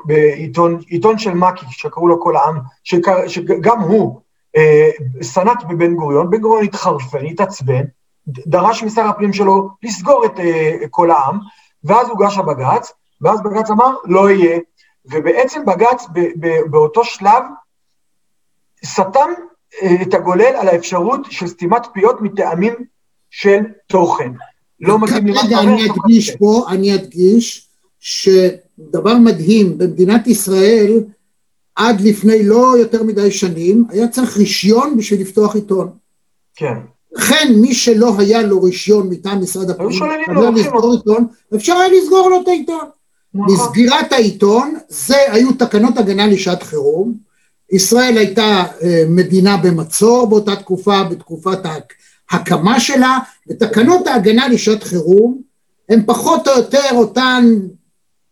בעיתון 0.06 0.80
עיתון 0.88 1.18
של 1.18 1.34
מק"י, 1.34 1.66
שקראו 1.70 2.08
לו 2.08 2.22
כל 2.22 2.36
העם, 2.36 2.60
שקר- 2.84 3.28
שגם 3.28 3.80
הוא 3.80 4.22
אה, 4.58 4.90
סנט 5.22 5.64
בבן 5.64 5.96
גוריון, 5.96 6.30
בן 6.30 6.38
גוריון 6.38 6.64
התחרפן, 6.66 7.26
התעצבן, 7.26 7.84
דרש 8.28 8.84
משר 8.84 9.02
הפנים 9.02 9.34
שלו 9.34 9.70
לסגור 9.84 10.26
את 10.26 10.40
אה, 10.40 10.76
כל 10.90 11.12
העם, 11.12 11.40
ואז 11.84 12.10
הוגש 12.10 12.38
הבג"ץ, 12.38 12.92
ואז 13.22 13.42
בג"ץ 13.42 13.70
אמר, 13.70 13.96
לא 14.06 14.30
יהיה, 14.30 14.60
ובעצם 15.06 15.66
בג"ץ 15.66 16.06
באותו 16.70 17.04
שלב 17.04 17.44
סתם 18.86 19.30
אה, 19.82 20.02
את 20.02 20.14
הגולל 20.14 20.56
על 20.56 20.68
האפשרות 20.68 21.22
של 21.30 21.48
סתימת 21.48 21.88
פיות 21.94 22.22
מטעמים 22.22 22.74
של 23.30 23.60
תוכן. 23.88 24.32
לא 24.80 25.00
מתאים 25.00 25.26
לי 25.26 25.32
מה 25.32 25.40
רגע, 25.40 25.50
שאתה 25.50 25.60
אומר, 25.60 25.74
אני 25.74 25.92
אדגיש. 25.92 26.32
פה, 26.36 26.66
אני 26.70 26.96
אדגיש 26.96 27.68
שדבר 28.00 29.18
מדהים, 29.18 29.78
במדינת 29.78 30.28
ישראל, 30.28 31.04
עד 31.76 32.02
לפני 32.02 32.44
לא 32.44 32.78
יותר 32.78 33.04
מדי 33.04 33.32
שנים, 33.32 33.86
היה 33.90 34.08
צריך 34.08 34.38
רישיון 34.38 34.98
בשביל 34.98 35.22
לפתוח 35.22 35.56
עיתון. 35.56 35.90
כן, 36.56 36.74
לכן 37.16 37.54
מי 37.62 37.74
שלא 37.74 38.14
היה 38.18 38.42
לו 38.42 38.64
רישיון 38.64 39.10
מטעם 39.10 39.42
משרד 39.42 39.70
הפנים, 39.70 40.00
לסגור 40.56 40.94
עיתון, 40.94 41.28
אפשר 41.56 41.74
היה 41.74 41.90
לסגור 42.02 42.30
לו 42.30 42.42
את 42.42 42.48
העיתון. 42.48 42.86
נכון. 43.34 43.56
לסגירת 43.56 44.14
העיתון, 44.14 44.76
זה 44.90 45.16
היו 45.28 45.54
תקנות 45.54 45.98
הגנה 45.98 46.28
לשעת 46.28 46.64
חירום. 46.64 47.14
ישראל 47.72 48.18
הייתה 48.18 48.64
אה, 48.84 49.04
מדינה 49.10 49.58
במצור 49.58 50.28
באותה 50.30 50.56
תקופה, 50.56 51.04
בתקופת 51.04 51.66
ההק- 52.32 52.42
הקמה 52.52 52.80
שלה, 52.80 53.20
ותקנות 53.50 54.08
ההגנה 54.08 54.48
לשעת 54.48 54.84
חירום 54.84 55.42
הם 55.90 56.04
פחות 56.06 56.48
או 56.48 56.54
יותר 56.58 56.90
אותן, 56.92 57.46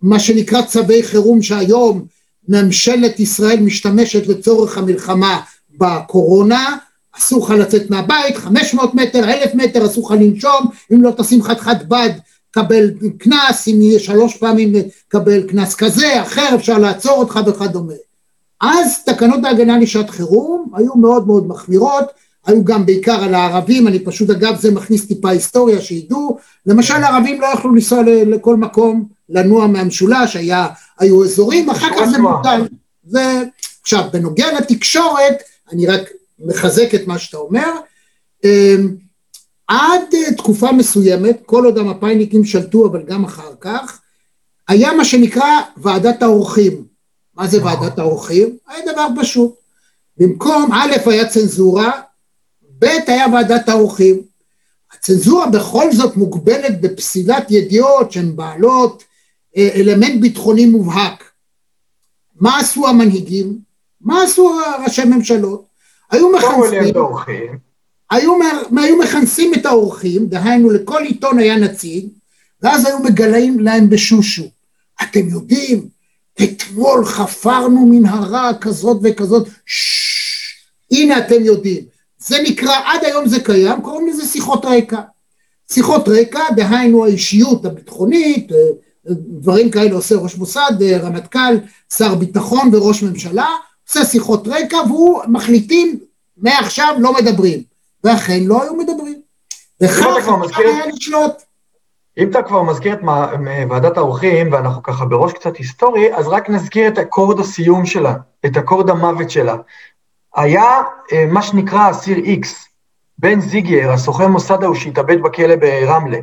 מה 0.02 0.20
שנקרא 0.20 0.62
צווי 0.62 1.04
חירום 1.04 1.42
שהיום 1.42 2.06
ממשלת 2.50 3.20
ישראל 3.20 3.60
משתמשת 3.60 4.28
לצורך 4.28 4.78
המלחמה 4.78 5.42
בקורונה, 5.78 6.76
אסור 7.18 7.46
לך 7.46 7.50
לצאת 7.52 7.90
מהבית, 7.90 8.38
500 8.38 8.96
מטר, 8.96 9.24
1,000 9.24 9.56
מטר, 9.56 9.86
אסור 9.86 10.06
לך 10.06 10.22
לנשום, 10.22 10.68
אם 10.94 11.04
לא 11.04 11.12
תשים 11.18 11.44
חתיכת 11.44 11.78
בד 11.88 12.10
קבל 12.52 12.92
קנס, 13.18 13.68
אם 13.68 13.82
יהיה 13.82 14.00
שלוש 14.00 14.38
פעמים 14.38 14.74
קבל 15.08 15.44
קנס 15.44 15.76
כזה, 15.76 16.22
אחר, 16.22 16.56
אפשר 16.56 16.78
לעצור 16.78 17.18
אותך 17.18 17.40
וכדומה. 17.48 17.94
אז 18.62 19.04
תקנות 19.06 19.40
ההגנה 19.46 19.78
לשעת 19.80 20.10
חירום 20.10 20.72
היו 20.76 20.96
מאוד 20.96 21.28
מאוד 21.28 21.48
מחמירות, 21.48 22.06
היו 22.46 22.64
גם 22.64 22.86
בעיקר 22.86 23.24
על 23.24 23.34
הערבים, 23.34 23.88
אני 23.88 24.00
פשוט 24.00 24.30
אגב 24.30 24.60
זה 24.60 24.72
מכניס 24.72 25.08
טיפה 25.08 25.30
היסטוריה 25.30 25.82
שידעו, 25.82 26.38
למשל 26.66 26.94
הערבים 26.94 27.42
לא 27.42 27.48
יכלו 27.48 27.74
לנסוע 27.76 28.02
לכל 28.06 28.56
מקום, 28.56 29.08
לנוע 29.30 29.68
מהמשולש, 29.68 30.36
היה, 30.36 30.68
היו 31.00 31.24
אזורים, 31.24 31.70
אחר 31.70 31.90
כך 31.90 32.06
זה 32.06 32.18
מוטל. 32.18 32.68
עכשיו, 33.82 34.04
בנוגע 34.14 34.60
לתקשורת, 34.60 35.44
אני 35.72 35.88
רק 35.88 36.10
מחזק 36.40 36.96
את 36.96 37.08
מה 37.08 37.20
שאתה 37.20 37.38
אומר, 37.38 37.72
אמ, 38.44 38.96
עד 39.68 40.02
אה, 40.14 40.34
תקופה 40.34 40.72
מסוימת, 40.72 41.42
כל 41.46 41.66
עוד 41.66 41.78
המפא"יניקים 41.78 42.46
שלטו, 42.46 42.86
אבל 42.86 43.04
גם 43.04 43.24
אחר 43.24 43.52
כך, 43.62 44.00
היה 44.68 44.94
מה 44.94 45.06
שנקרא 45.06 45.62
ועדת 45.78 46.24
האורחים. 46.24 46.84
מה 47.36 47.48
זה 47.48 47.60
נכון. 47.60 47.74
ועדת 47.74 48.00
האורחים? 48.00 48.58
היה 48.68 48.94
דבר 48.94 49.08
פשוט. 49.22 49.54
במקום 50.18 50.72
א' 50.74 51.10
היה 51.10 51.30
צנזורה, 51.30 51.92
ב' 52.84 53.10
היה 53.12 53.28
ועדת 53.34 53.70
האורחים. 53.70 54.22
הצנזורה 54.94 55.50
בכל 55.50 55.92
זאת 55.92 56.18
מוגבלת 56.18 56.82
בפסילת 56.82 57.52
ידיעות 57.52 58.12
שהן 58.12 58.36
בעלות 58.36 59.04
אה, 59.58 59.70
אלמנט 59.76 60.22
ביטחוני 60.22 60.66
מובהק. 60.66 61.24
מה 62.40 62.60
עשו 62.60 62.88
המנהיגים? 62.88 63.58
מה 64.02 64.24
עשו 64.24 64.60
ראשי 64.86 65.04
ממשלות? 65.06 65.66
היו 66.12 66.32
מכנסים. 66.32 66.94
היו, 68.12 68.38
היו 68.78 68.98
מכנסים 68.98 69.54
את 69.54 69.66
האורחים, 69.66 70.28
דהיינו 70.28 70.70
לכל 70.70 71.04
עיתון 71.04 71.40
היה 71.40 71.56
נציג, 71.56 72.08
ואז 72.62 72.86
היו 72.86 73.00
מגלים 73.00 73.60
להם 73.60 73.90
בשושו. 73.90 74.50
אתם 75.04 75.28
יודעים, 75.30 75.88
אתמול 76.44 77.06
חפרנו 77.06 77.86
מנהרה 77.86 78.52
כזאת 78.62 78.98
וכזאת, 79.04 79.48
ששש, 79.66 80.04
הנה 80.92 81.20
אתם 81.20 81.44
יודעים. 81.44 81.84
זה 82.28 82.38
נקרא, 82.44 82.76
עד 82.86 83.04
היום 83.04 83.28
זה 83.28 83.40
קיים, 83.44 83.82
קוראים 83.82 84.08
לזה 84.08 84.26
שיחות 84.26 84.66
רקע. 84.66 85.02
שיחות 85.72 86.08
רקע, 86.08 86.40
דהיינו 86.56 87.06
האישיות 87.06 87.66
הביטחונית, 87.66 88.52
אה, 88.52 88.58
דברים 89.10 89.72
כאלה 89.72 89.96
עושה 89.96 90.16
ראש 90.16 90.36
מוסד, 90.36 90.82
אה, 90.82 90.98
רמטכ"ל, 90.98 91.58
שר 91.94 92.16
ביטחון 92.16 92.70
וראש 92.74 93.04
ממשלה, 93.04 93.48
עושה 93.88 94.06
שיחות 94.06 94.48
רקע 94.48 94.78
והוא 94.88 95.22
מחליטים 95.28 96.00
מעכשיו 96.38 96.96
לא 97.00 97.14
מדברים. 97.14 97.64
ואכן 98.04 98.44
לא 98.44 98.64
היו 98.64 98.74
מדברים. 98.74 99.22
וכך 99.82 100.06
אפשר 100.46 100.62
היה 100.62 100.86
לשלוט. 100.86 101.34
אם 102.18 102.30
אתה 102.30 102.42
כבר 102.42 102.64
מזכיר 102.64 102.94
את 102.94 103.00
ועדת 103.70 103.98
האורחים, 103.98 104.54
ואנחנו 104.54 104.84
ככה 104.84 105.06
בראש 105.06 105.34
קצת 105.34 105.58
היסטורי, 105.58 106.16
אז 106.16 106.28
רק 106.28 106.50
נזכיר 106.50 106.88
את 106.88 106.98
אקורד 106.98 107.40
הסיום 107.40 107.86
שלה, 107.86 108.14
את 108.46 108.58
אקורד 108.58 108.90
המוות 108.90 109.30
שלה. 109.30 109.56
היה 110.36 110.82
אה, 111.12 111.26
מה 111.26 111.42
שנקרא 111.42 111.92
אסיר 111.92 112.18
איקס, 112.18 112.68
בן 113.18 113.40
זיגר, 113.40 113.92
הסוכן 113.92 114.32
מוסד 114.32 114.64
ההוא 114.64 114.76
שהתאבד 114.76 115.22
בכלא 115.22 115.56
ברמלה, 115.56 116.18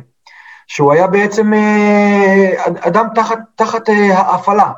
שהוא 0.67 0.93
היה 0.93 1.07
בעצם 1.07 1.53
אה, 1.53 2.51
אדם 2.79 3.07
תחת, 3.15 3.39
תחת 3.55 3.89
אה, 3.89 4.19
ההפעלה. 4.19 4.71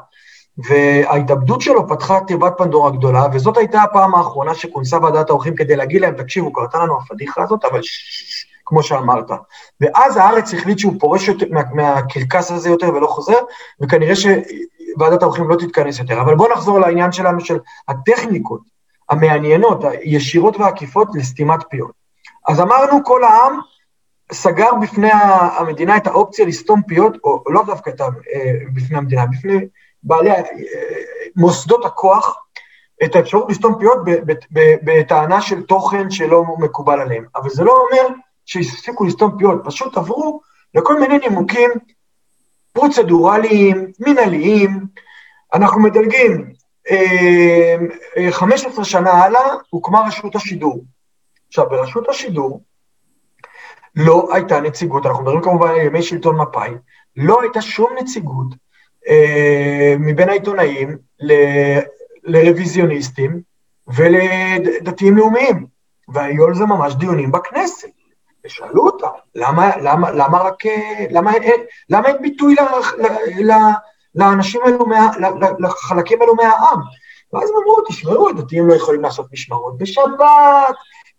וההתאבדות 0.58 1.62
שלו 1.62 1.88
פתחה 1.88 2.20
תיבת 2.28 2.54
פנדורה 2.58 2.92
גדולה, 2.92 3.26
וזאת 3.34 3.58
הייתה 3.58 3.82
הפעם 3.82 4.16
האחרונה 4.16 4.56
שכונסה 4.56 4.98
ועדת 4.98 5.30
האורחים 5.30 5.56
כדי 5.56 5.76
להגיד 5.76 6.02
להם, 6.02 6.14
תקשיבו, 6.14 6.54
קרתה 6.54 6.78
לנו 6.84 6.98
הפדיחה 6.98 7.44
הזאת, 7.44 7.66
אבל 7.66 7.82
ששש, 7.82 8.46
כמו 8.66 8.84
שאמרת. 8.84 9.32
ואז 9.82 10.18
הארץ 10.18 10.54
החליט 10.54 10.80
שהוא 10.80 10.94
פורש 11.00 11.28
יותר, 11.28 11.46
מה, 11.50 11.62
מהקרקס 11.74 12.52
הזה 12.52 12.70
יותר 12.70 12.90
ולא 12.90 13.08
חוזר, 13.08 13.38
וכנראה 13.82 14.14
שוועדת 14.16 15.22
האורחים 15.22 15.50
לא 15.50 15.56
תתכנס 15.56 16.00
יותר. 16.00 16.22
אבל 16.22 16.36
בואו 16.36 16.52
נחזור 16.52 16.80
לעניין 16.80 17.12
שלנו 17.12 17.42
של 17.42 17.58
הטכניקות 17.88 18.73
המעניינות, 19.10 19.84
הישירות 19.84 20.58
והעקיפות 20.58 21.08
לסתימת 21.14 21.60
פיות. 21.70 21.92
אז 22.48 22.60
אמרנו, 22.60 23.04
כל 23.04 23.24
העם 23.24 23.60
סגר 24.32 24.70
בפני 24.82 25.10
המדינה 25.58 25.98
את 25.98 26.08
האופציה 26.08 26.46
לסתום 26.46 26.82
פיות, 26.88 27.18
או 27.24 27.44
לא 27.48 27.64
דווקא 27.66 27.90
את 27.90 28.02
אה, 28.02 28.08
בפני 28.74 28.98
המדינה, 28.98 29.26
בפני 29.26 29.60
בעלי 30.04 30.32
אה, 30.32 30.42
מוסדות 31.36 31.86
הכוח, 31.86 32.44
את 33.04 33.16
האפשרות 33.16 33.50
לסתום 33.50 33.76
פיות 33.80 33.98
בטענה 34.84 35.42
של 35.42 35.64
תוכן 35.64 36.12
שלא 36.12 36.44
מקובל 36.58 37.00
עליהם. 37.00 37.26
אבל 37.36 37.50
זה 37.50 37.64
לא 37.64 37.72
אומר 37.72 38.16
שהפסיקו 38.46 39.04
לסתום 39.04 39.38
פיות, 39.38 39.62
פשוט 39.66 39.98
עברו 39.98 40.42
לכל 40.74 41.00
מיני 41.00 41.18
נימוקים 41.18 41.70
פרוצדורליים, 42.74 43.92
מנהליים. 44.00 44.86
אנחנו 45.54 45.82
מדלגים, 45.82 46.54
15 48.32 48.86
שנה 48.86 49.12
הלאה 49.12 49.56
הוקמה 49.70 50.08
רשות 50.08 50.36
השידור. 50.36 50.84
עכשיו, 51.48 51.70
ברשות 51.70 52.10
השידור 52.10 52.62
לא 53.96 54.30
הייתה 54.34 54.60
נציגות, 54.60 55.06
אנחנו 55.06 55.24
מדברים 55.24 55.42
כמובן 55.42 55.70
על 55.70 55.78
ימי 55.78 56.04
שלטון 56.04 56.38
מפא"י, 56.42 56.72
לא 57.16 57.42
הייתה 57.42 57.62
שום 57.62 57.90
נציגות 58.00 58.48
אה, 59.08 59.96
מבין 60.00 60.30
העיתונאים 60.30 60.98
ל- 61.20 61.80
לרוויזיוניסטים 62.24 63.42
ולדתיים 63.88 65.18
לאומיים, 65.18 65.66
והיו 66.14 66.46
על 66.46 66.56
זה 66.56 66.66
ממש 66.66 66.94
דיונים 66.96 67.32
בכנסת. 67.32 67.90
ושאלו 68.46 68.86
אותם, 68.86 69.08
למה, 69.36 69.78
למה, 69.78 70.12
למה 70.12 70.38
רק, 70.38 70.66
אה, 70.66 71.06
למה, 71.12 71.32
למה 71.90 72.08
אין 72.08 72.22
ביטוי 72.22 72.56
ל- 72.56 73.02
ל- 73.02 73.52
ל- 73.52 73.74
לאנשים 74.16 74.62
האלו, 74.66 74.86
מה, 74.86 75.12
לחלקים 75.60 76.22
האלו 76.22 76.36
מהעם? 76.36 76.80
ואז 77.34 77.50
הם 77.50 77.56
אמרו, 77.64 77.82
תשמעו, 77.90 78.30
הדתיים 78.30 78.68
לא 78.68 78.74
יכולים 78.74 79.02
לעשות 79.02 79.26
משמרות 79.34 79.78
בשבת, 79.78 80.76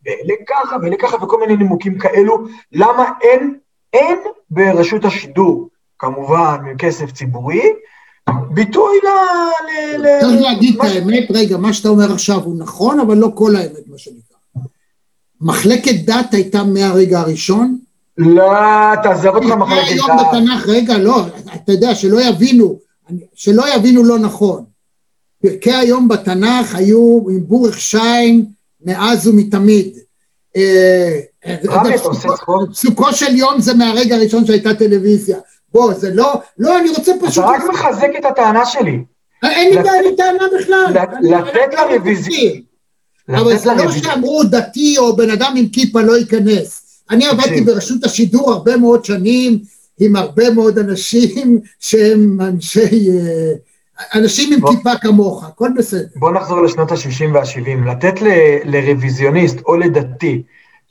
ואלה 0.06 0.34
ככה 0.48 0.76
ואלה 0.82 0.96
ככה, 0.98 1.24
וכל 1.24 1.40
מיני 1.40 1.56
נימוקים 1.56 1.98
כאלו, 1.98 2.38
למה 2.72 3.04
אין, 3.22 3.58
אין 3.92 4.18
ברשות 4.50 5.04
השידור, 5.04 5.68
כמובן, 5.98 6.56
מכסף 6.64 7.12
ציבורי, 7.12 7.72
ביטוי 8.50 8.98
ל... 9.04 9.06
ל- 9.06 10.06
ל- 10.06 10.20
צריך 10.20 10.42
להגיד 10.42 10.74
את 10.74 10.80
מה 10.82 10.88
ש- 10.88 10.96
האמת, 10.96 11.28
רגע, 11.34 11.56
מה 11.56 11.72
שאתה 11.72 11.88
אומר 11.88 12.12
עכשיו 12.12 12.40
הוא 12.44 12.58
נכון, 12.58 13.00
אבל 13.00 13.16
לא 13.16 13.30
כל 13.34 13.56
האמת, 13.56 13.86
מה 13.86 13.98
שנקרא. 13.98 14.62
מחלקת 15.40 15.94
דת 16.06 16.34
הייתה 16.34 16.62
מהרגע 16.64 17.20
הראשון, 17.20 17.78
לא, 18.18 18.52
תעזוב 19.02 19.36
אותך 19.36 19.46
מחלקת 19.46 19.88
היום. 19.88 20.08
בתנ"ך, 20.18 20.68
רגע, 20.68 20.98
לא, 20.98 21.26
אתה 21.54 21.72
יודע, 21.72 21.94
שלא 21.94 22.20
יבינו, 22.20 22.78
שלא 23.34 23.74
יבינו 23.74 24.04
לא 24.04 24.18
נכון. 24.18 24.64
פרקי 25.42 25.72
היום 25.72 26.08
בתנ"ך 26.08 26.74
היו 26.74 27.24
עם 27.30 27.40
בורך 27.46 27.80
שיין 27.80 28.44
מאז 28.84 29.26
ומתמיד. 29.26 29.98
אה, 30.56 31.20
אתה? 31.40 31.80
פסוקו 32.70 33.12
של 33.12 33.36
יום 33.36 33.60
זה 33.60 33.74
מהרגע 33.74 34.16
הראשון 34.16 34.46
שהייתה 34.46 34.74
טלוויזיה. 34.74 35.38
בוא, 35.72 35.92
זה 35.94 36.14
לא, 36.14 36.40
לא, 36.58 36.78
אני 36.78 36.88
רוצה 36.90 37.14
אתה 37.14 37.26
פשוט... 37.26 37.44
רק 37.44 37.62
מחזק 37.72 38.08
את 38.18 38.24
הטענה 38.24 38.66
שלי. 38.66 38.98
אין 39.42 39.70
לי 39.70 39.82
בעיה 39.82 40.02
לי 40.02 40.16
טענה 40.16 40.44
בכלל. 40.58 40.94
לתת 41.22 41.74
לרוויזיה-. 41.74 42.60
אבל 43.28 43.56
זה 43.56 43.74
לא. 43.74 43.92
שאמרו 43.92 44.44
דתי 44.44 44.98
או 44.98 45.16
בן 45.16 45.30
אדם 45.30 45.54
עם 45.56 45.68
כיפה 45.68 46.00
לא 46.00 46.16
ייכנס. 46.18 46.83
אני 47.10 47.26
עבדתי. 47.26 47.60
ברשות 47.60 48.04
השידור 48.04 48.52
הרבה 48.52 48.76
מאוד 48.76 49.04
שנים 49.04 49.58
עם 50.00 50.16
הרבה 50.16 50.50
מאוד 50.50 50.78
אנשים 50.78 51.58
שהם 51.80 52.38
אנשי... 52.40 53.10
אה, 53.10 53.52
אנשים 54.14 54.52
עם. 54.52 54.76
כיפה 54.76 54.90
כמוך, 55.02 55.44
הכל 55.44 55.68
בסדר. 55.76 56.04
בוא 56.16 56.32
נחזור 56.32 56.62
לשנות 56.62 56.92
ה-60 56.92 57.34
וה-70. 57.34 57.88
לתת 57.90 58.22
ל- 58.22 58.56
לרוויזיוניסט 58.64 59.60
או 59.66 59.76
לדתי 59.76 60.42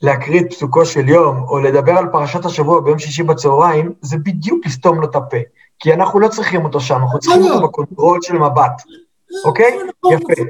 להקריא 0.02 0.40
את 0.40 0.46
פסוקו 0.50 0.86
של 0.86 1.08
יום, 1.08 1.36
או 1.48 1.58
לדבר 1.60 1.92
על 1.92 2.06
פרשת 2.12 2.44
השבוע 2.44 2.80
ביום 2.80 2.98
שישי 2.98 3.22
בצהריים, 3.22 3.92
זה 4.02 4.16
בדיוק 4.16 4.66
לסתום 4.66 5.00
לו 5.00 5.10
את 5.10 5.16
הפה. 5.16 5.36
כי 5.78 5.92
אנחנו 5.94 6.20
לא 6.20 6.28
צריכים 6.28 6.64
אותו 6.64 6.80
שם, 6.80 6.94
אנחנו 7.02 7.18
צריכים 7.18 7.42
לא, 7.42 7.48
לא. 7.48 7.54
אותו 7.54 7.66
ב 7.66 7.72
control 7.72 8.18
של 8.22 8.34
מבט, 8.38 8.82
אוקיי? 9.44 9.78
נכון, 10.04 10.12
יפה. 10.12 10.42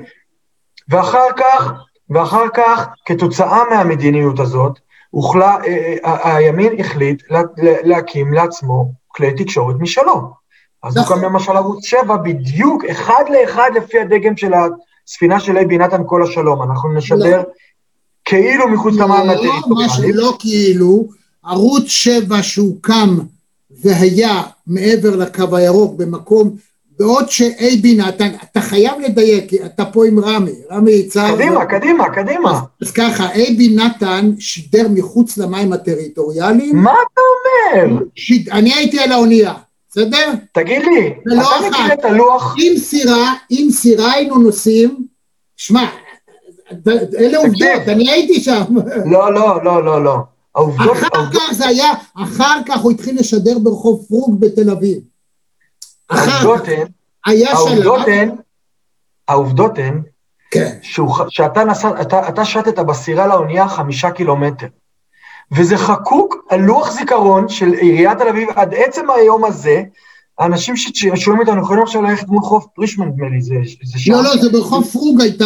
ואחר 0.88 1.26
כך, 1.36 1.72
ואחר 2.10 2.44
כך, 2.54 2.86
כתוצאה 3.06 3.62
מהמדיניות 3.70 4.40
הזאת, 4.40 4.78
הוחלה, 5.14 5.56
אה, 5.66 5.94
אה, 6.04 6.36
הימין 6.36 6.80
החליט 6.80 7.22
לה, 7.30 7.42
לה- 7.56 7.76
להקים 7.82 8.32
לעצמו 8.32 8.92
כלי 9.08 9.32
תקשורת 9.36 9.76
משלו. 9.80 10.30
אז 10.82 10.96
נכון. 10.96 11.16
הוקם 11.16 11.26
למשל 11.26 11.52
ערוץ 11.56 11.84
7 11.84 12.16
בדיוק 12.16 12.84
אחד 12.84 13.24
לאחד 13.30 13.70
לפי 13.76 14.00
הדגם 14.00 14.36
של 14.36 14.52
הספינה 14.54 15.40
של 15.40 15.56
אייבי 15.56 15.78
נתן 15.78 16.02
כל 16.06 16.22
השלום. 16.22 16.62
אנחנו 16.62 16.92
נשדר 16.92 17.42
כאילו 18.24 18.68
מחוץ 18.68 18.94
למים 18.94 19.08
לא, 19.20 19.26
מה 19.26 19.32
הטריטוריאליים. 19.32 20.12
שלא 20.12 20.36
כאילו, 20.38 21.04
ערוץ 21.44 21.84
7 21.86 22.42
שהוקם 22.42 23.18
והיה 23.84 24.42
מעבר 24.66 25.16
לקו 25.16 25.56
הירוק 25.56 25.94
במקום, 25.96 26.50
בעוד 26.98 27.30
שאייבי 27.30 27.94
נתן, 27.94 28.28
אתה 28.44 28.60
חייב 28.60 28.92
לדייק, 29.00 29.48
כי 29.48 29.64
אתה 29.64 29.84
פה 29.84 30.06
עם 30.06 30.20
רמי, 30.20 30.52
רמי 30.72 30.92
יצהר. 30.92 31.34
קדימה, 31.34 31.66
קדימה, 31.66 32.10
קדימה. 32.14 32.60
אז 32.82 32.90
ככה, 32.90 33.32
אייבי 33.32 33.68
נתן 33.68 34.32
שידר 34.38 34.86
מחוץ 34.90 35.38
למים 35.38 35.72
הטריטוריאליים. 35.72 36.76
מה 36.76 36.92
אתה 36.92 37.20
אומר? 37.80 38.02
שיד... 38.14 38.48
אני 38.48 38.74
הייתי 38.74 38.98
על 39.00 39.12
האונייה, 39.12 39.52
בסדר? 39.90 40.32
תגיד 40.52 40.82
לי, 40.82 41.14
ולא 41.26 41.40
אתה 41.40 41.68
אחת. 41.68 41.70
מכיר 41.70 41.92
את 41.92 42.04
הלוח? 42.04 42.56
עם 42.62 42.76
סירה, 42.78 43.34
עם 43.50 43.70
סירה 43.70 44.12
היינו 44.12 44.38
נוסעים, 44.38 45.06
שמע, 45.56 45.86
אלה 47.18 47.38
עובדות, 47.38 47.88
אני 47.88 48.10
הייתי 48.10 48.40
שם. 48.40 48.64
לא, 49.04 49.34
לא, 49.34 49.64
לא, 49.64 49.84
לא, 49.84 50.04
לא. 50.04 50.16
העובדות, 50.54 50.92
אחר 50.92 51.06
העובדות, 51.14 51.42
כך 51.42 51.52
זה 51.54 51.66
היה, 51.66 51.92
אחר 52.16 52.60
כך 52.66 52.80
הוא 52.80 52.90
התחיל 52.90 53.18
לשדר 53.18 53.58
ברחוב 53.58 54.04
פרוג 54.08 54.40
בתל 54.40 54.70
אביב. 54.70 54.98
העובדות 56.10 56.68
הן, 56.68 56.86
העובדות 57.52 58.06
הן, 58.08 58.30
העובדות 59.28 59.78
הן, 59.78 60.02
כן, 60.50 60.72
שהוא 60.82 61.14
שאתה 61.28 61.64
נסע, 61.64 62.00
אתה, 62.00 62.28
אתה 62.28 62.44
שטת 62.44 62.78
בסירה 62.78 63.26
לאונייה 63.26 63.68
חמישה 63.68 64.10
קילומטר. 64.10 64.66
וזה 65.52 65.76
חקוק 65.76 66.36
על 66.50 66.60
לוח 66.60 66.90
זיכרון 66.90 67.48
של 67.48 67.72
עיריית 67.72 68.18
תל 68.18 68.28
אביב 68.28 68.48
עד 68.56 68.74
עצם 68.74 69.10
היום 69.10 69.44
הזה. 69.44 69.82
האנשים 70.38 70.76
שש- 70.76 70.90
ששומעים 71.14 71.48
אותנו 71.48 71.62
יכולים 71.62 71.82
עכשיו 71.82 72.02
ללכת 72.02 72.28
מול 72.28 72.42
חוף 72.42 72.66
פרישמן, 72.74 73.06
נדמה 73.08 73.28
לי, 73.28 73.40
זה, 73.40 73.54
זה 73.84 73.98
שם. 73.98 74.12
לא, 74.12 74.22
לא, 74.22 74.36
זה 74.36 74.48
ברחוב 74.52 74.84
פרוג 74.92 75.20
הייתה... 75.20 75.44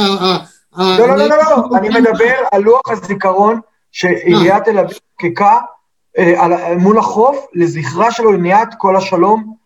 לא, 0.78 1.08
לא, 1.08 1.16
לא, 1.16 1.26
לא, 1.28 1.36
לא, 1.36 1.76
אני 1.78 1.88
מדבר 1.88 2.34
על 2.52 2.62
לוח 2.62 2.80
הזיכרון 2.90 3.60
שעיריית 3.92 4.64
תל 4.64 4.78
אביב 4.78 4.98
אה, 6.18 6.44
על- 6.44 6.76
מול 6.78 6.98
החוף 6.98 7.46
לזכרה 7.54 8.10
של 8.12 8.26
אוניית 8.26 8.68
כל 8.78 8.96
השלום 8.96 9.44
אה, 9.46 9.58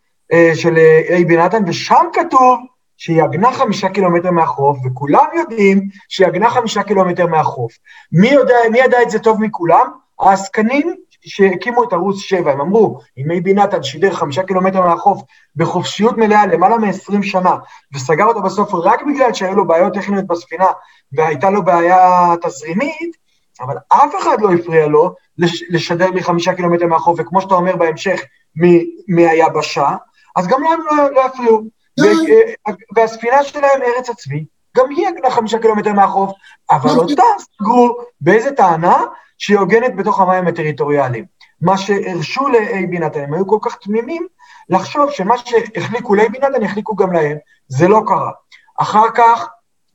של 0.55 0.77
אה, 0.77 1.01
אייבי 1.09 1.37
נתן, 1.37 1.63
ושם 1.67 2.05
כתוב 2.13 2.59
שהיא 2.97 3.23
עגנה 3.23 3.51
חמישה 3.51 3.89
קילומטר 3.89 4.31
מהחוף, 4.31 4.77
וכולם 4.85 5.25
יודעים 5.35 5.87
שהיא 6.09 6.27
עגנה 6.27 6.49
חמישה 6.49 6.83
קילומטר 6.83 7.27
מהחוף. 7.27 7.71
מי 8.11 8.27
יודע, 8.27 8.55
מי 8.71 8.79
ידע 8.79 9.01
את 9.01 9.09
זה 9.09 9.19
טוב 9.19 9.41
מכולם? 9.41 9.87
העסקנים 10.19 10.95
שהקימו 11.25 11.83
את 11.83 11.93
ערוץ 11.93 12.17
7, 12.17 12.51
הם 12.51 12.61
אמרו, 12.61 12.99
אם 13.17 13.31
אייבי 13.31 13.53
נתן 13.53 13.83
שידר 13.83 14.13
חמישה 14.13 14.43
קילומטר 14.43 14.81
מהחוף 14.81 15.21
בחופשיות 15.55 16.17
מלאה 16.17 16.45
למעלה 16.45 16.77
מ-20 16.77 17.23
שנה, 17.23 17.55
וסגר 17.93 18.25
אותה 18.25 18.39
בסוף 18.39 18.73
רק 18.73 19.01
בגלל 19.07 19.33
שהיו 19.33 19.55
לו 19.55 19.67
בעיות 19.67 19.93
טכניות 19.93 20.27
בספינה, 20.27 20.67
והייתה 21.11 21.49
לו 21.49 21.63
בעיה 21.63 22.33
תזרימית, 22.41 23.17
אבל 23.61 23.75
אף 23.89 24.15
אחד 24.21 24.41
לא 24.41 24.53
הפריע 24.53 24.87
לו 24.87 25.15
לש, 25.37 25.63
לשדר 25.69 26.11
מחמישה 26.11 26.53
קילומטר 26.53 26.87
מהחוף, 26.87 27.19
וכמו 27.19 27.41
שאתה 27.41 27.55
אומר 27.55 27.75
בהמשך, 27.75 28.21
מ- 28.63 29.15
מהיבשה, 29.15 29.95
אז 30.35 30.47
גם 30.47 30.63
להם 30.63 30.79
לא, 30.91 31.11
לא 31.11 31.21
יפריעו. 31.25 31.61
לא. 31.97 32.07
ו- 32.07 32.67
אה, 32.67 32.73
והספינה 32.95 33.43
שלהם, 33.43 33.81
ארץ 33.81 34.09
הצבי, 34.09 34.45
גם 34.77 34.89
היא 34.89 35.07
עגנה 35.07 35.31
חמישה 35.31 35.59
קילומטר 35.59 35.93
מהחוף, 35.93 36.31
אבל 36.71 36.89
לא. 36.95 37.01
אותה 37.01 37.23
סגרו 37.39 37.97
באיזה 38.21 38.51
טענה 38.51 39.03
שהיא 39.37 39.57
הוגנת 39.57 39.95
בתוך 39.95 40.19
המים 40.19 40.47
הטריטוריאליים. 40.47 41.25
מה 41.61 41.77
שהרשו 41.77 42.47
לאייבי 42.47 42.99
נתן, 42.99 43.23
הם 43.23 43.33
היו 43.33 43.47
כל 43.47 43.57
כך 43.61 43.75
תמימים 43.75 44.27
לחשוב 44.69 45.11
שמה 45.11 45.35
שהחליקו 45.37 46.15
לאייבי 46.15 46.37
נתן, 46.37 46.63
יחליקו 46.63 46.95
גם 46.95 47.13
להם. 47.13 47.37
זה 47.67 47.87
לא 47.87 48.01
קרה. 48.07 48.31
אחר 48.77 49.11
כך 49.15 49.47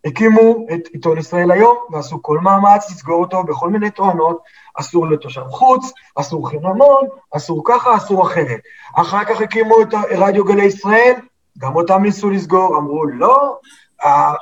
הקימו 0.04 0.66
את 0.74 0.88
עיתון 0.92 1.18
ישראל 1.18 1.50
היום, 1.50 1.76
ועשו 1.92 2.22
כל 2.22 2.38
מאמץ 2.38 2.90
לסגור 2.90 3.20
אותו 3.20 3.44
בכל 3.44 3.70
מיני 3.70 3.90
טוענות, 3.90 4.38
אסור 4.74 5.06
לתושב 5.06 5.42
חוץ, 5.50 5.92
אסור 6.16 6.48
חינמון, 6.48 7.04
אסור 7.36 7.62
ככה, 7.64 7.96
אסור 7.96 8.26
אחרת. 8.26 8.60
אחר 8.96 9.24
כך 9.24 9.40
הקימו 9.40 9.82
את 9.82 9.94
רדיו 10.10 10.44
גלי 10.44 10.64
ישראל, 10.64 11.14
גם 11.58 11.76
אותם 11.76 12.02
ניסו 12.02 12.30
לסגור, 12.30 12.78
אמרו 12.78 13.06
לא, 13.06 13.58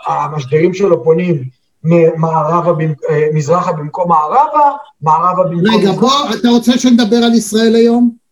המשדרים 0.07 0.75
שלו 0.75 1.05
פונים 1.05 1.43
מערבה, 2.17 2.85
אה, 3.11 3.27
מזרחה 3.35 3.73
במקום 3.73 4.09
מערבה, 4.09 4.71
מערבה 5.01 5.45
במקום 5.45 5.75
רגע. 5.75 5.93
בוא, 5.93 6.11
אתה 6.41 6.49
רוצה 6.49 6.79
שנדבר 6.79 7.17
על 7.17 7.35
ישראל 7.35 7.75
היום? 7.75 8.26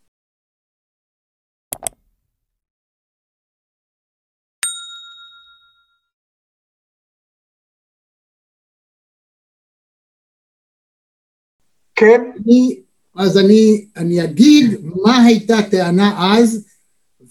כן, 11.95 12.21
אני, 12.47 12.77
אז 13.17 13.39
אני, 13.39 13.85
אני 13.97 14.25
אגיד 14.25 14.81
מה 14.83 15.25
הייתה 15.25 15.59
הטענה 15.59 16.37
אז 16.37 16.65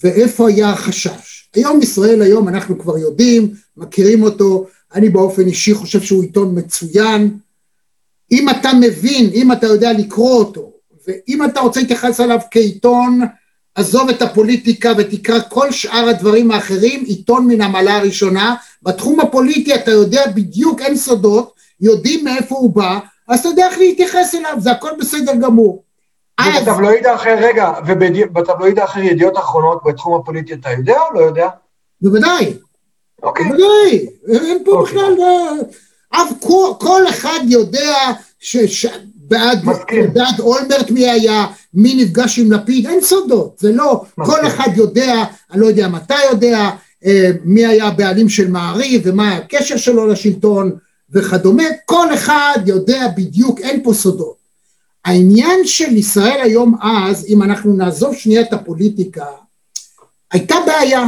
ואיפה 0.04 0.50
היה 0.50 0.70
החשש. 0.70 1.50
היום 1.56 1.82
ישראל 1.82 2.22
היום 2.22 2.48
אנחנו 2.48 2.80
כבר 2.80 2.98
יודעים, 2.98 3.54
מכירים 3.78 4.24
אותו, 4.24 4.68
אני 4.94 5.10
באופן 5.10 5.48
אישי 5.48 5.74
חושב 5.74 6.02
שהוא 6.02 6.24
עיתון 6.24 6.60
מצוין. 6.60 7.38
אם 8.32 8.50
אתה 8.50 8.70
מבין, 8.82 9.30
אם 9.34 9.52
אתה 9.52 9.68
יודע 9.68 9.94
לקרוא 9.94 10.34
אותו, 10.34 10.74
ואם 11.08 11.46
אתה 11.46 11.60
רוצה 11.60 11.80
להתייחס 11.80 12.20
אליו 12.20 12.40
כעיתון, 12.52 13.22
עזוב 13.76 14.10
את 14.10 14.22
הפוליטיקה 14.22 14.92
ותקרא 14.98 15.40
כל 15.50 15.72
שאר 15.72 16.10
הדברים 16.10 16.52
האחרים, 16.52 17.04
עיתון 17.06 17.48
מן 17.48 17.62
המעלה 17.62 17.98
הראשונה. 17.98 18.56
בתחום 18.84 19.20
הפוליטי 19.20 19.76
אתה 19.76 19.92
יודע 19.92 20.28
בדיוק, 20.36 20.82
אין 20.82 20.98
סודות, 20.98 21.54
יודעים 21.82 22.24
מאיפה 22.24 22.56
הוא 22.56 22.76
בא, 22.76 23.00
אז 23.28 23.40
אתה 23.40 23.50
יודע 23.50 23.68
איך 23.68 23.78
להתייחס 23.78 24.36
אליו, 24.36 24.56
זה 24.58 24.72
הכל 24.72 24.92
בסדר 25.00 25.36
גמור. 25.36 25.84
ובטבלואיד 26.60 27.06
האחר, 27.06 27.36
רגע, 27.40 27.72
ובטבלואיד 27.88 28.80
האחר 28.80 29.00
ידיעות 29.00 29.38
אחרונות 29.38 29.82
בתחום 29.86 30.22
הפוליטי 30.22 30.54
אתה 30.54 30.70
יודע 30.72 31.00
או 31.00 31.14
לא 31.14 31.20
יודע? 31.20 31.48
בוודאי, 32.02 32.54
אוקיי. 33.24 33.46
בוודאי, 33.46 34.08
אין 34.28 34.64
פה 34.66 34.72
אוקיי. 34.72 34.98
בכלל, 34.98 35.16
אה, 35.22 36.22
אף 36.22 36.32
כל, 36.80 37.04
אחד 37.10 37.40
יודע. 37.48 37.96
בעד 40.14 40.40
אולמרט 40.40 40.92
מי 40.92 41.10
היה, 41.10 41.46
מי 41.74 41.96
נפגש 41.96 42.40
עם 42.40 42.52
לפיד, 42.52 42.88
אין 42.88 43.02
סודות, 43.02 43.56
זה 43.60 43.72
לא. 43.72 44.04
כל 44.16 44.48
אחד 44.48 44.70
יודע, 44.76 45.24
אני 45.52 45.62
לא 45.62 45.66
יודע 45.66 45.88
אתה 45.98 46.16
יודע, 46.32 46.70
אה, 47.06 47.32
מי 47.44 47.66
היה 47.66 47.88
הבעלים 47.88 48.30
של 48.30 48.52
מעריב 48.52 49.02
ומה 49.06 49.36
הקשר 49.36 49.78
שלו 49.78 50.08
לשלטון 50.08 50.72
וכדומה, 51.14 51.64
כל 51.86 52.14
אחד 52.14 52.58
יודע 52.66 53.08
בדיוק, 53.18 53.60
אין 53.60 53.84
פה 53.84 53.94
סודות. 53.94 54.36
העניין 55.06 55.60
של 55.66 55.98
ישראל 55.98 56.40
היום 56.44 56.76
אז, 56.82 57.26
אם 57.30 57.44
אנחנו 57.44 57.74
נעזוב 57.74 58.16
שנייה 58.16 58.42
את 58.42 58.54
הפוליטיקה, 58.54 59.26
הייתה 60.32 60.56
בעיה, 60.66 61.06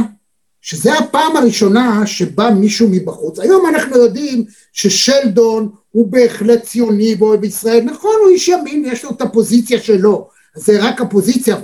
שזה 0.60 0.98
הפעם 0.98 1.36
הראשונה 1.36 2.06
שבא 2.06 2.50
מישהו 2.50 2.88
מבחוץ. 2.90 3.38
היום 3.38 3.66
אנחנו 3.66 3.96
יודעים 3.96 4.44
ששלדון 4.72 5.70
הוא 5.90 6.12
בהחלט 6.12 6.62
ציוני 6.62 7.16
ואוהב 7.18 7.44
ישראל, 7.44 7.80
נכון 7.84 8.14
הוא 8.24 8.30
איש 8.30 8.48
ימין, 8.48 8.84
יש 8.86 9.04
לו 9.04 9.10
את 9.10 9.20
הפוזיציה 9.22 9.80
שלו, 9.80 10.28
זה 10.56 10.82
רק 10.82 11.00
הפוזיציה, 11.00 11.56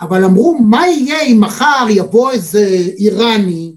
אבל 0.00 0.24
אמרו 0.24 0.58
מה 0.58 0.88
יהיה 0.88 1.22
אם 1.22 1.40
מחר 1.40 1.86
יבוא 1.90 2.30
איזה 2.30 2.68
איראני 2.98 3.75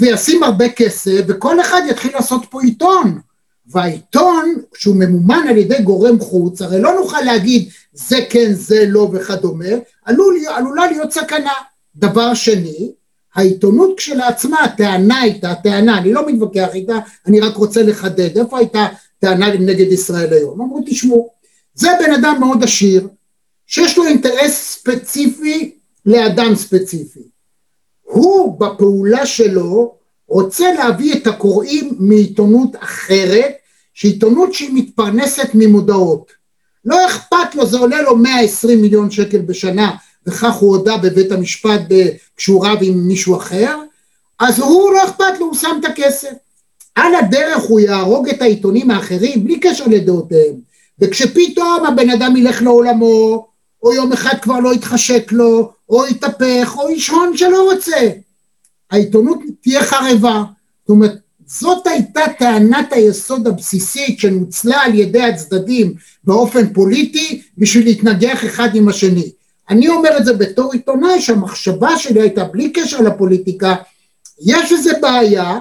וישים 0.00 0.42
הרבה 0.42 0.68
כסף 0.68 1.20
וכל 1.28 1.60
אחד 1.60 1.82
יתחיל 1.88 2.12
לעשות 2.14 2.42
פה 2.50 2.62
עיתון. 2.62 3.20
והעיתון 3.66 4.54
שהוא 4.74 4.96
ממומן 4.96 5.44
על 5.48 5.58
ידי 5.58 5.82
גורם 5.82 6.20
חוץ, 6.20 6.62
הרי 6.62 6.80
לא 6.80 6.94
נוכל 6.94 7.20
להגיד 7.20 7.68
זה 7.92 8.16
כן 8.30 8.52
זה 8.52 8.84
לא 8.88 9.10
וכדומה, 9.12 9.64
עלול, 10.04 10.36
עלולה 10.54 10.86
להיות 10.86 11.12
סכנה. 11.12 11.52
דבר 11.96 12.34
שני, 12.34 12.92
העיתונות 13.34 13.94
כשלעצמה, 13.96 14.60
הטענה 14.60 15.20
הייתה, 15.20 15.50
הטענה, 15.50 15.98
אני 15.98 16.12
לא 16.12 16.26
מתווכח 16.26 16.68
איתה, 16.74 16.98
אני 17.26 17.40
רק 17.40 17.56
רוצה 17.56 17.82
לחדד, 17.82 18.38
איפה 18.38 18.58
הייתה 18.58 18.86
טענה 19.18 19.54
נגד 19.54 19.92
ישראל 19.92 20.32
היום? 20.32 20.60
אמרו 20.60 20.82
תשמעו, 20.86 21.30
זה 21.74 21.88
בן 22.00 22.12
אדם 22.12 22.36
מאוד 22.40 22.62
עשיר, 22.62 23.08
שיש 23.66 23.98
לו 23.98 24.04
אינטרס 24.04 24.52
ספציפי 24.52 25.74
לאדם 26.06 26.54
ספציפי. 26.54 27.31
הוא 28.12 28.60
בפעולה 28.60 29.26
שלו 29.26 29.94
רוצה 30.28 30.72
להביא 30.72 31.14
את 31.14 31.26
הקוראים 31.26 31.96
מעיתונות 31.98 32.70
אחרת, 32.78 33.52
שעיתונות 33.94 34.54
שהיא 34.54 34.70
מתפרנסת 34.74 35.48
ממודעות. 35.54 36.32
לא 36.84 37.06
אכפת 37.06 37.54
לו, 37.54 37.66
זה 37.66 37.78
עולה 37.78 38.02
לו 38.02 38.16
120 38.16 38.82
מיליון 38.82 39.10
שקל 39.10 39.38
בשנה, 39.38 39.90
וכך 40.26 40.54
הוא 40.54 40.76
הודה 40.76 40.96
בבית 40.96 41.32
המשפט 41.32 41.80
כשהוא 42.36 42.66
רב 42.66 42.78
עם 42.82 43.08
מישהו 43.08 43.36
אחר, 43.36 43.76
אז 44.40 44.58
הוא 44.58 44.92
לא 44.92 45.04
אכפת 45.04 45.38
לו, 45.40 45.46
הוא 45.46 45.54
שם 45.54 45.76
את 45.80 45.84
הכסף. 45.84 46.32
על 46.94 47.14
הדרך 47.14 47.62
הוא 47.62 47.80
יהרוג 47.80 48.28
את 48.28 48.42
העיתונים 48.42 48.90
האחרים 48.90 49.44
בלי 49.44 49.60
קשר 49.60 49.84
לדעותיהם, 49.86 50.54
וכשפתאום 50.98 51.86
הבן 51.86 52.10
אדם 52.10 52.36
ילך 52.36 52.62
לעולמו, 52.62 53.46
או 53.82 53.94
יום 53.94 54.12
אחד 54.12 54.34
כבר 54.42 54.60
לא 54.60 54.74
יתחשק 54.74 55.32
לו, 55.32 55.72
או 55.92 56.06
יתהפך, 56.06 56.74
או 56.76 56.88
איש 56.88 57.10
שלא 57.34 57.72
רוצה. 57.72 58.10
העיתונות 58.90 59.38
תהיה 59.62 59.82
חרבה. 59.82 60.42
זאת 60.80 60.90
אומרת, 60.90 61.18
זאת 61.46 61.86
הייתה 61.86 62.20
טענת 62.38 62.92
היסוד 62.92 63.46
הבסיסית 63.46 64.18
שנוצלה 64.18 64.82
על 64.82 64.94
ידי 64.94 65.22
הצדדים 65.22 65.94
באופן 66.24 66.72
פוליטי 66.72 67.42
בשביל 67.58 67.84
להתנגח 67.84 68.44
אחד 68.44 68.68
עם 68.74 68.88
השני. 68.88 69.32
אני 69.70 69.88
אומר 69.88 70.16
את 70.18 70.24
זה 70.24 70.32
בתור 70.32 70.72
עיתונאי 70.72 71.20
שהמחשבה 71.20 71.98
שלי 71.98 72.20
הייתה 72.20 72.44
בלי 72.44 72.72
קשר 72.72 73.00
לפוליטיקה, 73.00 73.74
יש 74.40 74.72
איזה 74.72 74.92
בעיה 75.00 75.58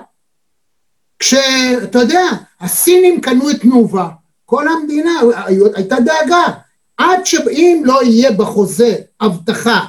כשאתה 1.19 1.99
יודע, 1.99 2.25
הסינים 2.61 3.21
קנו 3.21 3.49
את 3.49 3.61
תנובה, 3.61 4.07
כל 4.45 4.67
המדינה 4.67 5.11
הייתה 5.75 5.95
דאגה, 5.99 6.45
עד 6.97 7.25
שאם 7.25 7.81
לא 7.85 8.03
יהיה 8.03 8.31
בחוזה 8.31 8.95
הבטחה 9.21 9.85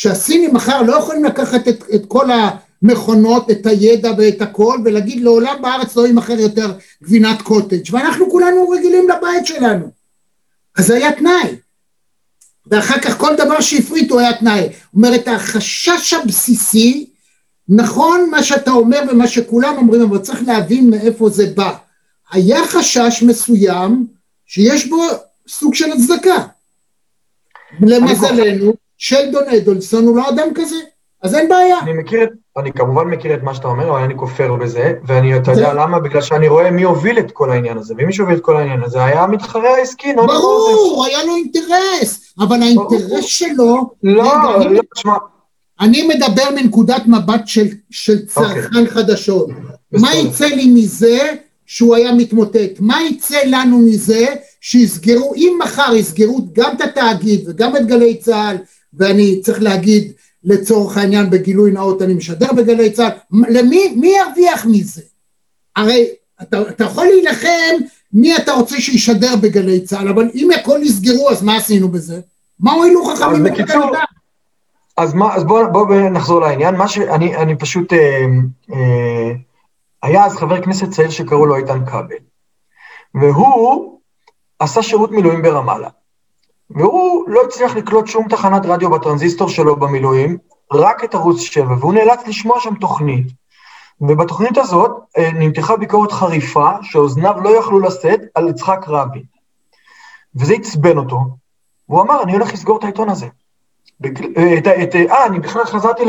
שהסינים 0.00 0.54
מחר 0.54 0.82
לא 0.82 0.96
יכולים 0.96 1.24
לקחת 1.24 1.68
את, 1.68 1.84
את 1.94 2.06
כל 2.08 2.26
המכונות, 2.30 3.50
את 3.50 3.66
הידע 3.66 4.12
ואת 4.18 4.42
הכל 4.42 4.78
ולהגיד 4.84 5.20
לעולם 5.22 5.62
בארץ 5.62 5.96
לא 5.96 6.06
יימכר 6.06 6.40
יותר 6.40 6.72
גבינת 7.02 7.42
קוטג' 7.42 7.82
ואנחנו 7.90 8.30
כולנו 8.30 8.68
רגילים 8.68 9.08
לבית 9.08 9.46
שלנו 9.46 9.90
אז 10.76 10.86
זה 10.86 10.94
היה 10.94 11.12
תנאי 11.12 11.56
ואחר 12.66 13.00
כך 13.00 13.18
כל 13.18 13.36
דבר 13.36 13.60
שהפריטו 13.60 14.18
היה 14.18 14.38
תנאי. 14.38 14.62
זאת 14.62 14.94
אומרת, 14.94 15.28
החשש 15.28 16.12
הבסיסי, 16.12 17.10
נכון 17.68 18.28
מה 18.30 18.42
שאתה 18.42 18.70
אומר 18.70 19.00
ומה 19.10 19.28
שכולם 19.28 19.76
אומרים, 19.76 20.02
אבל 20.02 20.18
צריך 20.18 20.42
להבין 20.46 20.90
מאיפה 20.90 21.28
זה 21.28 21.46
בא. 21.54 21.76
היה 22.32 22.66
חשש 22.66 23.22
מסוים 23.26 24.06
שיש 24.46 24.86
בו 24.86 25.02
סוג 25.48 25.74
של 25.74 25.92
הצדקה. 25.92 26.46
למזלנו, 27.80 28.74
שלדון 29.00 29.44
אדולסון 29.48 30.06
הוא 30.06 30.16
לא 30.16 30.28
אדם 30.28 30.48
כזה, 30.54 30.76
אז 31.22 31.34
אין 31.34 31.48
בעיה. 31.48 31.78
אני 31.80 31.92
מכיר, 31.92 32.20
אני 32.58 32.72
כמובן 32.72 33.04
מכיר 33.04 33.34
את 33.34 33.42
מה 33.42 33.54
שאתה 33.54 33.68
אומר, 33.68 33.90
אבל 33.90 34.02
אני 34.02 34.16
כופר 34.16 34.54
בזה, 34.54 34.92
ואני, 35.06 35.36
אתה 35.36 35.52
יודע 35.52 35.74
למה? 35.74 35.98
בגלל 36.00 36.22
שאני 36.22 36.48
רואה 36.48 36.70
מי 36.70 36.82
הוביל 36.82 37.18
את 37.18 37.30
כל 37.30 37.50
העניין 37.50 37.78
הזה, 37.78 37.94
ומי 37.98 38.12
שהוביל 38.12 38.36
את 38.36 38.42
כל 38.42 38.56
העניין 38.56 38.82
הזה 38.82 39.04
היה 39.04 39.22
המתחרה 39.22 39.76
העסקי, 39.76 40.12
נוני 40.12 40.32
מוזס. 40.32 40.42
ברור, 40.42 41.04
היה 41.06 41.24
לו 41.24 41.36
אינטרס, 41.36 42.34
אבל 42.38 42.62
האינטרס 42.62 43.24
שלו... 43.24 43.90
לא, 44.02 44.24
לא, 44.24 44.80
תשמע. 44.94 45.14
אני 45.80 46.08
מדבר 46.08 46.50
מנקודת 46.56 47.02
מבט 47.06 47.46
של, 47.46 47.66
של 47.90 48.26
צרכן 48.26 48.86
okay. 48.86 48.90
חדשות. 48.90 49.48
מה 49.92 50.14
יצא 50.14 50.46
לי 50.46 50.66
מזה 50.66 51.18
שהוא 51.66 51.94
היה 51.94 52.12
מתמוטט? 52.12 52.80
מה 52.80 52.98
יצא 53.10 53.38
לנו 53.46 53.78
מזה 53.78 54.26
שיסגרו, 54.60 55.34
אם 55.34 55.58
מחר 55.62 55.94
יסגרו 55.94 56.40
גם 56.52 56.70
את 56.76 56.80
התאגיד 56.80 57.48
וגם 57.48 57.76
את 57.76 57.86
גלי 57.86 58.16
צה"ל, 58.16 58.56
ואני 58.94 59.40
צריך 59.40 59.62
להגיד 59.62 60.12
לצורך 60.44 60.96
העניין 60.96 61.30
בגילוי 61.30 61.70
נאות 61.70 62.02
אני 62.02 62.14
משדר 62.14 62.52
בגלי 62.52 62.90
צה"ל, 62.90 63.10
למי, 63.48 63.94
מי 63.96 64.14
ירוויח 64.18 64.66
מזה? 64.66 65.02
הרי 65.76 66.06
אתה, 66.42 66.60
אתה 66.68 66.84
יכול 66.84 67.06
להילחם 67.06 67.84
מי 68.12 68.36
אתה 68.36 68.52
רוצה 68.52 68.80
שישדר 68.80 69.36
בגלי 69.36 69.80
צה"ל, 69.80 70.08
אבל 70.08 70.30
אם 70.34 70.48
הכל 70.60 70.78
יסגרו 70.82 71.30
אז 71.30 71.42
מה 71.42 71.56
עשינו 71.56 71.88
בזה? 71.88 72.20
מה 72.60 72.72
הועילו 72.72 73.04
חכמים 73.04 73.44
בקיצור, 73.44 73.92
אז, 74.96 75.14
מה, 75.14 75.34
אז 75.34 75.44
בואו 75.44 75.72
בוא 75.72 75.94
נחזור 76.10 76.40
לעניין, 76.40 76.76
מה 76.76 76.88
שאני 76.88 77.36
אני 77.36 77.58
פשוט, 77.58 77.92
אה, 77.92 78.26
אה, 78.72 79.32
היה 80.02 80.24
אז 80.24 80.36
חבר 80.36 80.62
כנסת 80.62 80.90
צעיר 80.90 81.10
שקראו 81.10 81.46
לו 81.46 81.56
איתן 81.56 81.86
כבל, 81.86 82.16
והוא 83.14 83.98
עשה 84.58 84.82
שירות 84.82 85.10
מילואים 85.10 85.42
ברמאללה. 85.42 85.88
והוא 86.70 87.28
לא 87.28 87.42
הצליח 87.44 87.76
לקלוט 87.76 88.06
שום 88.06 88.28
תחנת 88.28 88.66
רדיו 88.66 88.90
בטרנזיסטור 88.90 89.48
שלו 89.48 89.76
במילואים, 89.76 90.38
רק 90.72 91.04
את 91.04 91.14
ערוץ 91.14 91.40
7, 91.40 91.74
והוא 91.80 91.94
נאלץ 91.94 92.26
לשמוע 92.26 92.60
שם 92.60 92.74
תוכנית. 92.74 93.26
ובתוכנית 94.00 94.58
הזאת 94.58 94.90
אה, 95.18 95.30
נמתחה 95.32 95.76
ביקורת 95.76 96.12
חריפה 96.12 96.70
שאוזניו 96.82 97.34
לא 97.40 97.58
יכלו 97.58 97.80
לשאת 97.80 98.20
על 98.34 98.48
יצחק 98.48 98.84
רבין. 98.88 99.22
וזה 100.36 100.54
עצבן 100.54 100.98
אותו, 100.98 101.20
והוא 101.88 102.02
אמר, 102.02 102.22
אני 102.22 102.32
הולך 102.32 102.52
לסגור 102.52 102.78
את 102.78 102.84
העיתון 102.84 103.08
הזה. 103.08 103.26
אה, 104.04 104.10
אה, 105.10 105.26
אני 105.26 105.40
בכלל 105.40 105.64
חזרתי 105.64 106.02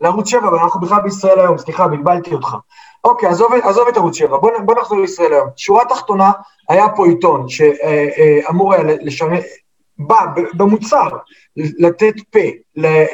לערוץ 0.00 0.28
7, 0.28 0.48
אבל 0.48 0.58
אנחנו 0.58 0.80
בכלל 0.80 1.02
בישראל 1.02 1.40
היום, 1.40 1.58
סליחה, 1.58 1.88
בלבלתי 1.88 2.34
אותך. 2.34 2.56
אוקיי, 3.04 3.28
עזוב, 3.28 3.52
עזוב 3.62 3.88
את 3.88 3.96
ערוץ 3.96 4.16
7, 4.16 4.36
בוא, 4.36 4.50
בוא 4.64 4.74
נחזור 4.74 4.98
לישראל 4.98 5.32
היום. 5.32 5.48
שורה 5.56 5.84
תחתונה, 5.84 6.32
היה 6.68 6.88
פה 6.88 7.06
עיתון 7.06 7.48
שאמור 7.48 8.74
היה 8.74 8.82
לשמש, 8.82 9.44
בא 9.98 10.20
במוצר 10.54 11.08
לתת 11.56 12.14
פה 12.30 12.38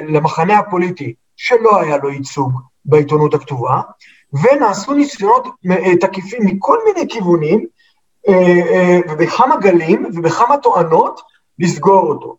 למחנה 0.08 0.58
הפוליטי 0.58 1.14
שלא 1.36 1.80
היה 1.80 1.96
לו 1.96 2.10
ייצוג 2.10 2.52
בעיתונות 2.84 3.34
הכתובה, 3.34 3.80
ונעשו 4.32 4.94
ניסיונות 4.94 5.48
אה, 5.70 5.96
תקיפים 5.96 6.46
מכל 6.46 6.78
מיני 6.84 7.08
כיוונים, 7.08 7.66
אה, 8.28 8.34
אה, 8.34 8.98
ובכמה 9.08 9.56
גלים 9.56 10.06
ובכמה 10.14 10.56
תואנות, 10.56 11.20
לסגור 11.58 12.06
אותו. 12.06 12.36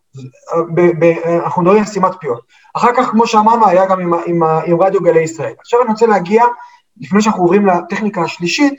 אנחנו 1.44 1.62
מדברים 1.62 1.78
על 1.78 1.86
סתימת 1.86 2.12
פיות. 2.20 2.40
אחר 2.76 2.88
כך, 2.96 3.10
כמו 3.10 3.26
שאמרנו, 3.26 3.66
היה 3.66 3.86
גם 3.86 4.00
עם, 4.00 4.14
עם, 4.14 4.42
עם 4.42 4.82
רדיו 4.82 5.00
גלי 5.00 5.20
ישראל. 5.20 5.52
עכשיו 5.58 5.82
אני 5.82 5.90
רוצה 5.90 6.06
להגיע, 6.06 6.44
לפני 7.00 7.22
שאנחנו 7.22 7.42
עוברים 7.42 7.66
לטכניקה 7.66 8.22
השלישית, 8.22 8.74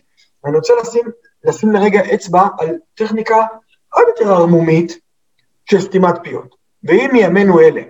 אני 0.46 0.58
רוצה 0.58 0.74
לשים, 0.82 1.06
לשים 1.44 1.72
לרגע 1.72 2.14
אצבע 2.14 2.48
על 2.60 2.76
טכניקה 2.96 3.46
עוד 3.94 4.06
יותר 4.08 4.34
ערמומית, 4.34 5.00
של 5.72 5.82
סתימת 5.82 6.16
פיות. 6.24 6.56
ואם 6.84 7.10
מימינו 7.14 7.60
אלה 7.60 7.82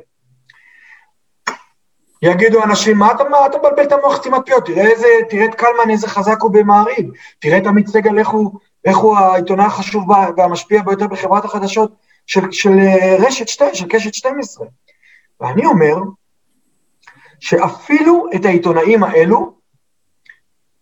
יגידו 2.22 2.64
אנשים, 2.64 2.98
מה 2.98 3.12
אתה, 3.12 3.24
מה 3.24 3.46
אתה 3.46 3.58
מבלבל 3.58 3.84
את 3.84 3.92
המוח 3.92 4.16
סתימת 4.16 4.42
פיות? 4.46 4.66
תראה, 4.66 4.88
איזה, 4.88 5.08
תראה 5.30 5.46
את 5.46 5.56
קלמן 5.56 5.90
איזה 5.90 6.08
חזק 6.08 6.42
הוא 6.42 6.52
במעריב, 6.52 7.12
תראה 7.40 7.58
את 7.58 7.68
עמית 7.68 7.88
סגל 7.88 8.20
איך 8.20 8.28
הוא, 8.28 8.60
איך 8.86 8.98
הוא 8.98 9.18
העיתונאי 9.18 9.66
החשוב 9.66 10.10
והמשפיע 10.38 10.82
ביותר 10.82 11.08
בחברת 11.08 11.46
החדשות 11.46 11.92
של, 12.28 12.52
של 12.52 12.80
אה, 12.80 13.16
רשת 13.20 13.48
2, 13.48 13.76
של 13.76 13.88
קשת 13.88 14.14
12. 14.14 14.68
ואני 15.40 15.66
אומר 15.66 15.96
שאפילו 17.40 18.26
את 18.36 18.46
העיתונאים 18.46 19.04
האלו, 19.04 19.54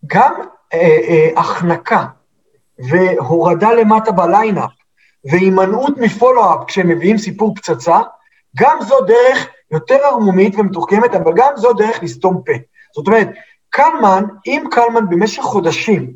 גם 0.05 0.33
אה, 0.73 0.79
אה, 0.79 1.29
החנקה 1.35 2.05
והורדה 2.79 3.73
למטה 3.73 4.11
בליינאפ 4.11 4.78
והימנעות 5.25 5.97
מפולו-אפ 5.97 6.67
כשהם 6.67 6.87
מביאים 6.87 7.17
סיפור 7.17 7.55
פצצה, 7.55 7.99
גם 8.57 8.77
זו 8.81 9.01
דרך 9.01 9.47
יותר 9.71 9.95
ערמומית 9.95 10.55
ומתוחכמת, 10.57 11.15
אבל 11.15 11.31
גם 11.35 11.51
זו 11.55 11.73
דרך 11.73 12.03
לסתום 12.03 12.41
פה. 12.45 12.53
זאת 12.95 13.07
אומרת, 13.07 13.29
קלמן, 13.69 14.23
אם 14.45 14.63
קלמן 14.71 15.09
במשך 15.09 15.43
חודשים 15.43 16.13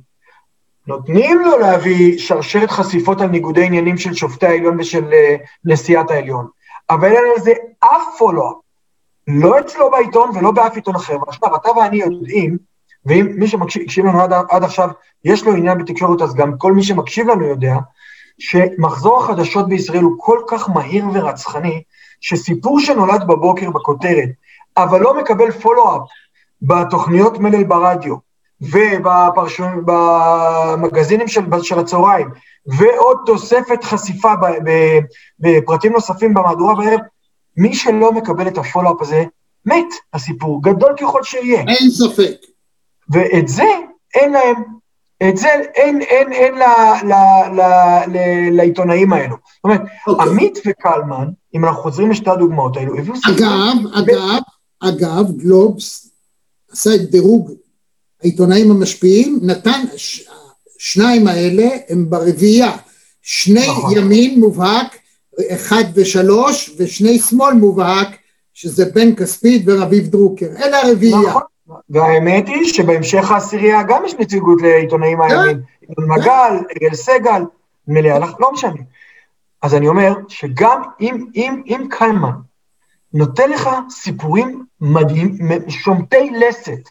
נותנים 0.88 1.40
לו 1.40 1.60
להביא 1.60 2.18
שרשרת 2.18 2.72
חשיפות 2.72 3.22
על 3.22 3.28
ניגודי 3.28 3.66
עניינים 3.66 3.98
של 3.98 4.14
שופטי 4.14 4.46
העליון 4.46 4.80
ושל 4.80 5.04
uh, 5.04 5.48
נשיאת 5.66 6.12
העליון, 6.12 6.48
אבל 6.90 7.08
אין 7.08 7.24
לזה 7.36 7.52
אף 7.80 8.02
פולו-אפ, 8.18 8.56
לא 9.28 9.60
אצלו 9.60 9.92
בעיתון 9.92 10.30
ולא 10.36 10.52
באף 10.52 10.76
עיתון 10.76 10.96
אחר. 10.96 11.18
ועכשיו, 11.20 11.56
אתה 11.56 11.72
ואני 11.72 11.98
יודעים, 11.98 12.58
ואם 13.06 13.28
מי 13.36 13.48
שמקשיב 13.48 14.06
לנו 14.06 14.22
עד, 14.22 14.34
עד 14.50 14.64
עכשיו, 14.64 14.90
יש 15.26 15.44
לו 15.44 15.56
עניין 15.56 15.78
בתקשורת, 15.78 16.22
אז 16.22 16.36
גם 16.36 16.58
כל 16.58 16.74
מי 16.74 16.84
שמקשיב 16.84 17.28
לנו 17.28 17.46
יודע, 17.46 17.76
שמחזור 18.40 19.24
החדשות 19.24 19.70
בישראל 19.70 20.04
הוא 20.04 20.16
כל 20.18 20.40
כך 20.48 20.70
מהיר 20.70 21.06
ורצחני, 21.14 21.84
שסיפור 22.22 22.80
שנולד 22.80 23.28
בבוקר 23.28 23.70
בכותרת, 23.70 24.30
אבל 24.78 25.02
לא 25.02 25.18
מקבל 25.22 25.52
פולו-אפ 25.52 26.02
בתוכניות 26.62 27.40
מלל 27.40 27.64
ברדיו, 27.64 28.16
ובמגזינים 29.82 31.28
של, 31.28 31.42
של 31.62 31.80
הצהריים, 31.80 32.30
ועוד 32.66 33.18
תוספת 33.26 33.84
חשיפה 33.84 34.34
בפרטים 35.40 35.94
נוספים 35.94 36.34
במהדורה 36.34 36.76
בערב, 36.76 37.00
מי 37.58 37.74
שלא 37.74 38.12
מקבל 38.12 38.48
את 38.48 38.58
הפולו-אפ 38.58 39.02
הזה, 39.02 39.24
מת 39.66 39.94
הסיפור, 40.14 40.64
גדול 40.64 40.96
ככל 41.00 41.24
שיהיה. 41.24 41.60
אין 41.60 41.90
ספק. 41.90 42.36
ואת 43.10 43.48
זה 43.48 43.70
אין 44.16 44.32
להם. 44.32 44.83
את 45.30 45.38
זה 45.38 45.48
אין, 45.76 46.02
אין, 46.02 46.34
אין 46.34 46.56
ל, 46.56 46.64
ל, 47.04 47.14
ל, 47.56 47.62
ל, 48.08 48.18
לעיתונאים 48.56 49.14
האלו. 49.14 49.36
זאת 49.36 49.64
אומרת, 49.64 49.82
okay. 49.82 50.08
אוקיי. 50.08 50.30
עמית 50.30 50.60
וקלמן, 50.68 51.28
אם 51.56 51.66
אנחנו 51.66 51.82
חוזרים 51.82 52.12
לשתי 52.12 52.30
הדוגמאות 52.30 52.78
האלו, 52.78 52.98
הביאו. 52.98 53.16
אגב, 53.28 53.78
אגב, 53.94 54.42
אגב, 54.80 55.38
גלובס 55.38 56.10
עשה 56.72 56.96
את 56.96 57.12
דירוג 57.12 57.52
העיתונאים 58.22 58.72
המשפיעים, 58.72 59.40
נתן, 59.42 59.84
שניים 60.78 61.28
האלה 61.28 61.68
הם 61.90 62.10
ברביעייה, 62.10 62.78
שני 63.22 63.68
נכון. 63.68 63.98
ימין 63.98 64.40
מובהק, 64.40 64.98
אחד 65.50 65.84
ושלוש, 65.94 66.72
ושני 66.78 67.20
שמאל 67.20 67.54
מובהק, 67.54 68.08
שזה 68.54 68.86
בן 68.86 69.16
כספית 69.16 69.64
ורביב 69.66 70.08
דרוקר, 70.08 70.48
אלה 70.58 70.82
הרביעייה. 70.82 71.30
נכון. 71.30 71.42
והאמת 71.90 72.48
היא 72.48 72.74
שבהמשך 72.74 73.32
העשירייה 73.32 73.84
גם 73.84 74.06
יש 74.06 74.14
נציגות 74.14 74.62
לעיתונאים 74.62 75.18
כן. 75.18 75.40
הימין. 75.40 75.62
עיתון 75.82 76.06
מגל, 76.08 76.58
אגל 76.78 76.96
סגל, 76.96 77.42
מלאה, 77.88 78.20
לא 78.40 78.52
משנה. 78.52 78.82
אז 79.62 79.76
אני 79.76 79.88
אומר 79.88 80.14
שגם 80.28 80.82
אם, 81.02 81.26
אם, 81.36 81.62
אם 81.66 81.88
קלמן 81.90 82.36
נותן 83.14 83.50
לך 83.50 83.70
סיפורים 83.90 84.66
מדהים, 84.82 85.38
שומטי 85.70 86.30
לסת, 86.30 86.90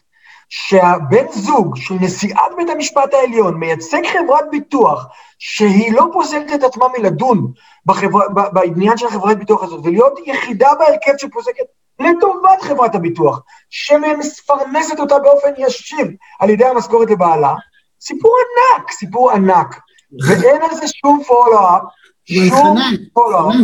שהבן 0.49 1.25
זוג 1.31 1.75
של 1.75 1.93
נשיאת 2.01 2.51
בית 2.57 2.69
המשפט 2.69 3.13
העליון 3.13 3.57
מייצג 3.57 4.01
חברת 4.05 4.45
ביטוח 4.51 5.05
שהיא 5.39 5.93
לא 5.93 6.05
פוסלת 6.13 6.53
את 6.53 6.63
עצמה 6.63 6.85
מלדון 6.97 7.51
בחברה, 7.85 8.29
ב- 8.29 8.53
בעניין 8.53 8.97
של 8.97 9.09
חברת 9.09 9.37
ביטוח 9.37 9.63
הזאת, 9.63 9.79
ולהיות 9.83 10.19
יחידה 10.25 10.69
בהרכב 10.79 11.11
שפוסקת 11.17 11.63
לטובת 11.99 12.61
חברת 12.61 12.95
הביטוח, 12.95 13.41
שמפרנסת 13.69 14.99
אותה 14.99 15.19
באופן 15.19 15.49
ישיר 15.57 16.07
על 16.39 16.49
ידי 16.49 16.65
המשכורת 16.65 17.11
לבעלה, 17.11 17.53
סיפור 18.01 18.35
ענק, 18.39 18.91
סיפור 18.91 19.31
ענק. 19.31 19.79
ואין 20.27 20.61
על 20.61 20.75
זה 20.75 20.87
שום 20.87 21.21
פולו-אפ, 21.27 21.81
שום 22.25 22.77
פולו-אפ. 23.13 23.55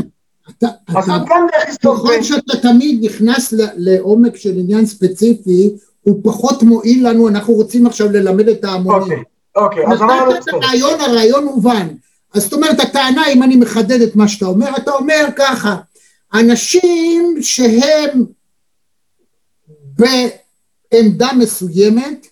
אז 0.95 1.09
אתה, 1.09 1.17
גם 1.27 1.47
דרך 1.51 1.65
היסטוריה. 1.67 2.17
ככל 2.17 2.23
שאתה 2.23 2.57
תמיד 2.57 3.05
נכנס 3.05 3.53
לעומק 3.77 4.35
של 4.35 4.53
עניין 4.57 4.85
ספציפי, 4.85 5.69
הוא 6.01 6.19
פחות 6.23 6.63
מועיל 6.63 7.09
לנו, 7.09 7.27
אנחנו 7.27 7.53
רוצים 7.53 7.85
עכשיו 7.85 8.11
ללמד 8.11 8.47
את 8.47 8.63
ההמונים. 8.63 9.01
אוקיי, 9.01 9.23
אוקיי, 9.55 9.93
אז 9.93 10.01
אמרנו... 10.01 10.31
נתת 10.31 10.49
את 10.49 10.53
הרעיון, 10.53 11.01
הרעיון 11.01 11.43
הובן. 11.43 11.87
אז 12.33 12.43
זאת 12.43 12.53
אומרת, 12.53 12.79
הטענה, 12.79 13.27
אם 13.27 13.43
אני 13.43 13.55
מחדד 13.55 14.01
את 14.01 14.15
מה 14.15 14.27
שאתה 14.27 14.45
אומר, 14.45 14.77
אתה 14.77 14.91
אומר 14.91 15.25
ככה, 15.35 15.75
אנשים 16.33 17.37
שהם 17.41 18.25
בעמדה 19.83 21.29
מסוימת, 21.37 22.27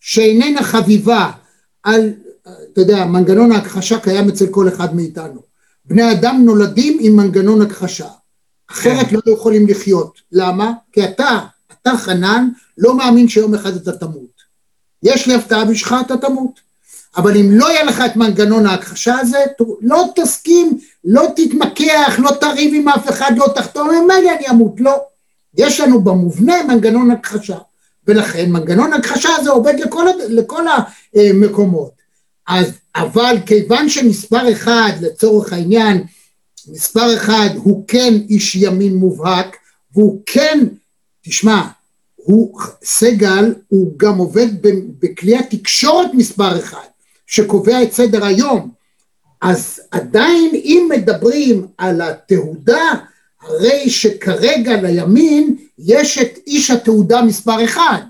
שאיננה 0.00 0.62
חביבה 0.62 1.30
על, 1.82 2.12
אתה 2.72 2.80
יודע, 2.80 3.04
מנגנון 3.04 3.52
ההכחשה 3.52 4.00
קיים 4.00 4.28
אצל 4.28 4.46
כל 4.46 4.68
אחד 4.68 4.96
מאיתנו. 4.96 5.40
בני 5.84 6.12
אדם 6.12 6.42
נולדים 6.44 6.98
עם 7.00 7.16
מנגנון 7.16 7.62
הכחשה, 7.62 8.08
אחרת 8.70 9.12
לא 9.12 9.32
יכולים 9.32 9.68
לחיות. 9.68 10.20
למה? 10.32 10.72
כי 10.92 11.04
אתה, 11.04 11.38
אתה 11.72 11.90
חנן, 11.96 12.48
לא 12.78 12.96
מאמין 12.96 13.28
שיום 13.28 13.54
אחד 13.54 13.76
אתה 13.76 13.92
תמות. 13.92 14.42
יש 15.02 15.26
לי 15.26 15.34
הפתעה 15.34 15.64
בשבילך, 15.64 15.94
אתה 16.06 16.16
תמות. 16.16 16.60
אבל 17.16 17.36
אם 17.36 17.48
לא 17.50 17.70
יהיה 17.70 17.84
לך 17.84 18.02
את 18.06 18.16
מנגנון 18.16 18.66
ההכחשה 18.66 19.18
הזה, 19.18 19.38
לא 19.80 20.04
תסכים, 20.14 20.78
לא 21.04 21.26
תתמקח, 21.36 22.18
לא 22.18 22.30
תריב 22.40 22.74
עם 22.74 22.88
אף 22.88 23.08
אחד, 23.08 23.32
לא 23.36 23.46
תחתום, 23.54 23.88
ממילא 23.88 24.30
אני 24.38 24.48
אמות, 24.50 24.74
לא. 24.78 25.00
יש 25.54 25.80
לנו 25.80 26.00
במובנה 26.00 26.62
מנגנון 26.62 27.10
הכחשה, 27.10 27.58
ולכן 28.06 28.50
מנגנון 28.50 28.92
הכחשה 28.92 29.28
הזה 29.38 29.50
עובד 29.50 29.74
לכל, 29.80 30.06
לכל 30.28 30.62
המקומות. 31.14 31.90
אז, 32.48 32.72
אבל 32.96 33.36
כיוון 33.46 33.88
שמספר 33.88 34.52
אחד, 34.52 34.92
לצורך 35.00 35.52
העניין, 35.52 36.04
מספר 36.68 37.16
אחד 37.16 37.48
הוא 37.54 37.84
כן 37.88 38.14
איש 38.28 38.54
ימין 38.54 38.94
מובהק, 38.94 39.56
והוא 39.94 40.22
כן, 40.26 40.66
תשמע, 41.22 41.62
הוא, 42.16 42.60
סגל, 42.84 43.54
הוא 43.68 43.92
גם 43.96 44.18
עובד 44.18 44.48
בכלי 44.98 45.36
התקשורת 45.36 46.14
מספר 46.14 46.58
אחד, 46.58 46.86
שקובע 47.32 47.82
את 47.82 47.92
סדר 47.92 48.24
היום. 48.24 48.70
אז 49.40 49.80
עדיין 49.90 50.50
אם 50.54 50.88
מדברים 50.90 51.66
על 51.78 52.00
התהודה, 52.00 52.90
הרי 53.40 53.90
שכרגע 53.90 54.82
לימין 54.82 55.56
יש 55.78 56.18
את 56.18 56.38
איש 56.46 56.70
התהודה 56.70 57.22
מספר 57.22 57.64
אחד. 57.64 58.00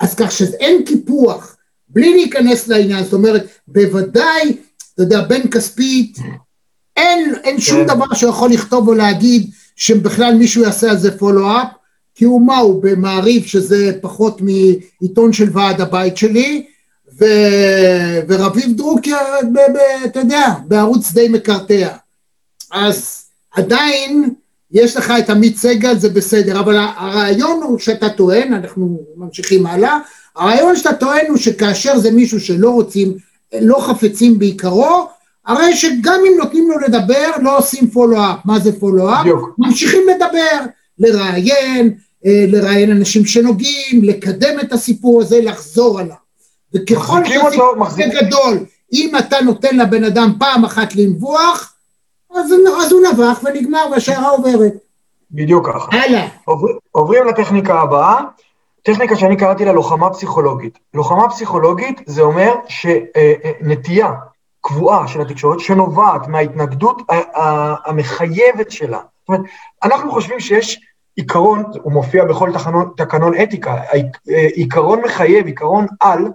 אז 0.00 0.14
כך 0.14 0.32
שאין 0.32 0.84
קיפוח, 0.84 1.56
בלי 1.88 2.10
להיכנס 2.10 2.68
לעניין, 2.68 3.04
זאת 3.04 3.12
אומרת, 3.12 3.46
בוודאי, 3.68 4.56
אתה 4.94 5.02
יודע, 5.02 5.20
בן 5.20 5.48
כספית, 5.50 6.18
אין, 6.96 7.34
אין 7.44 7.60
שום 7.60 7.80
כן. 7.80 7.94
דבר 7.94 8.14
שיכול 8.14 8.50
לכתוב 8.50 8.88
או 8.88 8.94
להגיד 8.94 9.50
שבכלל 9.76 10.34
מישהו 10.34 10.62
יעשה 10.62 10.90
על 10.90 10.98
זה 10.98 11.18
פולו-אפ, 11.18 11.68
כי 12.14 12.24
הוא 12.24 12.46
מה, 12.46 12.58
הוא 12.58 12.82
במעריב 12.82 13.46
שזה 13.46 13.92
פחות 14.00 14.40
מעיתון 14.40 15.32
של 15.32 15.48
ועד 15.52 15.80
הבית 15.80 16.16
שלי, 16.16 16.66
ו... 17.20 17.24
ורביב 18.28 18.76
דרוקר, 18.76 19.16
ב... 19.52 19.56
ב... 19.56 19.78
אתה 20.04 20.20
יודע, 20.20 20.54
בערוץ 20.66 21.12
די 21.12 21.28
מקרטע. 21.28 21.88
אז 22.72 23.24
עדיין 23.54 24.30
יש 24.72 24.96
לך 24.96 25.12
את 25.18 25.30
עמית 25.30 25.56
סגל, 25.56 25.98
זה 25.98 26.08
בסדר, 26.08 26.60
אבל 26.60 26.76
הרעיון 26.76 27.62
הוא 27.62 27.78
שאתה 27.78 28.08
טוען, 28.08 28.52
אנחנו 28.52 29.00
ממשיכים 29.16 29.66
הלאה, 29.66 29.98
הרעיון 30.36 30.76
שאתה 30.76 30.92
טוען 30.92 31.26
הוא 31.28 31.36
שכאשר 31.36 31.98
זה 31.98 32.10
מישהו 32.10 32.40
שלא 32.40 32.70
רוצים, 32.70 33.16
לא 33.60 33.80
חפצים 33.80 34.38
בעיקרו, 34.38 35.08
הרי 35.46 35.76
שגם 35.76 36.20
אם 36.28 36.38
נותנים 36.38 36.70
לו 36.70 36.78
לדבר, 36.78 37.30
לא 37.42 37.58
עושים 37.58 37.90
פולו-אפ. 37.90 38.38
מה 38.44 38.58
זה 38.58 38.80
פולו-אפ? 38.80 39.26
ממשיכים 39.58 40.02
לדבר, 40.14 40.66
לראיין, 40.98 41.94
אה, 42.26 42.44
לראיין 42.48 42.90
אנשים 42.90 43.26
שנוגעים, 43.26 44.02
לקדם 44.02 44.60
את 44.60 44.72
הסיפור 44.72 45.20
הזה, 45.22 45.40
לחזור 45.40 46.00
עליו. 46.00 46.27
וככל 46.74 47.20
יהיה 47.26 47.42
גדול, 48.22 48.58
אם 48.92 49.12
אתה 49.18 49.40
נותן 49.40 49.76
לבן 49.76 50.04
אדם 50.04 50.32
פעם 50.38 50.64
אחת 50.64 50.94
לנבוח, 50.94 51.74
אז, 52.34 52.52
אז 52.82 52.92
הוא 52.92 53.00
נבח 53.12 53.40
ונגמר 53.44 53.84
והשיירה 53.92 54.28
עוברת. 54.30 54.72
בדיוק 55.30 55.66
ככה. 55.68 55.88
הלאה. 55.92 56.28
עובר- 56.44 56.78
עוברים 56.92 57.24
לטכניקה 57.26 57.80
הבאה, 57.80 58.20
טכניקה 58.82 59.16
שאני 59.16 59.36
קראתי 59.36 59.64
לה 59.64 59.72
לוחמה 59.72 60.10
פסיכולוגית. 60.10 60.78
לוחמה 60.94 61.28
פסיכולוגית 61.28 62.00
זה 62.06 62.22
אומר 62.22 62.54
שנטייה 62.68 64.12
קבועה 64.60 65.08
של 65.08 65.20
התקשורת 65.20 65.60
שנובעת 65.60 66.28
מההתנגדות 66.28 67.02
המחייבת 67.84 68.70
שלה. 68.70 68.98
זאת 68.98 69.28
אומרת, 69.28 69.40
אנחנו 69.82 70.12
חושבים 70.12 70.40
שיש 70.40 70.80
עיקרון, 71.16 71.62
הוא 71.82 71.92
מופיע 71.92 72.24
בכל 72.24 72.52
תחנון, 72.52 72.90
תקנון 72.96 73.32
אתיקה, 73.42 73.74
אה, 73.74 74.00
עיקרון 74.54 75.00
מחייב, 75.04 75.46
עיקרון 75.46 75.86
על, 76.00 76.24
אה, 76.24 76.30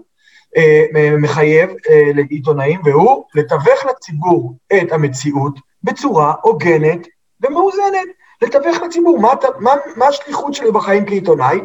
מחייב 1.20 1.70
אה, 1.70 2.12
לעיתונאים, 2.16 2.82
והוא 2.84 3.24
לתווך 3.36 3.86
לציבור 3.90 4.56
את 4.82 4.92
המציאות 4.92 5.60
בצורה 5.84 6.34
הוגנת 6.42 7.08
ומאוזנת. 7.42 8.08
לתווך 8.42 8.82
לציבור, 8.82 9.20
מה, 9.20 9.30
מה, 9.60 9.72
מה 9.96 10.08
השליחות 10.08 10.54
שלי 10.54 10.72
בחיים 10.72 11.06
כעיתונאי? 11.06 11.60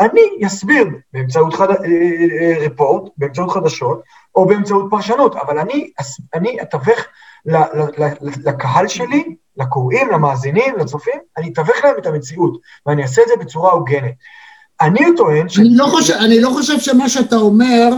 אני 0.00 0.46
אסביר 0.46 0.86
באמצעות 1.12 1.54
חד, 1.54 1.70
אה, 1.70 1.76
אה, 2.40 2.58
רפורט, 2.60 3.12
באמצעות 3.16 3.50
חדשות, 3.50 4.02
או 4.34 4.46
באמצעות 4.46 4.86
פרשנות, 4.90 5.36
אבל 5.36 5.58
אני, 5.58 5.90
אני 6.34 6.62
אתווך 6.62 6.98
ל- 7.46 7.56
ל- 7.56 8.04
ל- 8.04 8.48
לקהל 8.48 8.88
שלי, 8.88 9.24
לקוראים, 9.56 10.10
למאזינים, 10.10 10.76
לצופים, 10.78 11.20
אני 11.38 11.52
אתווך 11.52 11.84
להם 11.84 11.94
את 11.98 12.06
המציאות, 12.06 12.60
ואני 12.86 13.02
אעשה 13.02 13.22
את 13.22 13.28
זה 13.28 13.34
בצורה 13.36 13.72
הוגנת. 13.72 14.14
אני 14.80 15.00
טוען 15.16 15.48
ש... 15.48 15.58
אני 15.58 15.68
לא, 15.76 15.84
חושב, 15.84 16.14
אני 16.14 16.40
לא 16.40 16.50
חושב 16.50 16.78
שמה 16.78 17.08
שאתה 17.08 17.36
אומר, 17.36 17.88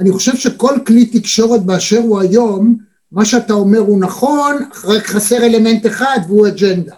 אני 0.00 0.12
חושב 0.12 0.36
שכל 0.36 0.74
כלי 0.86 1.06
תקשורת 1.06 1.62
באשר 1.62 1.98
הוא 1.98 2.20
היום, 2.20 2.76
מה 3.12 3.24
שאתה 3.24 3.52
אומר 3.52 3.78
הוא 3.78 4.00
נכון, 4.00 4.68
רק 4.84 5.06
חסר 5.06 5.36
אלמנט 5.36 5.86
אחד 5.86 6.18
והוא 6.26 6.48
אג'נדה. 6.48 6.94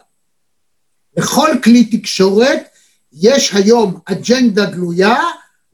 לכל 1.16 1.48
כלי 1.64 1.84
תקשורת 1.84 2.60
יש 3.12 3.54
היום 3.54 3.98
אג'נדה 4.04 4.64
גלויה 4.64 5.16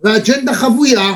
ואג'נדה 0.01 0.55
חבויה. 0.55 1.15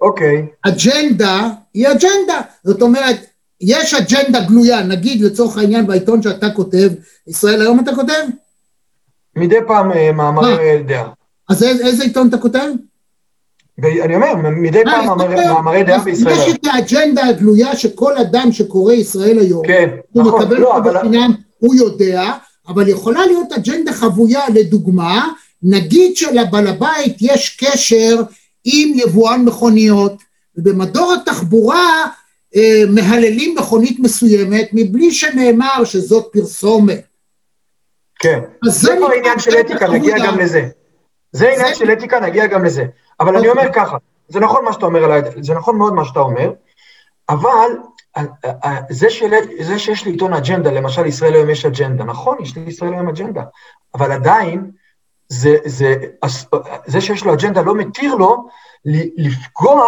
אוקיי, 0.00 0.46
אג'נדה 0.62 1.50
היא 1.74 1.88
אג'נדה. 1.88 2.40
זאת 2.64 2.82
אומרת, 2.82 3.16
יש 3.60 3.94
אג'נדה 3.94 4.40
גלויה, 4.40 4.82
נגיד 4.82 5.20
לצורך 5.20 5.56
העניין 5.56 5.86
בעיתון 5.86 6.22
שאתה 6.22 6.50
כותב, 6.50 6.88
ישראל 7.26 7.60
היום 7.60 7.80
אתה 7.80 7.94
כותב? 7.94 8.22
מדי 9.36 9.56
פעם 9.66 9.92
אה, 9.92 10.12
מאמרי 10.12 10.58
אה, 10.58 10.82
דעה. 10.86 11.08
אז 11.48 11.62
איזה, 11.62 11.86
איזה 11.86 12.04
עיתון 12.04 12.28
אתה 12.28 12.38
כותב? 12.38 12.70
ב- 13.78 13.84
אני 13.84 14.14
אומר, 14.14 14.34
מדי 14.36 14.78
אה, 14.78 14.84
פעם 14.84 15.06
מאמרי- 15.06 15.82
דעה 15.84 15.98
בישראל. 15.98 16.34
יש 16.34 16.54
את 16.54 16.66
האג'נדה 16.66 17.26
הגלויה 17.26 17.76
שכל 17.76 18.16
אדם 18.16 18.52
שקורא 18.52 18.92
ישראל 18.92 19.38
היום, 19.38 19.66
כן, 19.66 19.88
הוא 20.12 20.22
נכון, 20.22 20.42
מקבל 20.42 20.56
לא, 20.60 20.76
אבל... 20.76 20.98
בחינם, 20.98 21.32
הוא 21.58 21.74
יודע, 21.74 22.32
אבל 22.68 22.88
יכולה 22.88 23.26
להיות 23.26 23.52
אג'נדה 23.52 23.92
חבויה 23.92 24.40
לדוגמה, 24.54 25.28
נגיד 25.62 26.16
שלבעל 26.16 26.66
הבית 26.66 27.16
יש 27.20 27.56
קשר 27.60 28.22
עם 28.64 28.92
יבואן 28.94 29.44
מכוניות, 29.44 30.22
ובמדור 30.56 31.12
התחבורה 31.14 32.04
אה, 32.56 32.82
מהללים 32.88 33.54
מכונית 33.58 34.00
מסוימת 34.00 34.68
מבלי 34.72 35.10
שנאמר 35.12 35.84
שזאת 35.84 36.26
פרסומת. 36.32 37.02
כן. 38.18 38.38
זה 38.68 38.94
כבר 38.96 39.08
עניין 39.18 39.38
של 39.38 39.60
אתיקה, 39.60 39.88
נגיע. 39.88 40.14
גם 40.26 40.38
לזה. 40.38 40.68
זה 41.32 41.48
עניין 41.48 41.74
של 41.74 41.92
אתיקה, 41.92 42.20
נגיע 42.20 42.46
גם 42.46 42.64
לזה. 42.64 42.84
אבל 43.20 43.36
אני 43.36 43.48
אוקיי. 43.48 43.62
אומר 43.62 43.72
ככה, 43.72 43.96
זה 44.28 44.40
נכון 44.40 44.64
מה 44.64 44.72
שאתה 44.72 44.86
אומר 44.86 45.04
עליי, 45.04 45.22
זה 45.40 45.54
נכון 45.54 45.78
מאוד 45.78 45.94
מה 45.94 46.04
שאתה 46.04 46.20
אומר, 46.20 46.52
אבל 47.28 47.70
אה, 48.16 48.22
אה, 48.64 48.80
זה, 48.90 49.10
של, 49.10 49.30
זה 49.60 49.78
שיש 49.78 50.06
לעיתון 50.06 50.32
אג'נדה, 50.32 50.70
למשל 50.70 51.06
ישראל 51.06 51.34
היום 51.34 51.50
יש 51.50 51.64
אג'נדה, 51.66 52.04
נכון, 52.04 52.36
יש 52.42 52.56
לישראל 52.56 52.92
היום 52.92 53.08
אג'נדה, 53.08 53.42
אבל 53.94 54.12
עדיין, 54.12 54.70
זה, 55.28 55.56
זה, 55.64 55.94
זה 56.86 57.00
שיש 57.00 57.24
לו 57.24 57.34
אג'נדה 57.34 57.62
לא 57.62 57.74
מתיר 57.74 58.14
לו 58.14 58.48
לפגוע 59.16 59.84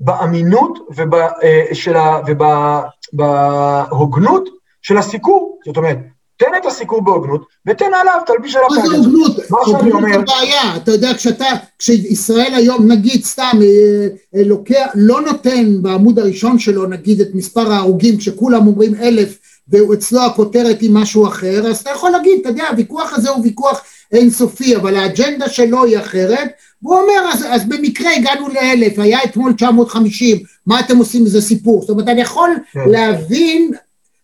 באמינות 0.00 0.78
וב, 0.96 1.14
אה, 1.14 1.64
של 1.72 1.96
ה- 1.96 2.20
וב- 2.26 2.82
בהוגנות 3.12 4.48
של 4.82 4.98
הסיקור. 4.98 5.58
זאת 5.64 5.76
אומרת, 5.76 5.98
תן 6.36 6.46
את 6.60 6.66
הסיקור 6.66 7.04
בהוגנות, 7.04 7.46
ותן 7.66 7.84
עליו, 8.00 8.20
תלביש 8.26 8.56
עליו 8.56 8.68
את 8.68 8.90
זה. 8.90 8.96
הוגנות? 8.96 9.36
מה 9.50 9.58
שאני 9.64 9.74
הוגנות 9.74 9.92
אומר- 9.92 10.12
זה 10.18 10.24
בעיה, 10.26 10.76
אתה 10.76 10.90
יודע, 10.92 11.14
כשאתה, 11.14 11.44
כשישראל 11.78 12.54
היום, 12.54 12.92
נגיד 12.92 13.24
סתם, 13.24 13.58
אה, 13.62 14.06
אה, 14.36 14.44
לוקח, 14.44 14.86
לא 14.94 15.20
נותן 15.20 15.82
בעמוד 15.82 16.18
הראשון 16.18 16.58
שלו, 16.58 16.86
נגיד, 16.86 17.20
את 17.20 17.28
מספר 17.34 17.72
ההרוגים, 17.72 18.16
כשכולם 18.16 18.66
אומרים 18.66 18.94
אלף, 18.94 19.38
ואצלו 19.68 20.20
הכותרת 20.20 20.80
היא 20.80 20.90
משהו 20.92 21.26
אחר, 21.26 21.66
אז 21.70 21.78
אתה 21.78 21.90
יכול 21.90 22.10
להגיד, 22.10 22.40
אתה 22.40 22.48
יודע, 22.48 22.68
הוויכוח 22.68 23.12
הזה 23.12 23.30
הוא 23.30 23.44
ויכוח 23.44 23.82
אינסופי, 24.12 24.76
אבל 24.76 24.96
האג'נדה 24.96 25.48
שלו 25.48 25.84
היא 25.84 25.98
אחרת, 25.98 26.50
והוא 26.82 26.96
אומר, 26.96 27.30
אז, 27.32 27.44
אז 27.48 27.68
במקרה 27.68 28.10
הגענו 28.16 28.48
לאלף, 28.48 28.98
היה 28.98 29.18
אתמול 29.24 29.52
950, 29.52 30.36
מה 30.66 30.80
אתם 30.80 30.96
עושים 30.98 31.24
מזה 31.24 31.40
סיפור? 31.42 31.80
זאת 31.80 31.90
אומרת, 31.90 32.08
אני 32.08 32.20
יכול 32.20 32.50
כן. 32.72 32.80
להבין, 32.90 33.70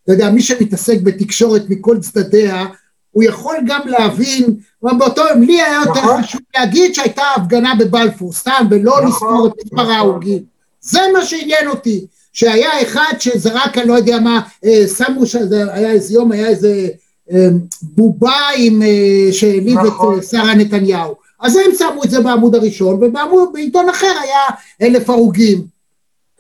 אתה 0.05 0.13
יודע, 0.13 0.31
מי 0.31 0.43
שמתעסק 0.43 1.01
בתקשורת 1.01 1.63
מכל 1.69 1.99
צדדיה, 2.01 2.67
הוא 3.11 3.23
יכול 3.23 3.57
גם 3.67 3.81
להבין, 3.85 4.45
אבל 4.83 4.99
באותו 4.99 5.23
יום, 5.31 5.43
לי 5.43 5.63
היה 5.63 5.81
יותר 5.87 6.01
נכון. 6.01 6.23
חשוב 6.23 6.41
להגיד 6.57 6.95
שהייתה 6.95 7.23
הפגנה 7.37 7.75
בבלפור, 7.79 8.33
סתם, 8.33 8.67
ולא 8.71 8.93
נכון, 8.93 9.09
לספור 9.09 9.47
את 9.47 9.53
מספר 9.65 9.83
נכון. 9.83 9.95
ההרוגים. 9.95 10.43
זה 10.81 11.01
מה 11.13 11.25
שעניין 11.25 11.69
אותי, 11.69 12.07
שהיה 12.33 12.83
אחד 12.83 13.13
שזרק, 13.19 13.79
אני 13.79 13.89
לא 13.89 13.95
יודע 13.95 14.21
מה, 14.21 14.41
אה, 14.65 14.85
שמו, 14.97 15.27
שזה 15.27 15.75
היה 15.75 15.91
איזה 15.91 16.15
יום, 16.15 16.33
היה 16.33 16.49
איזה 16.49 16.89
אה, 17.33 17.49
בובה 17.83 18.39
עם, 18.57 18.83
אה, 18.83 19.33
שהעליב 19.33 19.79
נכון. 19.79 20.15
את 20.19 20.23
אה, 20.23 20.29
שרה 20.29 20.55
נתניהו. 20.55 21.15
אז 21.41 21.57
הם 21.57 21.71
שמו 21.79 22.05
את 22.05 22.11
זה 22.11 22.21
בעמוד 22.21 22.55
הראשון, 22.55 22.95
ובעיתון 23.03 23.89
אחר 23.89 24.15
היה 24.23 24.41
אלף 24.83 25.11
הרוגים. 25.11 25.67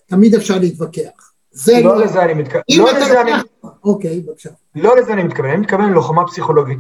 תמיד 0.07 0.35
אפשר 0.35 0.59
להתווכח. 0.59 1.32
זה 1.53 1.80
לא 1.84 2.00
לזה 2.05 2.22
אני 2.24 2.34
מתכוון. 2.34 2.62
אם 2.70 2.76
לא 2.78 2.90
אתה 2.90 3.22
לוקח... 3.22 3.42
אוקיי, 3.84 4.20
בבקשה. 4.20 4.50
לא 4.74 4.96
לזה 4.96 5.12
אני 5.12 5.22
מתכוון, 5.22 5.50
אני 5.50 5.61
מתכוון 5.61 5.90
ללוחמה 5.90 6.26
פסיכולוגית 6.26 6.78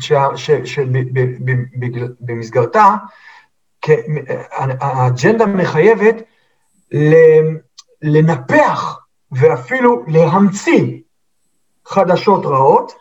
שבמסגרתה 2.20 2.94
האג'נדה 4.80 5.46
מחייבת 5.46 6.16
לנפח 8.02 8.98
ואפילו 9.32 10.04
להמציא 10.08 11.00
חדשות 11.86 12.46
רעות, 12.46 12.92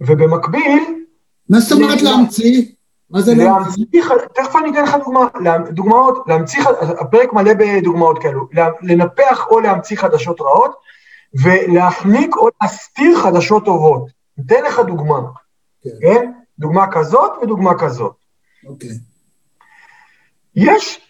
ובמקביל 0.00 1.04
מה 1.48 1.60
זאת 1.60 1.72
אומרת. 1.72 2.02
להמציא? 2.02 2.64
מה 3.10 3.20
זה 3.20 3.34
להמציא? 3.34 3.84
תכף 4.34 4.56
אני 4.56 4.70
אתן 4.70 4.82
לך 4.82 4.96
דוגמה, 5.04 5.28
דוגמאות, 5.70 6.24
להמציא, 6.26 6.62
הפרק 7.00 7.32
מלא 7.32 7.52
בדוגמאות 7.58 8.22
כאלו, 8.22 8.48
לנפח 8.82 9.46
או 9.50 9.60
להמציא 9.60 9.96
חדשות 9.96 10.40
רעות, 10.40 10.72
ולהחניק 11.34 12.36
או 12.36 12.48
להסתיר 12.62 13.18
חדשות 13.18 13.64
טובות. 13.64 14.10
אתן 14.46 14.64
לך 14.64 14.80
דוגמה, 14.86 15.20
כן. 15.82 15.90
כן? 16.00 16.32
דוגמה 16.58 16.86
כזאת 16.92 17.32
ודוגמה 17.42 17.78
כזאת. 17.78 18.12
אוקיי. 18.66 18.90
יש, 20.54 21.00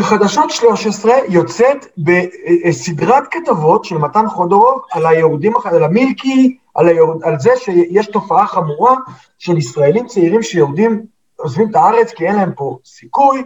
חדשות 0.00 0.50
13 0.50 1.12
יוצאת 1.28 1.86
בסדרת 1.98 3.24
כתבות 3.30 3.84
של 3.84 3.98
מתן 3.98 4.28
חודורוב 4.28 4.82
על 4.92 5.06
היהודים, 5.06 5.52
על 5.64 5.84
המילקי, 5.84 6.58
על, 6.74 6.88
היהוד, 6.88 7.22
על 7.24 7.38
זה 7.38 7.50
שיש 7.56 8.06
תופעה 8.06 8.46
חמורה 8.46 8.94
של 9.38 9.58
ישראלים 9.58 10.06
צעירים 10.06 10.42
שיורדים, 10.42 11.06
עוזבים 11.36 11.70
את 11.70 11.76
הארץ 11.76 12.10
כי 12.10 12.26
אין 12.26 12.36
להם 12.36 12.52
פה 12.56 12.78
סיכוי, 12.84 13.42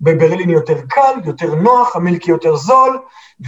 בברלין 0.00 0.50
יותר 0.50 0.80
קל, 0.88 1.12
יותר 1.24 1.54
נוח, 1.54 1.96
המילקי 1.96 2.30
יותר 2.30 2.56
זול, 2.56 2.98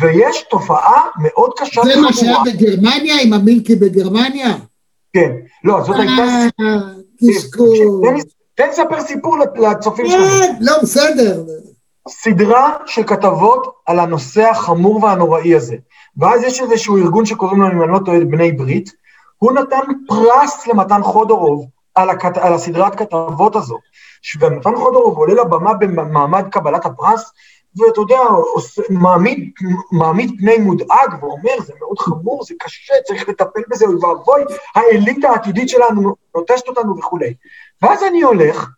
ויש 0.01 0.45
תופעה 0.51 1.03
מאוד 1.22 1.51
קשה 1.59 1.83
זה 1.85 2.01
מה. 2.01 2.12
שהיה 2.12 2.39
בגרמניה 2.47 3.14
עם 3.22 3.33
המילקי 3.33 3.74
בגרמניה? 3.76 4.57
כן, 5.12 5.33
לא, 5.64 5.83
זאת 5.85 5.97
הייתה... 5.99 6.22
אה, 6.22 6.76
קשקוש. 7.31 7.78
תן 8.05 8.14
לי- 8.14 8.22
תן 8.55 8.68
לספר 8.68 9.01
סיפור 9.01 9.37
לצופים 9.39 10.07
שלנו. 10.11 10.24
כן, 10.24 10.55
לא, 10.61 10.72
בסדר. 10.83 11.45
סדרה 12.09 12.76
של 12.87 13.03
כתבות 13.07 13.72
על 13.87 13.99
הנושא 13.99 14.43
החמור 14.51 15.05
והנוראי 15.05 15.55
הזה. 15.55 15.76
ואז 16.16 16.43
יש 16.43 16.61
איזשהו 16.61 16.97
ארגון 16.99 17.26
שקוראים 17.26 17.62
לו, 17.62 17.68
אם 17.72 17.83
אני 17.83 17.93
לא 17.93 17.99
טועה, 18.05 18.20
בני 18.24 18.53
ברית, 18.53 18.93
הוא 19.39 19.53
נתן 19.53 19.81
פרס 20.09 20.66
למתן 20.66 21.03
חודורוב 21.03 21.66
על, 21.95 22.11
הכת... 22.11 22.36
על 22.36 22.53
הסדרת 22.53 22.95
כתבות 22.95 23.57
הזו. 23.57 23.78
ומתן 24.41 24.76
חודורוב 24.76 25.18
עולה 25.18 25.34
לבמה 25.34 25.74
במעמד 25.74 26.49
קבלת 26.51 26.86
הפרס, 26.86 27.32
ואתה 27.76 28.01
יודע, 28.01 28.18
עושה, 28.55 28.82
מעמיד, 28.91 29.51
מעמיד 29.93 30.30
פני 30.38 30.59
מודאג 30.59 31.14
ואומר, 31.20 31.61
זה 31.66 31.72
מאוד 31.80 31.99
חמור, 31.99 32.45
זה 32.45 32.55
קשה, 32.59 32.95
צריך 33.07 33.28
לטפל 33.28 33.61
בזה, 33.68 33.86
אוי 33.86 33.95
ואבוי, 33.95 34.43
האליטה 34.74 35.28
העתידית 35.28 35.68
שלנו 35.68 36.14
נוטשת 36.36 36.68
אותנו 36.68 36.99
וכולי. 36.99 37.34
ואז 37.82 38.03
אני 38.03 38.22
הולך, 38.22 38.68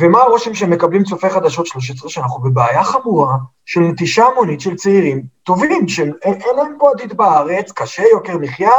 ומה 0.00 0.22
הרושם 0.22 0.54
שמקבלים 0.54 1.04
צופי 1.04 1.30
חדשות 1.30 1.66
13? 1.66 2.10
שאנחנו 2.10 2.42
בבעיה 2.42 2.84
חמורה 2.84 3.36
של 3.66 3.80
נטישה 3.80 4.24
המונית 4.24 4.60
של 4.60 4.76
צעירים 4.76 5.22
טובים, 5.42 5.88
של 5.88 6.12
אין 6.22 6.34
אין 6.34 6.56
להם 6.56 6.74
פה 6.78 6.90
עתיד 6.94 7.16
בארץ, 7.16 7.72
קשה, 7.72 8.02
יוקר 8.02 8.38
מחיה, 8.38 8.70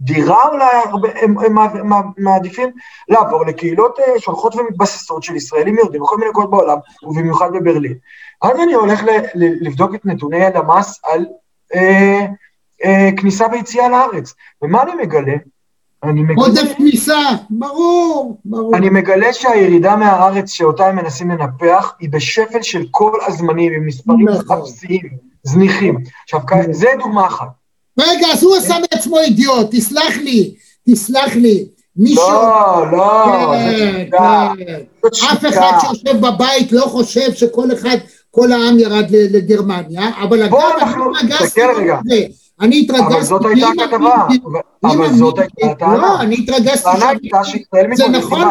דירה 0.00 0.48
אולי, 0.48 0.64
הרבה, 0.84 1.08
הם, 1.22 1.38
הם, 1.38 1.58
הם, 1.58 1.92
הם 1.92 2.02
מעדיפים 2.18 2.68
לעבור 3.08 3.46
לקהילות 3.46 3.98
אה, 4.00 4.20
שהולכות 4.20 4.54
ומתבססות 4.54 5.22
של 5.22 5.36
ישראלים 5.36 5.78
יהודים 5.78 6.00
בכל 6.00 6.16
מיני 6.16 6.30
מקומות 6.30 6.50
בעולם, 6.50 6.78
ובמיוחד 7.02 7.52
בברלין. 7.52 7.94
אז 8.42 8.60
אני 8.60 8.74
הולך 8.74 9.00
לבדוק 9.34 9.94
את 9.94 10.06
נתוני 10.06 10.44
הלמ"ס 10.44 11.00
על 11.04 11.26
אה, 11.74 12.26
אה, 12.84 13.08
כניסה 13.16 13.46
ויציאה 13.52 13.88
לארץ, 13.88 14.34
ומה 14.62 14.82
אני 14.82 14.94
מגלה? 14.94 15.34
אני 16.08 16.20
מגלה... 16.22 16.34
עודף 16.36 16.72
כניסה, 16.76 17.18
ברור, 17.50 18.38
ברור. 18.44 18.76
אני 18.76 18.88
מגלה 18.90 19.32
שהירידה 19.32 19.96
מהארץ 19.96 20.50
שאותה 20.50 20.86
הם 20.86 20.96
מנסים 20.96 21.30
לנפח 21.30 21.92
היא 22.00 22.10
בשפל 22.10 22.62
של 22.62 22.84
כל 22.90 23.18
הזמנים, 23.26 23.72
עם 23.72 23.86
מספרים 23.86 24.28
נכון. 24.28 24.58
אפסיים, 24.62 25.08
זניחים. 25.42 25.96
עכשיו, 26.24 26.40
כ- 26.46 26.52
זה 26.72 26.86
דוגמה 26.98 27.26
אחת. 27.26 27.46
רגע, 28.00 28.26
אז 28.32 28.42
הוא 28.44 28.56
עשה 28.56 28.74
מעצמו 28.80 29.18
אידיוט, 29.18 29.66
תסלח 29.70 30.16
לי, 30.16 30.54
תסלח 30.90 31.36
לי. 31.36 31.66
מישהו... 31.96 32.22
לא, 32.30 32.92
לא, 32.92 33.52
כן, 33.56 33.70
זה 33.70 33.98
שיטה. 34.04 34.52
כן. 34.58 34.78
זאת 35.02 35.12
אף 35.12 35.40
שיטה. 35.40 35.48
אחד 35.48 35.78
שיושב 35.80 36.20
בבית 36.20 36.72
לא 36.72 36.82
חושב 36.86 37.32
שכל 37.34 37.72
אחד, 37.72 37.96
כל 38.30 38.52
העם 38.52 38.78
ירד 38.78 39.06
לגרמניה, 39.10 40.10
אבל 40.22 40.42
אגב, 40.42 40.54
אני 40.54 40.82
אנחנו- 40.82 41.16
התרגזתי 41.16 41.44
תסתכל 41.44 41.70
רגע. 41.76 41.98
מזה. 42.04 42.16
אני 42.60 42.80
התרגזתי... 42.80 43.14
אבל 43.14 43.22
זאת 43.22 43.44
הייתה 43.44 43.66
הכתבה, 43.68 44.26
אבל 44.84 45.12
זאת 45.12 45.38
הייתה 45.38 45.66
הטענה. 45.66 45.96
לא, 45.96 46.20
אני 46.20 46.36
התרגזתי 46.38 46.90
זה 47.94 48.08
נכון 48.08 48.48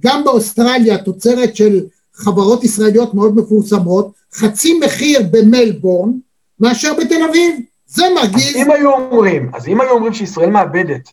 גם 0.00 0.24
באוסטרליה, 0.24 0.98
תוצרת 0.98 1.56
של 1.56 1.80
חברות 2.14 2.64
ישראליות 2.64 3.14
מאוד 3.14 3.36
מפורסמות, 3.36 4.12
חצי 4.34 4.80
מחיר 4.84 5.20
במלבורן 5.30 6.12
מאשר 6.60 6.92
בתל 6.94 7.22
אביב. 7.30 7.56
זה 7.86 8.04
מרגיז. 8.14 8.56
אם 8.56 8.70
היו 8.70 8.92
אומרים, 8.92 9.50
אז 9.54 9.68
אם 9.68 9.80
היו 9.80 9.90
אומרים 9.90 10.12
שישראל 10.12 10.50
מאבדת 10.50 11.10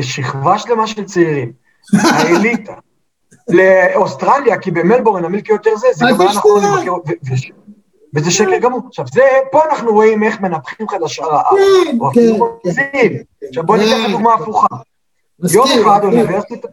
שכבה 0.00 0.58
שלמה 0.58 0.86
של 0.86 1.04
צעירים, 1.04 1.52
האליטה, 2.02 2.74
לאוסטרליה, 3.48 4.58
כי 4.58 4.70
במלבורן 4.70 5.24
המילקי 5.24 5.52
יותר 5.52 5.76
זה, 5.76 5.86
זה 5.92 6.04
גם 6.10 6.20
היה 6.20 6.30
נכון. 6.30 6.64
לבקר, 6.64 6.92
וזה 8.14 8.30
שקר 8.30 8.58
גמור. 8.58 8.80
עכשיו, 8.88 9.04
זה, 9.14 9.22
פה 9.52 9.60
אנחנו 9.70 9.92
רואים 9.92 10.22
איך 10.22 10.40
מנפחים 10.40 10.88
חדשה 10.88 11.24
רעה. 11.24 11.50
כן, 11.50 11.98
כן, 12.14 12.82
כן. 12.82 13.48
עכשיו 13.48 13.64
בוא 13.64 13.76
ניתן 13.76 14.00
לך 14.00 14.06
כן. 14.06 14.12
דוגמה 14.12 14.34
הפוכה. 14.34 14.66
מסכים, 15.40 15.60
יום 15.60 15.88
אחד. 15.88 16.04
אוניברסיטת, 16.04 16.68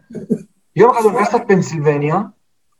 יום 0.76 0.90
אחד 0.90 1.04
אוניברסיטת 1.04 1.40
פנסילבניה, 1.48 2.20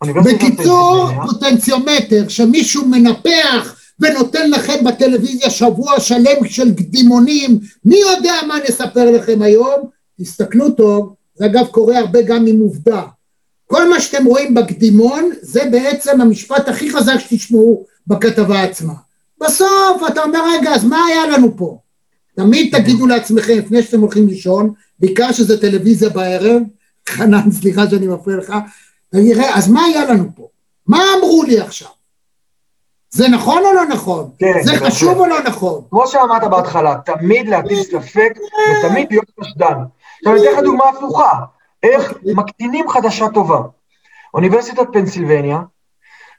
בקיצור, 0.04 1.08
פוטנציומטר 1.26 2.28
שמישהו 2.28 2.88
מנפח 2.88 3.76
ונותן 4.00 4.50
לכם 4.50 4.84
בטלוויזיה 4.84 5.50
שבוע 5.50 6.00
שלם 6.00 6.44
של 6.44 6.74
קדימונים, 6.74 7.60
מי 7.84 7.96
יודע 7.96 8.34
מה 8.48 8.54
נספר 8.68 9.10
לכם 9.10 9.42
היום? 9.42 9.88
תסתכלו 10.20 10.70
טוב, 10.70 11.14
זה 11.34 11.46
אגב 11.46 11.66
קורה 11.66 11.98
הרבה 11.98 12.22
גם 12.22 12.46
עם 12.46 12.60
עובדה. 12.60 13.02
כל 13.66 13.88
מה 13.88 14.00
שאתם 14.00 14.24
רואים 14.24 14.54
בקדימון 14.54 15.30
זה 15.40 15.64
בעצם 15.70 16.20
המשפט 16.20 16.68
הכי 16.68 16.90
חזק 16.90 17.18
שתשמעו 17.18 17.84
בכתבה 18.06 18.62
עצמה. 18.62 18.94
בסוף 19.40 20.02
אתה 20.08 20.22
אומר 20.22 20.40
רגע 20.52 20.74
אז 20.74 20.84
מה 20.84 21.04
היה 21.04 21.26
לנו 21.26 21.56
פה? 21.56 21.78
תמיד 22.36 22.78
תגידו 22.78 23.06
לעצמכם 23.06 23.58
לפני 23.58 23.82
שאתם 23.82 24.00
הולכים 24.00 24.26
לישון, 24.26 24.72
בעיקר 24.98 25.32
שזה 25.32 25.60
טלוויזיה 25.60 26.08
בערב, 26.08 26.62
חנן 27.08 27.50
סליחה 27.50 27.90
שאני 27.90 28.06
מפריע 28.06 28.36
לך, 28.36 28.54
אז 29.54 29.68
מה 29.68 29.84
היה 29.84 30.04
לנו 30.04 30.24
פה? 30.36 30.48
מה 30.86 31.02
אמרו 31.18 31.42
לי 31.42 31.60
עכשיו? 31.60 31.88
זה 33.10 33.28
נכון 33.28 33.64
או 33.64 33.72
לא 33.72 33.86
נכון? 33.86 34.30
כן, 34.38 34.62
זה. 34.62 34.76
חשוב 34.76 35.18
או 35.18 35.26
לא 35.26 35.42
נכון? 35.42 35.82
כמו 35.90 36.06
שאמרת 36.06 36.44
בהתחלה, 36.50 36.94
תמיד 37.04 37.48
להטיל 37.48 37.82
ספק 37.82 38.32
ותמיד 38.70 39.06
להיות 39.10 39.26
חשדן. 39.40 39.74
עכשיו 40.18 40.32
אני 40.32 40.42
אתן 40.42 40.52
לך 40.52 40.64
דוגמה 40.64 40.84
הפוכה, 40.88 41.30
איך 41.82 42.12
מקטינים 42.24 42.88
חדשה 42.88 43.28
טובה. 43.34 43.60
אוניברסיטת 44.34 44.86
פנסילבניה, 44.92 45.60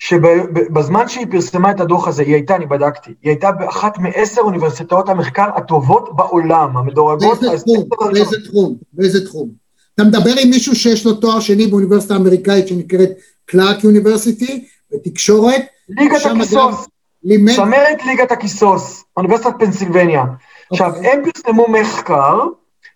שבזמן 0.03 1.07
שהיא 1.07 1.27
פרסמה 1.31 1.71
את 1.71 1.79
הדוח 1.79 2.07
הזה, 2.07 2.23
היא 2.23 2.33
הייתה, 2.33 2.55
אני 2.55 2.65
בדקתי, 2.65 3.09
היא 3.21 3.29
הייתה 3.29 3.51
באחת 3.51 3.97
מעשר 3.97 4.41
אוניברסיטאות 4.41 5.09
המחקר 5.09 5.49
הטובות 5.55 6.15
בעולם, 6.15 6.77
המדורגות. 6.77 7.39
באיזה 7.41 7.57
תחום? 7.63 7.83
באיזה 8.13 8.37
תחום? 8.45 8.75
באיזה 8.93 9.25
תחום? 9.25 9.49
אתה 9.95 10.03
מדבר 10.03 10.31
עם 10.41 10.49
מישהו 10.49 10.75
שיש 10.75 11.05
לו 11.05 11.13
תואר 11.13 11.39
שני 11.39 11.67
באוניברסיטה 11.67 12.13
האמריקאית 12.13 12.67
שנקראת 12.67 13.09
קלארק 13.45 13.83
יוניברסיטי, 13.83 14.65
בתקשורת, 14.91 15.61
ליגת 15.89 16.25
הכיסוס, 16.25 16.87
לימד, 17.23 17.55
צמרת 17.55 18.05
ליגת 18.05 18.31
הכיסוס, 18.31 19.03
אוניברסיטת 19.17 19.53
פנסילבניה. 19.59 20.23
עכשיו, 20.71 20.95
אוקיי. 20.95 21.11
הם 21.11 21.21
פרסמו 21.23 21.67
מחקר, 21.67 22.39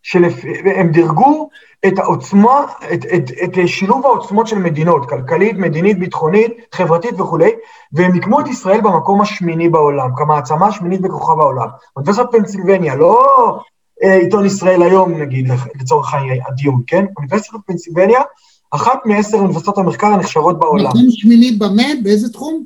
שהם 0.08 0.92
דירגו 0.92 1.50
את 1.88 2.00
העוצמה, 2.00 2.66
את, 2.94 3.06
את, 3.16 3.32
את 3.44 3.68
שילוב 3.68 4.06
העוצמות 4.06 4.48
של 4.48 4.58
מדינות, 4.58 5.10
כלכלית, 5.10 5.58
מדינית, 5.58 6.00
ביטחונית, 6.00 6.52
חברתית 6.72 7.20
וכולי, 7.20 7.52
והם 7.94 8.12
מיקמו 8.12 8.40
את 8.40 8.48
ישראל 8.48 8.82
במקום 8.82 9.22
השמיני 9.22 9.70
בעולם, 9.70 10.10
כמעצמה 10.16 10.68
השמינית 10.68 11.02
בכוחה 11.02 11.36
בעולם. 11.36 11.68
אוניברסיטת 11.96 12.26
פנסילבניה, 12.32 12.96
לא 12.96 13.26
אה, 14.04 14.14
עיתון 14.14 14.46
ישראל 14.46 14.82
היום 14.82 15.22
נגיד, 15.22 15.52
לצורך 15.82 16.14
הדיון, 16.48 16.82
כן? 16.88 17.06
אוניברסיטת 17.18 17.60
פנסילבניה, 17.66 18.22
אחת 18.72 19.00
מעשר 19.06 19.38
אוניברסיטאות 19.38 19.78
המחקר 19.78 20.08
הנחשבות 20.08 20.60
בעולם. 20.60 20.90
מקום 20.90 21.06
שמיני 21.10 21.52
במה? 21.52 21.88
באיזה 22.04 22.34
תחום? 22.34 22.64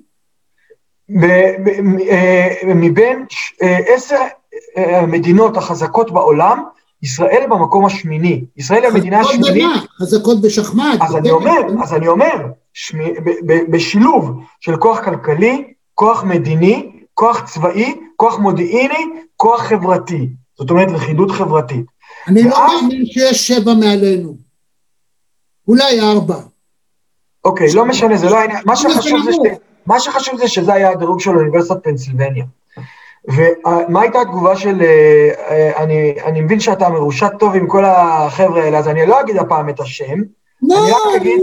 אה, 1.24 2.74
מבין 2.76 3.26
אה, 3.62 3.78
עשר 3.88 4.20
המדינות 4.76 5.58
החזקות 5.58 6.12
בעולם, 6.12 6.64
ישראל 7.04 7.44
במקום 7.50 7.86
השמיני. 7.86 8.46
ישראל 8.58 8.84
היא 8.84 8.92
המדינה 8.92 9.20
השמינית, 9.20 9.64
במה? 9.64 9.84
חזקות 10.02 10.42
בשחמט. 10.42 11.02
אז 11.02 11.16
אני 11.16 11.32
בטניס, 11.32 11.34
אומר, 11.34 11.84
אז 11.84 11.94
אני 11.94 12.08
אומר, 12.08 12.48
בשילוב 13.70 14.32
של 14.60 14.78
כוח 14.78 15.00
כלכלי, 15.06 15.74
כוח 15.94 16.24
מדיני, 16.24 16.92
כוח 17.14 17.42
צבאי, 17.46 17.96
כוח 18.16 18.40
מודיעיני, 18.40 19.06
כוח 19.38 19.62
חברתי. 19.62 20.30
זאת 20.58 20.70
אומרת, 20.70 20.92
לכידות 20.92 21.32
חברתית. 21.32 21.86
אני 22.28 22.44
לא 22.44 22.68
מאמין 22.68 23.06
שיש 23.06 23.48
שבע 23.48 23.74
מעלינו. 23.74 24.36
אולי 25.68 26.02
ארבע. 26.02 26.36
אוקיי, 27.46 27.68
לא 27.74 27.86
משנה, 27.86 28.18
זה 28.18 28.30
לא 28.30 28.38
העניין. 28.38 28.64
מה. 28.66 28.74
מה 29.86 30.00
שחשוב 30.00 30.38
זה 30.38 30.48
שזה 30.48 30.74
היה 30.74 30.90
הדירוג 30.90 31.20
של 31.20 31.32
אוניברסיטת 31.32 31.84
פנסילבניה. 31.84 32.46
ומה 33.28 34.02
הייתה 34.02 34.22
התגובה 34.22 34.56
של... 34.56 34.82
אה, 34.82 35.30
אה, 35.50 35.84
אני, 35.84 36.14
אני 36.26 36.42
מבין 36.42 36.60
שאתה 36.60 36.90
מרושת 36.90 37.32
טוב 37.40 37.56
עם 37.56 37.68
כל 37.68 37.86
החבר'ה 37.86 38.64
האלה, 38.64 38.78
אז 38.78 38.88
אני 38.88 39.06
לא 39.06 39.22
אגיד 39.22 39.38
הפעם 39.38 39.70
את 39.70 39.80
השם. 39.80 40.18
לא, 40.62 40.76
אני 40.84 40.92
רק 40.92 41.22
אגיד- 41.22 41.42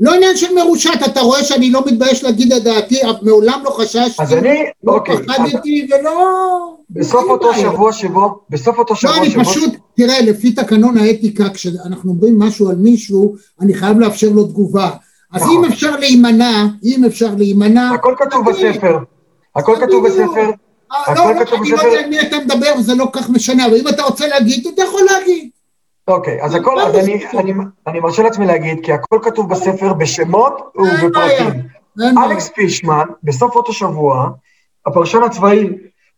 לא 0.00 0.14
עניין 0.14 0.36
של 0.36 0.54
מרושת, 0.54 0.90
אתה 1.06 1.20
רואה 1.20 1.44
שאני 1.44 1.70
לא 1.70 1.82
מתבייש 1.86 2.24
להגיד 2.24 2.52
את 2.52 2.62
דעתי, 2.62 3.02
אף 3.10 3.16
מעולם 3.22 3.60
לא 3.64 3.70
חששתי, 3.70 4.22
אז 4.22 4.32
אני, 4.32 4.58
לא 4.84 4.92
אוקיי, 4.92 5.14
אז 5.14 5.20
פחדתי 5.26 5.88
ולא... 5.90 6.12
בסוף 6.90 7.24
אותו 7.30 7.50
בעיה. 7.52 7.72
שבוע 7.72 7.92
שבו, 7.92 8.38
בסוף 8.50 8.78
אותו 8.78 8.94
לא, 8.94 9.00
שבוע 9.00 9.16
אני 9.16 9.30
שבו... 9.30 9.44
פשוט, 9.44 9.72
תראה, 9.96 10.20
לפי 10.20 10.52
תקנון 10.52 10.98
האתיקה, 10.98 11.48
כשאנחנו 11.48 12.10
אומרים 12.10 12.38
משהו 12.38 12.70
על 12.70 12.76
מישהו, 12.76 13.34
אני 13.60 13.74
חייב 13.74 13.98
לאפשר 14.00 14.28
לו 14.34 14.44
תגובה. 14.44 14.90
אז 15.32 15.42
נכון. 15.42 15.56
אם 15.56 15.64
אפשר 15.64 15.96
להימנע, 15.96 16.64
אם 16.84 17.04
אפשר 17.04 17.28
להימנע... 17.38 17.90
הכל 17.94 18.14
כתוב 18.18 18.52
תגיד. 18.52 18.66
בספר. 18.76 18.98
הכל 19.56 19.76
כתוב. 19.80 20.06
בספר. 20.06 20.50
אה, 20.92 21.14
לא, 21.14 21.24
לא, 21.24 21.30
אני 21.30 21.70
לא. 21.70 21.82
יודע 21.82 22.00
עם 22.04 22.10
מי 22.10 22.20
אתה 22.20 22.36
מדבר, 22.38 22.72
וזה 22.78 22.94
לא 22.94 23.06
כך 23.12 23.30
משנה, 23.30 23.66
אבל 23.66 23.76
אם 23.76 23.88
אתה 23.88 24.02
רוצה 24.02 24.26
להגיד, 24.26 24.66
אתה 24.74 24.82
יכול 24.82 25.00
להגיד. 25.10 25.50
אוקיי, 26.08 26.42
אז 26.42 26.54
הכל, 26.54 26.80
אז 26.80 26.96
אני, 26.96 27.26
אני, 27.38 27.52
אני 27.86 28.00
מרשה 28.00 28.22
לעצמי 28.22 28.46
להגיד, 28.46 28.78
כי 28.82 28.92
הכל 28.92 29.18
כתוב 29.22 29.48
בספר 29.50 29.92
בשמות. 29.92 30.72
ובפרטים. 30.76 31.76
אלכס 32.24 32.48
פישמן, 32.48 33.04
בסוף 33.22 33.56
אותו 33.56 33.72
שבוע, 33.72 34.28
הפרשן 34.86 35.22
הצבאי 35.22 35.68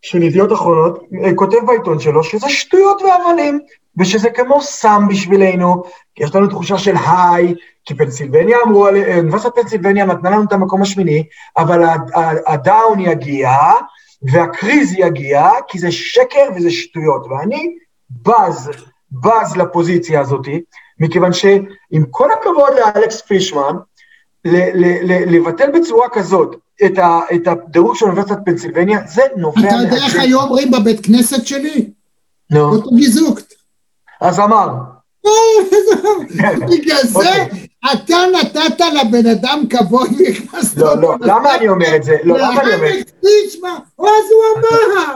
של 0.03 0.23
ידיעות 0.23 0.53
אחרונות, 0.53 1.03
אה, 1.25 1.35
כותב 1.35 1.59
בעיתון 1.67 2.01
שלו 2.01 2.25
שזה 2.25 2.49
שטויות 2.49 3.03
והבלים, 3.03 3.59
ושזה 3.99 4.31
כמו 4.31 4.63
סם 4.63 5.03
בשבילנו, 5.09 5.83
כי 6.15 6.25
יש 6.25 6.35
לנו 6.35 6.47
תחושה 6.47 6.79
של 6.79 6.95
היי, 6.97 7.55
כי 7.85 7.95
פנסילבניה 7.95 8.57
אמרו, 8.67 8.89
אה, 8.89 9.17
אוניברסיטת 9.17 9.55
פנסילבניה 9.55 10.05
נתנה 10.05 10.31
לנו 10.31 10.45
את 10.45 10.53
המקום 10.53 10.83
השמיני, 10.83 11.25
אבל 11.57 11.85
הדאון 12.47 13.01
יגיע, 13.01 13.51
והקריז 14.23 14.93
יגיע, 14.93 15.49
כי 15.69 15.79
זה 15.79 15.93
שקר 15.93 16.49
וזה 16.57 16.71
שטויות. 16.71 17.27
ואני 17.31 17.77
בז, 18.11 18.71
בז 19.13 19.57
לפוזיציה 19.57 20.21
הזאת, 20.21 20.47
מכיוון 21.01 21.33
שעם 21.33 22.05
כל 22.11 22.29
הכבוד 22.33 22.71
לאלכס 22.75 23.21
פישמן, 23.21 23.77
לבטל 25.05 25.81
בצורה 25.81 26.09
כזאת 26.13 26.57
את, 26.87 26.99
ה, 26.99 27.21
את 27.35 27.47
הדירוג 27.47 27.95
של 27.95 28.07
אוניברסיטת 28.07 28.39
פנסילבניה, 28.45 29.01
זה 29.07 29.23
נובע 29.37 29.61
אתה 29.61 29.75
יודע 29.75 30.05
איך 30.07 30.17
היו 30.17 30.41
אומרים 30.41 30.71
בבית 30.71 31.07
כנסת 31.07 31.47
שלי? 31.47 31.91
נו, 32.51 32.61
אותו 32.61 32.91
גיזוקט. 32.91 33.55
אז 34.21 34.41
אמר. 34.41 34.69
בגלל 36.71 37.03
זה 37.03 37.19
אוקיי. 37.19 37.49
אתה 37.93 38.17
נתת 38.41 38.81
לבן 38.81 39.27
אדם 39.31 39.63
כבוד 39.71 40.09
והכנסת 40.19 40.77
לא, 40.77 40.91
אותו 40.93 41.01
לא, 41.01 41.17
למה 41.21 41.55
אני 41.55 41.69
אומר 41.69 41.97
את 41.97 42.03
זה? 42.03 42.17
לא, 42.25 42.39
למה 42.39 42.63
אני 42.63 42.75
אומר 42.75 42.99
את 42.99 43.07
זה? 43.09 43.13
או 43.99 44.07
אז 44.07 44.13
הוא 44.33 44.63
אמר. 44.63 45.15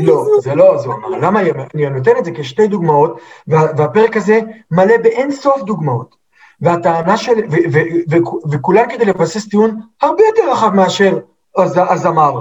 לא. 0.00 0.24
זה 0.42 0.54
לא, 0.54 0.78
זה 0.78 0.86
הוא 0.86 0.94
אמר. 0.94 1.08
למה 1.08 1.40
אני 1.40 1.50
נותן 1.90 2.10
את 2.18 2.24
זה 2.24 2.30
כשתי 2.36 2.66
דוגמאות, 2.68 3.20
וה- 3.48 3.66
והפרק 3.76 4.16
הזה 4.16 4.40
מלא 4.70 4.96
באין 4.96 5.30
סוף 5.30 5.62
דוגמאות. 5.62 6.14
והטענה 6.60 7.16
של, 7.16 7.32
ו- 7.50 7.72
ו- 7.72 8.16
ו- 8.16 8.50
וכולן 8.52 8.88
כדי 8.90 9.04
לבסס 9.04 9.48
טיעון 9.48 9.80
הרבה 10.02 10.22
יותר 10.24 10.52
רחב 10.52 10.74
מאשר 10.74 11.18
הז- 11.58 11.78
הזמר. 11.88 12.40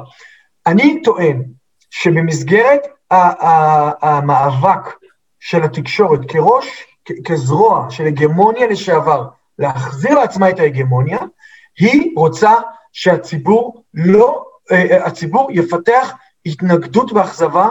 אני 0.68 1.02
טוען 1.04 1.44
שבמסגרת 1.90 2.88
המאבק 4.02 4.94
של 5.40 5.64
התקשורת 5.64 6.20
כראש, 6.28 6.86
כזרוע 7.26 7.88
של 7.90 8.06
הגמוניה 8.06 8.68
לשעבר, 8.68 9.28
להחזיר 9.60 10.20
לעצמה 10.20 10.50
את 10.50 10.60
ההגמוניה, 10.60 11.20
היא 11.80 12.12
רוצה 12.16 12.54
שהציבור 12.92 13.84
לא, 13.94 14.46
אה, 14.72 14.86
אה, 14.92 15.06
הציבור 15.06 15.50
יפתח 15.52 16.14
התנגדות 16.46 17.12
ואכזבה 17.12 17.70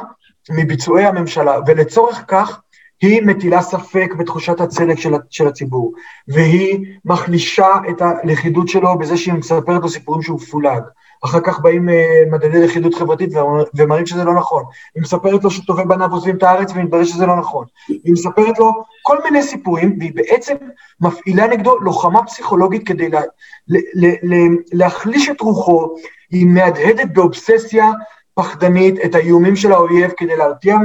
מביצועי 0.50 1.04
הממשלה, 1.04 1.58
ולצורך 1.66 2.24
כך 2.28 2.60
היא 3.02 3.22
מטילה 3.22 3.62
ספק 3.62 4.14
בתחושת 4.18 4.60
הצדק 4.60 4.98
של, 4.98 5.12
של 5.30 5.48
הציבור, 5.48 5.92
והיא 6.28 6.86
מחלישה 7.04 7.74
את 7.90 8.02
הלכידות 8.02 8.68
שלו 8.68 8.98
בזה 8.98 9.16
שהיא 9.16 9.34
מספרת 9.34 9.82
לו 9.82 9.88
סיפורים 9.88 10.22
שהוא 10.22 10.40
פולג. 10.40 10.82
אחר 11.24 11.40
כך 11.40 11.60
באים 11.60 11.88
אה, 11.88 12.22
מדדי 12.32 12.60
לכידות 12.60 12.94
חברתית 12.94 13.30
ומראים 13.74 14.06
שזה 14.06 14.24
לא 14.24 14.34
נכון. 14.34 14.64
היא 14.94 15.02
מספרת 15.02 15.44
לו 15.44 15.50
שטובי 15.50 15.84
בניו 15.84 16.12
עוזבים 16.12 16.36
את 16.36 16.42
הארץ 16.42 16.72
ומתברר 16.74 17.04
שזה 17.04 17.26
לא 17.26 17.36
נכון. 17.36 17.64
היא 17.88 18.12
מספרת 18.12 18.58
לו 18.58 18.72
כל 19.02 19.18
מיני 19.24 19.42
סיפורים, 19.42 19.96
והיא 19.98 20.12
בעצם 20.14 20.54
מפעילה 21.00 21.46
נגדו 21.46 21.78
לוחמה 21.78 22.24
פסיכולוגית 22.26 22.86
כדי 22.86 23.08
לה, 23.08 23.20
ל, 23.68 23.76
ל, 23.94 24.06
ל, 24.22 24.56
להחליש 24.72 25.28
את 25.28 25.40
רוחו, 25.40 25.94
היא 26.30 26.46
מהדהדת 26.46 27.08
באובססיה 27.12 27.90
פחדנית 28.34 28.94
את 29.04 29.14
האיומים 29.14 29.56
של 29.56 29.72
האויב 29.72 30.10
כדי 30.16 30.36
להרתיע 30.36 30.76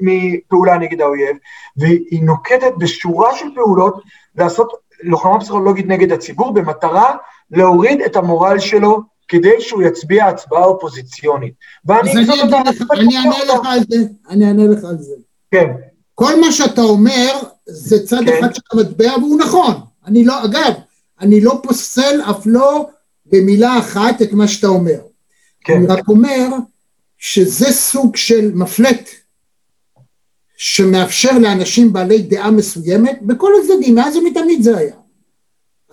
מפעולה 0.00 0.78
נגד 0.78 1.00
האויב, 1.00 1.36
והיא 1.76 2.22
נוקטת 2.22 2.72
בשורה 2.78 3.34
של 3.34 3.46
פעולות 3.54 4.02
לעשות 4.36 4.72
לוחמה 5.02 5.40
פסיכולוגית 5.40 5.86
נגד 5.86 6.12
הציבור 6.12 6.52
במטרה 6.52 7.16
להוריד 7.50 8.00
את 8.00 8.16
המורל 8.16 8.58
שלו 8.58 9.09
כדי 9.30 9.60
שהוא 9.60 9.82
יצביע 9.82 10.26
הצבעה 10.26 10.64
אופוזיציונית. 10.64 11.54
ואני 11.84 12.10
אז 12.10 12.16
אני 12.92 13.16
אענה 13.16 13.44
לך 13.44 13.60
על 13.64 13.80
זה, 13.88 13.96
אני 14.28 14.48
אענה 14.48 14.66
לך 14.66 14.84
על 14.84 14.98
זה. 14.98 15.14
כן, 15.50 15.66
כל 16.14 16.40
מה 16.40 16.52
שאתה 16.52 16.80
אומר 16.80 17.40
זה 17.66 18.06
צד 18.06 18.20
כן. 18.26 18.38
אחד 18.38 18.54
של 18.54 18.62
המטבע 18.72 19.18
והוא 19.18 19.40
נכון. 19.40 19.74
אני 20.06 20.24
לא, 20.24 20.44
אגב, 20.44 20.72
אני 21.20 21.40
לא 21.40 21.60
פוסל 21.62 22.20
אף 22.30 22.42
לא 22.46 22.86
במילה 23.26 23.78
אחת 23.78 24.22
את 24.22 24.32
מה 24.32 24.48
שאתה 24.48 24.66
אומר. 24.66 25.00
כן. 25.64 25.74
אני 25.76 25.86
רק 25.86 26.08
אומר 26.08 26.46
שזה 27.18 27.72
סוג 27.72 28.16
של 28.16 28.50
מפלט 28.54 29.08
שמאפשר 30.56 31.38
לאנשים 31.38 31.92
בעלי 31.92 32.22
דעה 32.22 32.50
מסוימת, 32.50 33.18
בכל 33.22 33.52
הצדדים, 33.60 33.94
מאז 33.94 34.16
ומתמיד 34.16 34.62
זה 34.62 34.76
היה. 34.76 34.94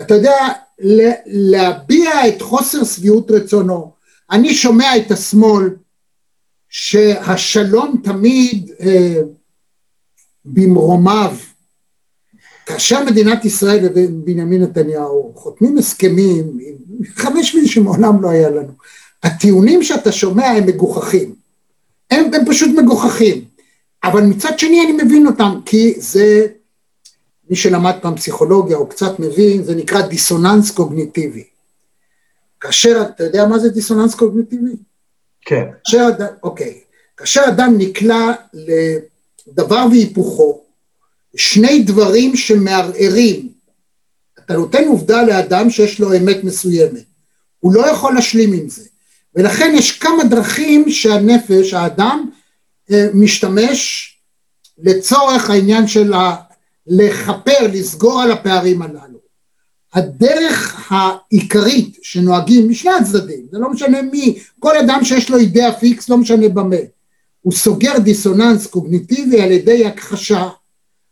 אתה 0.01 0.13
יודע, 0.13 0.47
להביע 1.25 2.27
את 2.27 2.41
חוסר 2.41 2.83
שביעות 2.83 3.31
רצונו. 3.31 3.91
אני 4.31 4.53
שומע 4.53 4.97
את 4.97 5.11
השמאל 5.11 5.69
שהשלום 6.69 8.01
תמיד 8.03 8.71
אה, 8.79 9.21
במרומיו. 10.45 11.35
כאשר 12.65 13.03
מדינת 13.03 13.45
ישראל 13.45 13.85
ובנימין 13.95 14.63
נתניהו 14.63 15.33
חותמים 15.35 15.77
הסכמים 15.77 16.57
עם 16.59 17.05
חמש 17.15 17.55
מילים 17.55 17.69
שמעולם 17.69 18.21
לא 18.21 18.29
היה 18.29 18.49
לנו, 18.49 18.71
הטיעונים 19.23 19.83
שאתה 19.83 20.11
שומע 20.11 20.45
הם 20.45 20.65
מגוחכים. 20.65 21.35
הם, 22.11 22.33
הם 22.33 22.45
פשוט 22.45 22.69
מגוחכים. 22.77 23.45
אבל 24.03 24.21
מצד 24.21 24.59
שני 24.59 24.81
אני 24.81 25.03
מבין 25.03 25.27
אותם, 25.27 25.59
כי 25.65 25.93
זה, 25.97 26.47
מי 27.49 27.55
שלמד 27.55 27.95
פעם 28.01 28.15
פסיכולוגיה 28.15 28.77
או 28.77 28.87
קצת 28.87 29.19
מבין, 29.19 29.63
זה 29.63 29.75
נקרא 29.75 30.01
דיסוננס 30.01 30.71
קוגניטיבי. 30.71 31.43
כאשר, 32.61 33.03
אתה 33.15 33.23
יודע 33.23 33.45
מה 33.45 33.59
זה 33.59 33.69
דיסוננס 33.69 34.15
קוגניטיבי? 34.15 34.75
כן. 35.41 35.65
כאשר 35.83 36.07
אוקיי, 36.43 36.79
כאשר 37.17 37.41
אדם 37.47 37.73
נקלע 37.77 38.33
לדבר 38.53 39.85
והיפוכו, 39.91 40.61
שני 41.35 41.83
דברים 41.83 42.35
שמערערים, 42.35 43.49
אתה 44.39 44.53
נותן 44.53 44.87
עובדה 44.87 45.23
לאדם 45.23 45.69
שיש 45.69 45.99
לו 45.99 46.17
אמת 46.17 46.43
מסוימת, 46.43 47.03
הוא 47.59 47.73
לא 47.73 47.87
יכול 47.87 48.13
להשלים 48.13 48.53
עם 48.53 48.69
זה, 48.69 48.83
ולכן 49.35 49.73
יש 49.77 49.99
כמה 49.99 50.23
דרכים 50.23 50.89
שהנפש, 50.89 51.73
האדם, 51.73 52.29
אה, 52.91 53.07
משתמש 53.13 54.13
לצורך 54.77 55.49
העניין 55.49 55.87
של 55.87 56.13
ה... 56.13 56.46
לכפר, 56.87 57.67
לסגור 57.73 58.21
על 58.21 58.31
הפערים 58.31 58.81
הללו. 58.81 59.17
הדרך 59.93 60.85
העיקרית 60.89 61.97
שנוהגים 62.01 62.69
משני 62.69 62.91
הצדדים, 62.91 63.45
זה 63.51 63.57
לא 63.59 63.71
משנה 63.71 64.01
מי, 64.01 64.39
כל 64.59 64.77
אדם 64.77 64.99
שיש 65.03 65.29
לו 65.29 65.37
אידאה 65.37 65.73
פיקס, 65.73 66.09
לא 66.09 66.17
משנה 66.17 66.49
במה, 66.49 66.75
הוא 67.41 67.53
סוגר 67.53 67.97
דיסוננס 67.97 68.67
קוגניטיבי 68.67 69.41
על 69.41 69.51
ידי 69.51 69.85
הכחשה, 69.85 70.47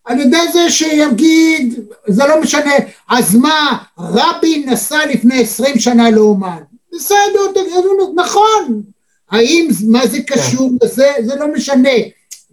על 0.05 0.19
ידי 0.19 0.51
זה 0.53 0.69
שיגיד, 0.69 1.79
זה 2.07 2.23
לא 2.27 2.41
משנה, 2.41 2.73
אז 3.09 3.35
מה, 3.35 3.77
רבין 3.99 4.69
נסע 4.69 5.05
לפני 5.05 5.41
עשרים 5.41 5.79
שנה 5.79 6.09
לאומן, 6.09 6.59
בסדר, 6.95 7.51
תגידו, 7.53 8.13
נכון, 8.15 8.81
האם, 9.31 9.67
מה 9.87 10.07
זה 10.07 10.17
קשור 10.27 10.71
לזה, 10.83 11.11
זה 11.25 11.35
לא 11.35 11.53
משנה, 11.53 11.89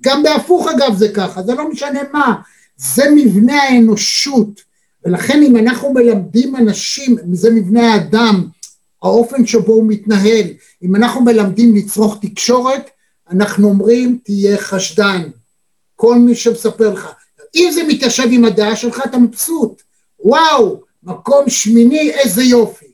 גם 0.00 0.22
בהפוך 0.22 0.68
אגב 0.68 0.96
זה 0.96 1.08
ככה, 1.08 1.42
זה 1.42 1.54
לא 1.54 1.70
משנה 1.70 2.00
מה, 2.12 2.34
זה 2.82 3.04
מבנה 3.14 3.62
האנושות, 3.62 4.60
ולכן 5.04 5.42
אם 5.42 5.56
אנחנו 5.56 5.92
מלמדים 5.92 6.56
אנשים, 6.56 7.16
זה 7.32 7.50
מבנה 7.50 7.94
האדם, 7.94 8.46
האופן 9.02 9.46
שבו 9.46 9.72
הוא 9.72 9.84
מתנהל, 9.88 10.46
אם 10.82 10.96
אנחנו 10.96 11.20
מלמדים 11.20 11.74
לצרוך 11.74 12.18
תקשורת, 12.22 12.90
אנחנו 13.30 13.68
אומרים 13.68 14.18
תהיה 14.24 14.58
חשדן, 14.58 15.22
כל 15.96 16.18
מי 16.18 16.34
שמספר 16.34 16.92
לך, 16.92 17.08
אם 17.56 17.70
זה 17.74 17.82
מתיישב 17.88 18.28
עם 18.30 18.44
הדעה 18.44 18.76
שלך 18.76 19.00
אתה 19.04 19.18
מבסוט, 19.18 19.82
וואו, 20.20 20.80
מקום 21.02 21.50
שמיני 21.50 22.10
איזה 22.10 22.42
יופי, 22.42 22.92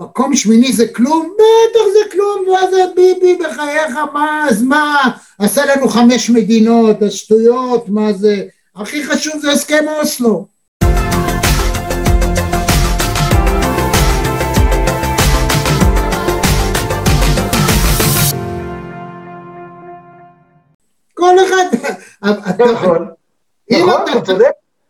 מקום 0.00 0.36
שמיני 0.36 0.72
זה 0.72 0.88
כלום? 0.88 1.34
בטח 1.34 1.80
זה 1.92 2.10
כלום, 2.12 2.44
מה 2.52 2.70
זה 2.70 2.84
ביבי 2.96 3.38
בחייך, 3.44 3.96
מה, 4.12 4.46
אז 4.50 4.62
מה, 4.62 5.10
עשה 5.38 5.66
לנו 5.66 5.88
חמש 5.88 6.30
מדינות, 6.30 7.02
השטויות, 7.02 7.88
מה 7.88 8.12
זה, 8.12 8.44
הכי 8.74 9.04
חשוב 9.04 9.40
זה 9.40 9.52
הסכם 9.52 9.84
אוסלו. 10.00 10.46
כל 21.14 21.34
אחד, 21.46 21.64
נכון, 22.58 23.08
נכון, 23.72 24.02
אתה- 24.04 24.12
אתה 24.12 24.26
צודק. 24.26 24.44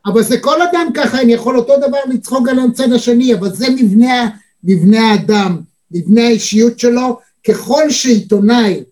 אבל 0.06 0.22
זה 0.22 0.38
כל 0.40 0.62
אדם 0.62 0.86
ככה, 0.94 1.20
אני 1.20 1.32
יכול 1.32 1.58
אותו 1.58 1.76
דבר 1.88 1.98
לצחוק 2.08 2.48
על 2.48 2.58
הצד 2.58 2.92
השני, 2.92 3.34
אבל 3.34 3.48
זה 3.54 3.66
מבנה, 3.70 4.28
מבנה 4.64 5.10
האדם, 5.10 5.60
מבנה 5.90 6.20
האישיות 6.26 6.78
שלו, 6.78 7.18
ככל 7.48 7.90
שעיתונאי 7.90 8.84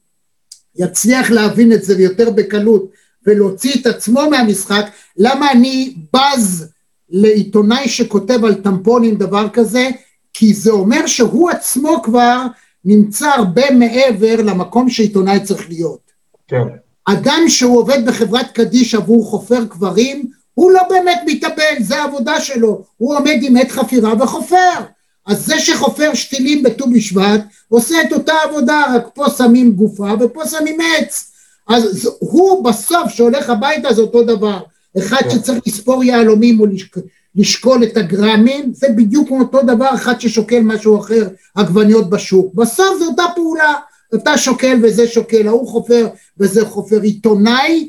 יצליח 0.76 1.30
להבין 1.30 1.72
את 1.72 1.82
זה 1.82 2.02
יותר 2.02 2.30
בקלות 2.30 2.90
ולהוציא 3.26 3.74
את 3.80 3.86
עצמו 3.86 4.30
מהמשחק, 4.30 4.84
למה 5.16 5.52
אני 5.52 5.94
בז 6.14 6.68
לעיתונאי 7.10 7.88
שכותב 7.88 8.44
על 8.44 8.54
טמפונים 8.54 9.14
דבר 9.14 9.48
כזה? 9.48 9.88
כי 10.32 10.54
זה 10.54 10.70
אומר 10.70 11.06
שהוא 11.06 11.50
עצמו 11.50 12.02
כבר 12.02 12.46
נמצא 12.84 13.28
הרבה 13.28 13.70
מעבר 13.70 14.42
למקום 14.42 14.90
שעיתונאי 14.90 15.40
צריך 15.40 15.68
להיות. 15.68 16.10
כן. 16.48 16.56
אדם 17.04 17.42
שהוא 17.48 17.78
עובד 17.78 18.06
בחברת 18.06 18.50
קדישא 18.52 18.96
והוא 18.96 19.26
חופר 19.26 19.66
קברים, 19.66 20.30
הוא 20.54 20.70
לא 20.70 20.80
באמת 20.88 21.20
מתאבל, 21.26 21.74
זה 21.80 22.02
העבודה 22.02 22.40
שלו, 22.40 22.84
הוא 22.96 23.16
עומד 23.16 23.36
עם 23.42 23.56
עת 23.56 23.70
חפירה 23.70 24.14
וחופר. 24.22 24.80
אז 25.26 25.46
זה 25.46 25.60
שחופר 25.60 26.14
שתילים 26.14 26.62
בט"ו 26.62 26.90
בשבט, 26.90 27.40
עושה 27.68 28.02
את 28.02 28.12
אותה 28.12 28.32
עבודה, 28.44 28.84
רק 28.96 29.08
פה 29.14 29.30
שמים 29.38 29.72
גופה 29.72 30.12
ופה 30.20 30.46
שמים 30.46 30.78
עץ. 30.80 31.29
אז 31.70 32.08
הוא 32.18 32.64
בסוף 32.64 33.08
שהולך 33.08 33.50
הביתה 33.50 33.92
זה 33.92 34.00
אותו 34.00 34.22
דבר. 34.22 34.60
אחד 34.98 35.22
כן. 35.22 35.30
שצריך 35.30 35.58
לספור 35.66 36.04
יהלומים 36.04 36.60
או 36.60 36.66
לשק, 36.66 36.96
לשקול 37.34 37.84
את 37.84 37.96
הגרמים, 37.96 38.72
זה 38.74 38.86
בדיוק 38.96 39.30
אותו 39.30 39.62
דבר, 39.62 39.94
אחד 39.94 40.20
ששוקל 40.20 40.60
משהו 40.60 41.00
אחר, 41.00 41.28
עגבניות 41.54 42.10
בשוק. 42.10 42.54
בסוף 42.54 42.98
זו 42.98 43.06
אותה 43.06 43.22
פעולה, 43.34 43.74
אתה 44.14 44.38
שוקל 44.38 44.78
וזה 44.82 45.06
שוקל, 45.06 45.48
ההוא 45.48 45.68
חופר 45.68 46.08
וזה 46.38 46.64
חופר. 46.64 47.00
עיתונאי, 47.00 47.88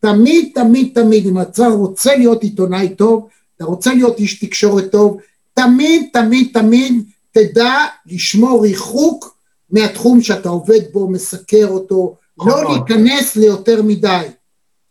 תמיד 0.00 0.50
תמיד 0.54 0.90
תמיד, 0.94 1.26
אם 1.26 1.40
אתה 1.40 1.66
רוצה 1.66 2.16
להיות 2.16 2.42
עיתונאי 2.42 2.88
טוב, 2.88 3.28
אתה 3.56 3.64
רוצה 3.64 3.94
להיות 3.94 4.18
איש 4.18 4.44
תקשורת 4.44 4.92
טוב, 4.92 5.16
תמיד 5.54 6.08
תמיד 6.12 6.50
תמיד 6.52 7.02
תדע 7.32 7.84
לשמור 8.06 8.62
ריחוק 8.62 9.36
מהתחום 9.70 10.20
שאתה 10.22 10.48
עובד 10.48 10.80
בו, 10.92 11.10
מסקר 11.10 11.66
אותו, 11.68 12.16
לא 12.40 12.62
מאוד. 12.62 12.88
להיכנס 12.88 13.36
ליותר 13.36 13.82
מדי, 13.82 14.26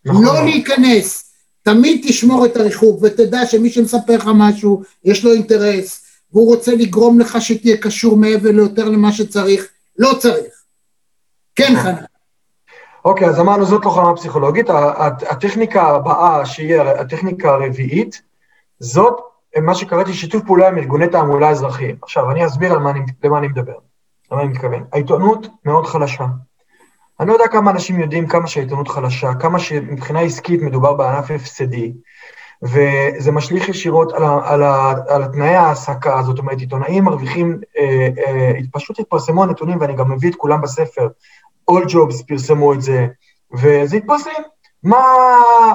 נכון 0.06 0.24
לא. 0.26 0.44
להיכנס, 0.44 1.34
תמיד 1.64 2.06
תשמור 2.08 2.46
את 2.46 2.58
הריחוק 2.58 3.00
ותדע 3.02 3.46
שמי 3.46 3.70
שמספר 3.70 4.16
לך 4.16 4.30
משהו 4.36 4.82
יש 5.06 5.26
לו 5.26 5.34
אינטרס 5.34 6.04
והוא 6.34 6.48
רוצה 6.48 6.76
לגרום 6.76 7.20
לך 7.20 7.42
שתהיה 7.42 7.78
קשור 7.78 8.18
מעבר 8.18 8.52
ליותר 8.52 8.90
למה 8.90 9.12
שצריך, 9.12 9.68
לא 9.98 10.14
צריך. 10.20 10.64
כן 11.56 11.74
נכון. 11.74 11.96
חנן. 11.96 12.04
אוקיי, 13.06 13.28
אז 13.28 13.40
אמרנו 13.40 13.66
זאת 13.66 13.86
לוחמה 13.86 14.16
פסיכולוגית. 14.16 14.66
הטכניקה 15.30 15.82
הבאה, 15.82 16.46
שהיא 16.46 16.76
הטכניקה 16.76 17.50
הרביעית, 17.50 18.22
זאת 18.80 19.14
מה 19.62 19.76
שקראתי 19.76 20.14
שיתוף 20.14 20.44
פעולה 20.46 20.68
עם 20.68 20.78
ארגוני 20.78 21.08
תעמולה 21.08 21.50
אזרחיים. 21.50 21.96
עכשיו, 22.02 22.32
אני 22.32 22.46
אסביר 22.46 22.74
למה 22.74 22.90
אני 23.40 23.48
מדבר, 23.48 23.74
למה 24.32 24.42
אני 24.42 24.50
מתכוון. 24.50 24.84
העיתונות 24.94 25.48
מאוד 25.66 25.86
חלשה. 25.86 26.26
אני 27.20 27.28
לא 27.28 27.34
יודע 27.34 27.48
כמה 27.48 27.72
אנשים 27.72 28.00
יודעים 28.00 28.28
כמה 28.28 28.48
שהעיתונות 28.48 28.88
חלשה, 28.88 29.34
כמה 29.34 29.60
שמבחינה 29.60 30.20
עסקית 30.20 30.62
מדובר 30.62 30.94
בענף 30.94 31.32
הפסדי, 31.32 31.94
וזה 32.64 33.32
משליך 33.32 33.70
ישירות 33.70 34.14
על, 34.14 34.24
ה, 34.24 34.40
על, 34.44 34.64
ה, 34.64 34.94
על 35.08 35.24
התנאי 35.24 35.56
ההעסקה, 35.56 36.22
זאת 36.26 36.40
אומרת, 36.40 36.60
עיתונאים 36.60 37.04
מרוויחים, 37.04 37.60
אה, 37.78 38.08
אה, 38.28 38.52
פשוט 38.72 39.00
התפרסמו 39.00 39.44
הנתונים, 39.44 39.78
ואני 39.82 39.96
גם 39.96 40.12
מביא 40.12 40.30
את 40.30 40.36
כולם 40.36 40.62
בספר, 40.62 41.08
All 41.72 41.84
Jobs 41.90 42.26
פרסמו 42.28 42.74
את 42.74 42.82
זה, 42.82 43.08
וזה 43.54 43.98
התפרסם. 43.98 44.30
מה, 44.84 45.04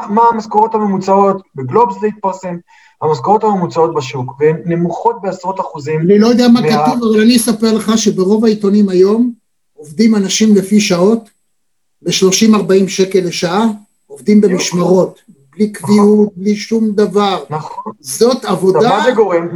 מה 0.09 0.23
המשכורות 0.33 0.75
הממוצעות, 0.75 1.43
בגלובס 1.55 2.01
זה 2.01 2.07
התפרסם, 2.07 2.57
המשכורות 3.03 3.45
הממוצעות 3.45 3.95
בשוק, 3.95 4.35
והן 4.41 4.57
נמוכות 4.65 5.17
בעשרות 5.23 5.61
אחוזים. 5.61 6.01
אני 6.01 6.19
לא 6.19 6.27
יודע 6.27 6.49
מה 6.49 6.61
מה- 6.61 6.69
כתוב, 6.69 7.11
אבל 7.13 7.21
אני 7.23 7.37
אספר 7.37 7.73
לך 7.73 7.93
שברוב 7.97 8.45
העיתונים 8.45 8.89
היום 8.89 9.33
עובדים 9.83 10.15
אנשים 10.15 10.57
לפי 10.57 10.81
שעות, 10.81 11.31
ב-30-40 12.03 12.89
שקל 12.89 13.19
לשעה, 13.19 13.67
עובדים 14.07 14.41
במשמרות, 14.41 15.21
בלי 15.57 15.73
קביעות, 15.73 16.29
בלי 16.37 16.57
שום 16.57 16.91
דבר. 16.91 17.45
נכון. 17.51 17.93
זאת 18.01 18.37
עכשיו, 18.37 18.51
עבודה, 18.51 18.89
מה 18.89 19.05
זה 19.05 19.13
גורם? 19.13 19.49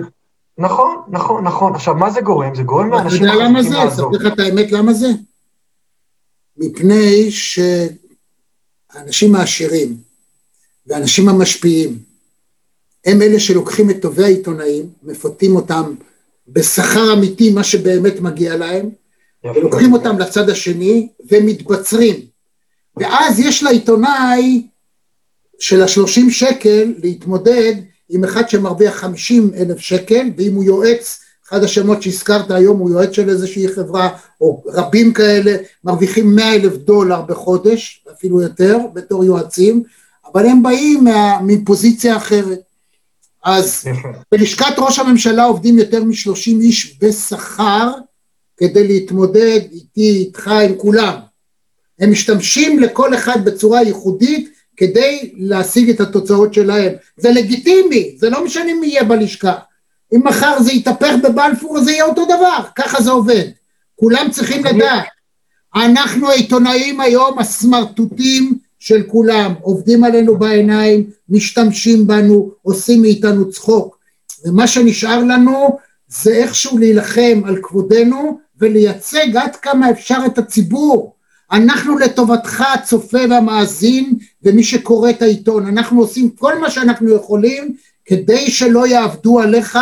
נכון, 0.59 0.97
נכון, 1.09 1.45
נכון. 1.45 1.75
עכשיו, 1.75 1.95
מה 1.95 2.11
זה 2.11 2.21
גורם? 2.21 2.55
זה 2.55 2.63
גורם 2.63 2.89
אתה 2.89 2.97
לאנשים 2.97 3.25
יודע 3.25 3.45
למה 3.45 3.63
זה? 3.63 3.89
אספר 3.89 4.09
לך 4.09 4.33
את 4.33 4.39
האמת 4.39 4.73
למה 4.73 4.93
זה? 4.93 5.09
מפני 6.57 7.31
שהאנשים 7.31 7.95
העשירים 9.35 9.97
והאנשים 10.87 11.29
המשפיעים 11.29 11.99
הם 13.05 13.23
אלה 13.23 13.41
שלוקחים 13.41 13.91
את 13.91 14.03
טובי 14.03 14.25
העיתונאים, 14.25 14.89
מפתים 15.03 15.57
אותם 15.57 15.95
בשכר 16.49 17.13
אמיתי, 17.13 17.53
מה 17.53 17.65
שבאמת 17.65 18.21
מגיע 18.21 18.57
להם, 18.57 18.91
יפה. 19.51 19.59
ולוקחים 19.59 19.93
אותם 19.93 20.19
לצד 20.19 20.51
השני 20.51 21.09
ומתבצרים. 21.31 22.17
ואז 22.97 23.41
יש 23.41 23.63
לעיתונאי 23.63 24.67
של 25.59 25.83
השלושים 25.83 26.31
שקל 26.31 26.95
להתמודד 27.03 27.75
עם 28.09 28.25
אחד 28.25 28.49
שמרוויח 28.49 28.95
חמישים 28.95 29.51
אלף 29.57 29.79
שקל, 29.79 30.31
ואם 30.37 30.55
הוא 30.55 30.65
יועץ, 30.65 31.21
אחד 31.49 31.65
השמות 31.65 32.03
שהזכרת 32.03 32.51
היום 32.51 32.79
הוא 32.79 32.91
יועץ 32.91 33.13
של 33.13 33.29
איזושהי 33.29 33.69
חברה, 33.69 34.09
או 34.41 34.63
רבים 34.67 35.13
כאלה, 35.13 35.57
מרוויחים 35.85 36.37
מאה 36.37 36.55
אלף 36.55 36.77
דולר 36.77 37.23
בחודש, 37.23 38.05
אפילו 38.13 38.41
יותר, 38.41 38.79
בתור 38.95 39.25
יועצים, 39.25 39.83
אבל 40.33 40.47
הם 40.47 40.63
באים 40.63 41.05
מה, 41.05 41.39
מפוזיציה 41.43 42.17
אחרת. 42.17 42.61
אז. 43.45 43.85
בלשכת 44.33 44.75
ראש 44.79 44.99
הממשלה 44.99 45.45
עובדים 45.45 45.79
יותר 45.79 46.05
משלושים 46.05 46.61
איש 46.61 46.99
בשכר 47.03 47.93
כדי 48.57 48.87
להתמודד 48.87 49.61
איתי, 49.73 50.19
איתך, 50.19 50.49
עם 50.49 50.75
כולם. 50.77 51.15
הם 52.01 52.11
משתמשים 52.11 52.79
לכל 52.79 53.15
אחד 53.15 53.45
בצורה 53.45 53.83
ייחודית 53.83 54.51
כדי 54.77 55.33
להשיג 55.37 55.91
את 55.91 56.01
התוצאות 56.01 56.55
שלהם. 56.55 56.93
זה 57.17 57.31
לגיטימי, 57.31 58.17
זה 58.19 58.31
לא 58.31 58.45
משנה 58.45 58.75
מי 58.81 58.87
יהיה 58.87 59.05
בלשכה. 59.05 59.55
אם 60.15 60.21
מחר 60.25 60.63
זה 60.63 60.73
יתהפך 60.73 61.13
בבלפור 61.25 61.81
זה 61.81 61.93
יהיה 61.93 62.05
אותו 62.05 62.25
דבר, 62.25 62.59
ככה 62.77 63.03
זה 63.03 63.11
עובד. 63.11 63.45
כולם 63.97 64.29
צריכים 64.31 64.65
לדעת. 64.65 65.07
אנחנו 65.75 66.31
העיתונאים 66.31 67.01
היום 67.01 67.39
הסמרטוטים 67.39 68.59
של 68.79 69.03
כולם, 69.03 69.55
עובדים 69.61 70.05
עלינו 70.05 70.39
בעיניים, 70.39 71.11
משתמשים 71.29 72.07
בנו, 72.07 72.51
עושים 72.63 73.03
מאיתנו 73.03 73.51
צחוק. 73.51 73.99
ומה 74.45 74.67
שנשאר 74.67 75.19
לנו 75.19 75.79
זה 76.09 76.31
איכשהו 76.31 76.79
להילחם 76.79 77.43
על 77.45 77.59
כבודנו 77.63 78.39
ולייצג 78.61 79.37
עד 79.37 79.57
כמה 79.57 79.91
אפשר 79.91 80.19
את 80.27 80.39
הציבור. 80.39 81.17
אנחנו 81.53 81.99
לטובתך 81.99 82.65
הצופה 82.75 83.19
והמאזין 83.31 84.15
ומי 84.43 84.65
שקורא 84.65 85.11
את 85.11 85.23
העיתון, 85.23 85.67
אנחנו 85.67 86.01
עושים 86.01 86.31
כל 86.31 86.59
מה 86.59 86.71
שאנחנו 86.71 87.15
יכולים 87.15 87.75
כדי 88.05 88.51
שלא 88.51 88.87
יעבדו 88.87 89.41
עליך 89.41 89.79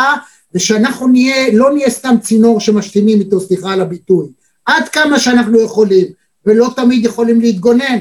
ושאנחנו 0.53 1.07
נהיה, 1.07 1.53
לא 1.53 1.73
נהיה 1.73 1.89
סתם 1.89 2.15
צינור 2.21 2.59
שמשתינים 2.59 3.19
איתו, 3.19 3.39
סליחה 3.39 3.73
על 3.73 3.81
הביטוי, 3.81 4.27
עד 4.65 4.89
כמה 4.89 5.19
שאנחנו 5.19 5.61
יכולים, 5.61 6.05
ולא 6.45 6.69
תמיד 6.75 7.05
יכולים 7.05 7.41
להתגונן, 7.41 7.99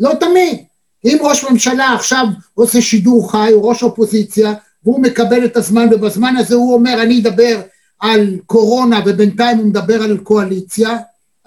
לא 0.00 0.12
תמיד. 0.20 0.58
אם 1.04 1.18
ראש 1.20 1.44
ממשלה 1.44 1.94
עכשיו 1.94 2.26
עושה 2.54 2.80
שידור 2.80 3.32
חי, 3.32 3.52
הוא 3.52 3.68
ראש 3.68 3.82
אופוזיציה, 3.82 4.54
והוא 4.84 5.02
מקבל 5.02 5.44
את 5.44 5.56
הזמן, 5.56 5.88
ובזמן 5.90 6.36
הזה 6.36 6.54
הוא 6.54 6.74
אומר, 6.74 7.02
אני 7.02 7.20
אדבר 7.20 7.60
על 8.02 8.38
קורונה, 8.46 9.00
ובינתיים 9.06 9.58
הוא 9.58 9.66
מדבר 9.66 10.02
על 10.02 10.18
קואליציה, 10.18 10.98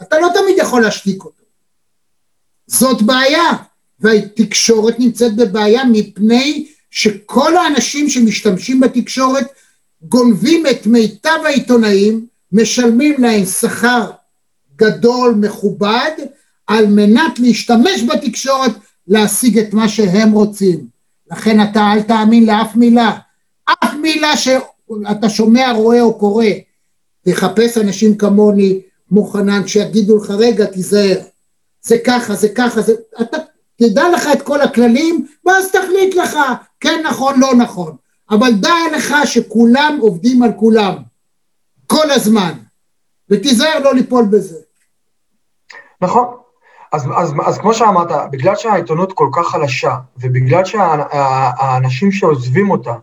אתה 0.02 0.20
לא 0.20 0.28
תמיד 0.34 0.56
יכול 0.58 0.82
להשתיק 0.82 1.24
אותו. 1.24 1.44
זאת 2.68 3.02
בעיה, 3.02 3.52
והתקשורת 4.00 5.00
נמצאת 5.00 5.36
בבעיה 5.36 5.84
מפני 5.92 6.68
שכל 6.92 7.58
האנשים 7.58 8.10
שמשתמשים 8.10 8.80
בתקשורת 8.80 9.48
גונבים 10.02 10.68
את 10.68 10.88
מיטב 10.88 11.40
העיתונאים, 11.46 12.26
משלמים 12.52 13.16
להם 13.22 13.46
שכר 13.46 14.12
גדול, 14.76 15.36
מכובד, 15.42 16.12
על 16.68 16.88
מנת 16.88 17.40
להשתמש 17.40 18.04
בתקשורת 18.04 18.72
להשיג 19.08 19.60
את 19.60 19.74
מה 19.74 19.90
שהם 19.90 20.32
רוצים. 20.32 20.88
לכן 21.32 21.64
אתה 21.64 21.92
אל 21.94 22.02
תאמין 22.02 22.46
לאף 22.46 22.76
מילה. 22.76 23.18
אף 23.66 23.94
מילה 24.02 24.38
שאתה 25.08 25.30
שומע, 25.30 25.72
רואה 25.72 26.02
או 26.02 26.18
קורא. 26.18 26.46
תחפש 27.26 27.78
אנשים 27.78 28.18
כמוני, 28.18 28.82
כמו 29.10 29.26
חנן, 29.26 29.68
שיגידו 29.68 30.18
לך, 30.18 30.30
רגע, 30.30 30.66
תיזהר. 30.66 31.18
זה 31.82 31.98
ככה, 32.06 32.36
זה 32.36 32.50
ככה, 32.50 32.82
זה... 32.82 32.94
אתה 33.22 33.38
תדע 33.78 34.10
לך 34.10 34.28
את 34.34 34.42
כל 34.42 34.62
הכללים, 34.62 35.28
ואז 35.46 35.72
תחליט 35.72 36.16
לך, 36.16 36.38
כן 36.80 37.04
נכון, 37.06 37.40
לא 37.40 37.56
נכון. 37.56 37.96
אבל 38.30 38.52
דע 38.54 38.76
לך 38.96 39.16
שכולם 39.26 39.98
עובדים 40.02 40.44
על 40.44 40.52
כולם, 40.60 40.96
כל 41.88 42.12
הזמן, 42.12 42.52
ותיזהר 43.30 43.80
לא 43.80 43.94
ליפול 43.94 44.26
בזה. 44.26 44.58
נכון. 46.02 46.26
אז, 46.92 47.06
אז, 47.16 47.34
אז 47.46 47.58
כמו 47.58 47.74
שאמרת, 47.74 48.32
בגלל 48.32 48.56
שהעיתונות 48.56 49.14
כל 49.14 49.30
כך 49.34 49.48
חלשה, 49.48 49.96
ובגלל 50.18 50.66
שהאנשים 50.66 52.12
שעוזבים 52.12 52.72
אותה 52.72 52.94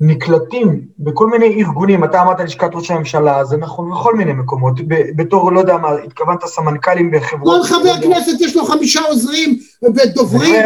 נקלטים 0.00 0.88
בכל 0.98 1.26
מיני 1.26 1.62
ארגונים, 1.62 2.04
אתה 2.04 2.22
אמרת 2.22 2.40
לשכת 2.40 2.70
ראש 2.72 2.90
הממשלה, 2.90 3.44
זה 3.44 3.56
נכון 3.56 3.90
בכל 3.90 4.14
מיני 4.14 4.32
מקומות, 4.32 4.74
בתור, 5.16 5.52
לא 5.52 5.60
יודע 5.60 5.76
מה, 5.76 5.88
התכוונת 6.04 6.44
סמנכ"לים 6.46 7.10
בחברות... 7.10 7.62
כל 7.62 7.68
חבר 7.68 8.02
כנסת 8.02 8.40
יש 8.40 8.56
לו 8.56 8.64
חמישה 8.64 9.00
עוזרים 9.00 9.58
ודוברים, 9.82 10.64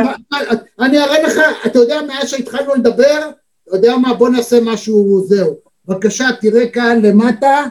אני 0.81 0.98
אראה 0.98 1.23
לך, 1.23 1.40
אתה 1.66 1.78
יודע, 1.78 2.01
מאז 2.02 2.28
שהתחלנו 2.28 2.74
לדבר, 2.74 3.31
אתה 3.69 3.77
יודע 3.77 3.97
מה, 3.97 4.15
בוא 4.15 4.28
נעשה 4.28 4.59
משהו, 4.65 5.24
זהו. 5.27 5.57
בבקשה, 5.86 6.28
תראה 6.40 6.69
כאן 6.69 6.98
למטה, 7.02 7.65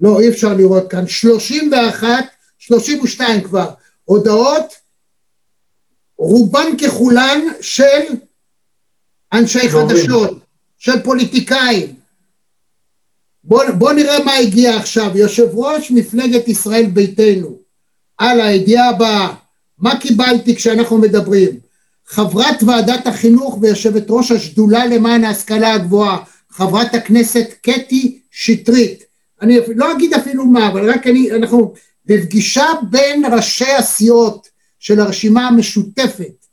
לא, 0.00 0.20
אי 0.20 0.28
אפשר 0.28 0.54
לראות 0.54 0.90
כאן, 0.90 1.06
31, 1.06 2.08
32 2.58 3.40
כבר, 3.40 3.70
הודעות, 4.04 4.74
רובן 6.18 6.76
ככולן 6.84 7.40
של 7.60 8.02
אנשי 9.32 9.68
חדשות, 9.68 10.38
של 10.78 11.02
פוליטיקאים. 11.02 11.94
בוא, 13.44 13.64
בוא 13.78 13.92
נראה 13.92 14.24
מה 14.24 14.34
הגיע 14.34 14.76
עכשיו, 14.76 15.18
יושב 15.18 15.48
ראש 15.52 15.90
מפלגת 15.90 16.48
ישראל 16.48 16.86
ביתנו, 16.86 17.58
על 18.18 18.40
הידיעה 18.40 18.88
הבאה, 18.88 19.34
מה 19.78 20.00
קיבלתי 20.00 20.56
כשאנחנו 20.56 20.98
מדברים? 20.98 21.50
חברת 22.06 22.62
ועדת 22.66 23.06
החינוך 23.06 23.58
ויושבת 23.60 24.04
ראש 24.08 24.30
השדולה 24.30 24.86
למען 24.86 25.24
ההשכלה 25.24 25.72
הגבוהה, 25.74 26.18
חברת 26.50 26.94
הכנסת 26.94 27.54
קטי 27.62 28.20
שטרית. 28.30 29.04
אני 29.42 29.58
לא 29.76 29.92
אגיד 29.92 30.14
אפילו 30.14 30.46
מה, 30.46 30.68
אבל 30.68 30.90
רק 30.90 31.06
אני, 31.06 31.32
אנחנו 31.32 31.74
בפגישה 32.06 32.66
בין 32.90 33.24
ראשי 33.32 33.72
הסיעות 33.72 34.48
של 34.78 35.00
הרשימה 35.00 35.48
המשותפת, 35.48 36.46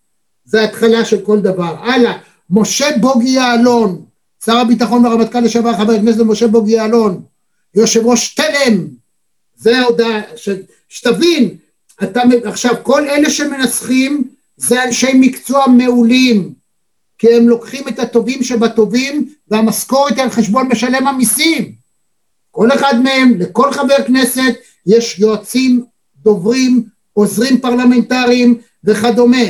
זה 0.45 0.61
ההתחלה 0.61 1.06
של 1.06 1.22
כל 1.22 1.39
דבר. 1.39 1.76
הלאה, 1.80 2.18
משה 2.50 2.88
בוגי 3.00 3.30
יעלון, 3.30 4.06
שר 4.46 4.58
הביטחון 4.58 5.06
והרמטכ"ל 5.06 5.40
לשעבר 5.40 5.78
חבר 5.78 5.94
הכנסת 5.94 6.20
משה 6.20 6.48
בוגי 6.48 6.72
יעלון, 6.72 7.22
יושב 7.76 8.06
ראש 8.06 8.36
תלם, 8.36 8.88
זה 9.56 9.80
ההודעה, 9.80 10.22
שתבין, 10.90 11.50
אתה 12.04 12.22
עכשיו 12.44 12.74
כל 12.84 13.10
אלה 13.10 13.30
שמנסחים 13.30 14.24
זה 14.58 14.84
אנשי 14.84 15.12
מקצוע 15.14 15.68
מעולים, 15.68 16.54
כי 17.18 17.34
הם 17.34 17.50
לוקחים 17.50 17.88
את 17.88 18.00
הטובים 18.00 18.44
שבטובים 18.44 19.30
והמשכורת 19.48 20.14
היא 20.14 20.24
על 20.24 20.30
חשבון 20.30 20.68
משלם 20.68 21.08
המיסים. 21.08 21.72
כל 22.52 22.72
אחד 22.72 22.94
מהם, 23.04 23.40
לכל 23.40 23.72
חבר 23.72 24.04
כנסת, 24.08 24.54
יש 24.86 25.20
יועצים, 25.20 25.84
דוברים, 26.16 26.84
עוזרים 27.14 27.62
פרלמנטריים 27.62 28.58
וכדומה. 28.84 29.46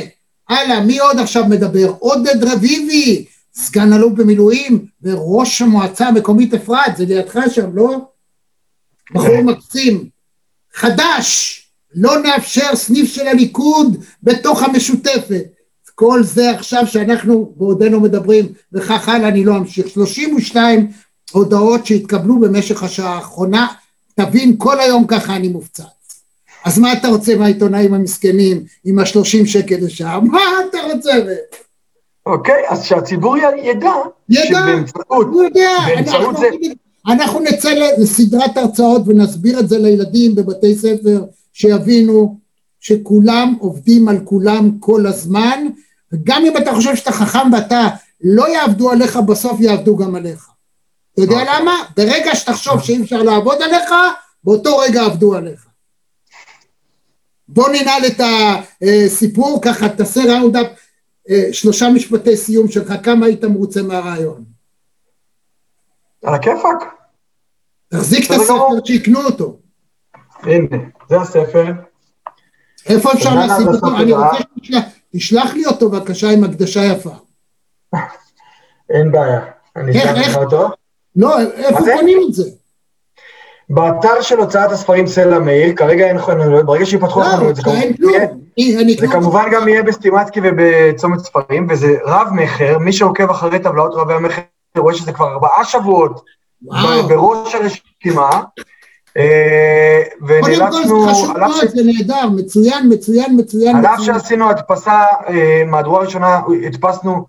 הלאה, 0.50 0.80
מי 0.80 0.98
עוד 0.98 1.18
עכשיו 1.18 1.44
מדבר? 1.44 1.92
עודד 1.98 2.44
רביבי, 2.44 3.24
סגן 3.54 3.92
אלוף 3.92 4.12
במילואים 4.12 4.86
וראש 5.02 5.62
המועצה 5.62 6.08
המקומית 6.08 6.54
אפרת, 6.54 6.96
זה 6.96 7.04
לידך 7.04 7.38
שם, 7.50 7.76
לא? 7.76 7.98
בחור 9.14 9.42
מקסים. 9.42 10.08
חדש, 10.74 11.56
לא 11.94 12.22
נאפשר 12.22 12.76
סניף 12.76 13.12
של 13.12 13.26
הליכוד 13.26 14.04
בתוך 14.22 14.62
המשותפת. 14.62 15.44
כל 15.94 16.22
זה 16.22 16.50
עכשיו 16.50 16.86
שאנחנו 16.86 17.52
בעודנו 17.56 18.00
מדברים 18.00 18.46
וכך 18.72 19.08
הלאה 19.08 19.28
אני 19.28 19.44
לא 19.44 19.56
אמשיך. 19.56 19.88
32 19.88 20.90
הודעות 21.32 21.86
שהתקבלו 21.86 22.40
במשך 22.40 22.82
השעה 22.82 23.14
האחרונה, 23.14 23.66
תבין 24.14 24.54
כל 24.58 24.80
היום 24.80 25.06
ככה 25.06 25.36
אני 25.36 25.48
מופצץ. 25.48 25.99
אז 26.64 26.78
מה 26.78 26.92
אתה 26.92 27.08
רוצה 27.08 27.36
מהעיתונאים 27.36 27.94
המסכנים 27.94 28.64
עם 28.84 28.98
השלושים 28.98 29.46
שקל 29.46 29.76
לשעה? 29.80 30.20
מה 30.20 30.40
אתה 30.70 30.78
רוצה? 30.92 31.12
אוקיי, 32.26 32.62
אז 32.68 32.84
שהציבור 32.84 33.36
ידע, 33.36 33.92
ידע, 34.28 34.42
שבאמצעות, 34.44 35.26
הוא 35.26 35.42
יודע, 35.42 35.70
באמצעות 35.86 36.36
זה... 36.36 36.46
אנחנו 37.06 37.40
נצא 37.40 37.70
לסדרת 37.98 38.56
הרצאות 38.56 39.02
ונסביר 39.06 39.60
את 39.60 39.68
זה 39.68 39.78
לילדים 39.78 40.34
בבתי 40.34 40.74
ספר 40.74 41.24
שיבינו 41.52 42.38
שכולם 42.80 43.54
עובדים 43.58 44.08
על 44.08 44.18
כולם 44.24 44.70
כל 44.80 45.06
הזמן, 45.06 45.66
וגם 46.12 46.42
אם 46.46 46.56
אתה 46.56 46.74
חושב 46.74 46.96
שאתה 46.96 47.12
חכם 47.12 47.52
ואתה 47.52 47.88
לא 48.20 48.48
יעבדו 48.48 48.90
עליך, 48.90 49.16
בסוף 49.16 49.60
יעבדו 49.60 49.96
גם 49.96 50.14
עליך. 50.14 50.48
אתה 51.14 51.22
יודע 51.22 51.40
אוקיי. 51.40 51.60
למה? 51.60 51.74
ברגע 51.96 52.34
שתחשוב 52.34 52.80
שאי 52.82 53.02
אפשר 53.02 53.22
לעבוד 53.22 53.62
עליך, 53.62 53.90
באותו 54.44 54.78
רגע 54.78 55.02
עבדו 55.02 55.34
עליך. 55.34 55.69
בוא 57.52 57.68
ננעל 57.68 58.02
את 58.06 58.20
הסיפור, 58.82 59.60
ככה 59.62 59.88
תעשה 59.88 60.20
ראונדאפ, 60.28 60.66
אה, 61.30 61.48
שלושה 61.52 61.88
משפטי 61.88 62.36
סיום 62.36 62.68
שלך, 62.68 62.92
כמה 63.02 63.26
היית 63.26 63.44
מרוצה 63.44 63.82
מהרעיון? 63.82 64.44
על 66.24 66.34
הכיפאק. 66.34 66.84
תחזיק 67.88 68.26
את 68.26 68.30
הספר 68.30 68.84
שיקנו 68.84 69.20
אותו. 69.20 69.58
הנה, 70.42 70.76
זה 71.08 71.20
הספר. 71.20 71.64
איפה 72.86 73.12
אפשר 73.12 73.34
להשיג 73.34 73.66
אותו? 73.66 73.96
אני 73.96 74.12
רוצה 74.12 74.36
שתשלח 74.62 75.54
לי 75.54 75.66
אותו 75.66 75.90
בבקשה 75.90 76.30
עם 76.30 76.44
הקדשה 76.44 76.84
יפה. 76.84 77.14
אין 78.94 79.12
בעיה, 79.12 79.40
אני 79.76 79.98
אשלח 79.98 80.28
לך 80.28 80.36
אותו. 80.36 80.68
לא, 81.16 81.40
איפה 81.40 81.78
קונים 81.78 82.18
את 82.28 82.34
זה? 82.34 82.50
באתר 83.72 84.20
של 84.20 84.38
הוצאת 84.38 84.72
הספרים 84.72 85.06
סלע 85.06 85.38
מאיר, 85.38 85.72
כרגע 85.76 86.06
אין 86.06 86.18
חנויות, 86.18 86.66
ברגע 86.66 86.86
שיפתחו 86.86 87.20
לא, 87.20 87.24
חנויות, 87.24 87.56
זה 89.00 89.06
כמובן 89.12 89.44
גם 89.52 89.68
יהיה 89.68 89.82
בסטימצקי 89.82 90.40
ובצומת 90.42 91.18
ספרים, 91.18 91.66
וזה 91.70 91.96
רב 92.04 92.28
מכר, 92.32 92.78
מי 92.78 92.92
שעוקב 92.92 93.30
אחרי 93.30 93.58
טבלאות 93.58 93.94
רבי 93.94 94.14
המכר 94.14 94.42
רואה 94.78 94.94
שזה 94.94 95.12
כבר 95.12 95.32
ארבעה 95.32 95.64
שבועות 95.64 96.24
בראש 97.08 97.54
הרשימה, 97.54 98.30
אה, 99.16 100.02
ונאלצנו, 100.26 100.70
קודם 100.70 101.06
כל 101.06 101.10
חשוב 101.10 101.38
מאוד, 101.38 101.68
זה 101.68 101.82
נהדר, 101.84 102.28
מצוין, 102.28 102.92
מצוין, 102.92 103.40
מצוין. 103.40 103.76
על 103.76 103.86
אף 103.86 104.00
שעשינו 104.00 104.50
הדפסה, 104.50 105.04
אה, 105.28 105.62
מהדורה 105.66 106.00
ראשונה, 106.00 106.40
הדפסנו 106.66 107.26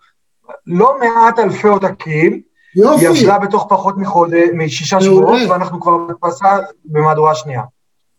לא 0.68 0.96
מעט 1.00 1.40
אלפי 1.40 1.68
עותקים, 1.68 2.42
יופי. 2.76 3.08
היא 3.08 3.24
עברה 3.24 3.40
בתוך 3.40 3.66
פחות 3.70 3.98
מחודש, 3.98 4.50
משישה. 4.54 5.02
שבועות, 5.02 5.50
ואנחנו 5.50 5.82
כבר 5.82 5.98
בהדפסה 5.98 6.58
במהדורה 6.86 7.36
שנייה. 7.36 7.62
אז 7.62 7.66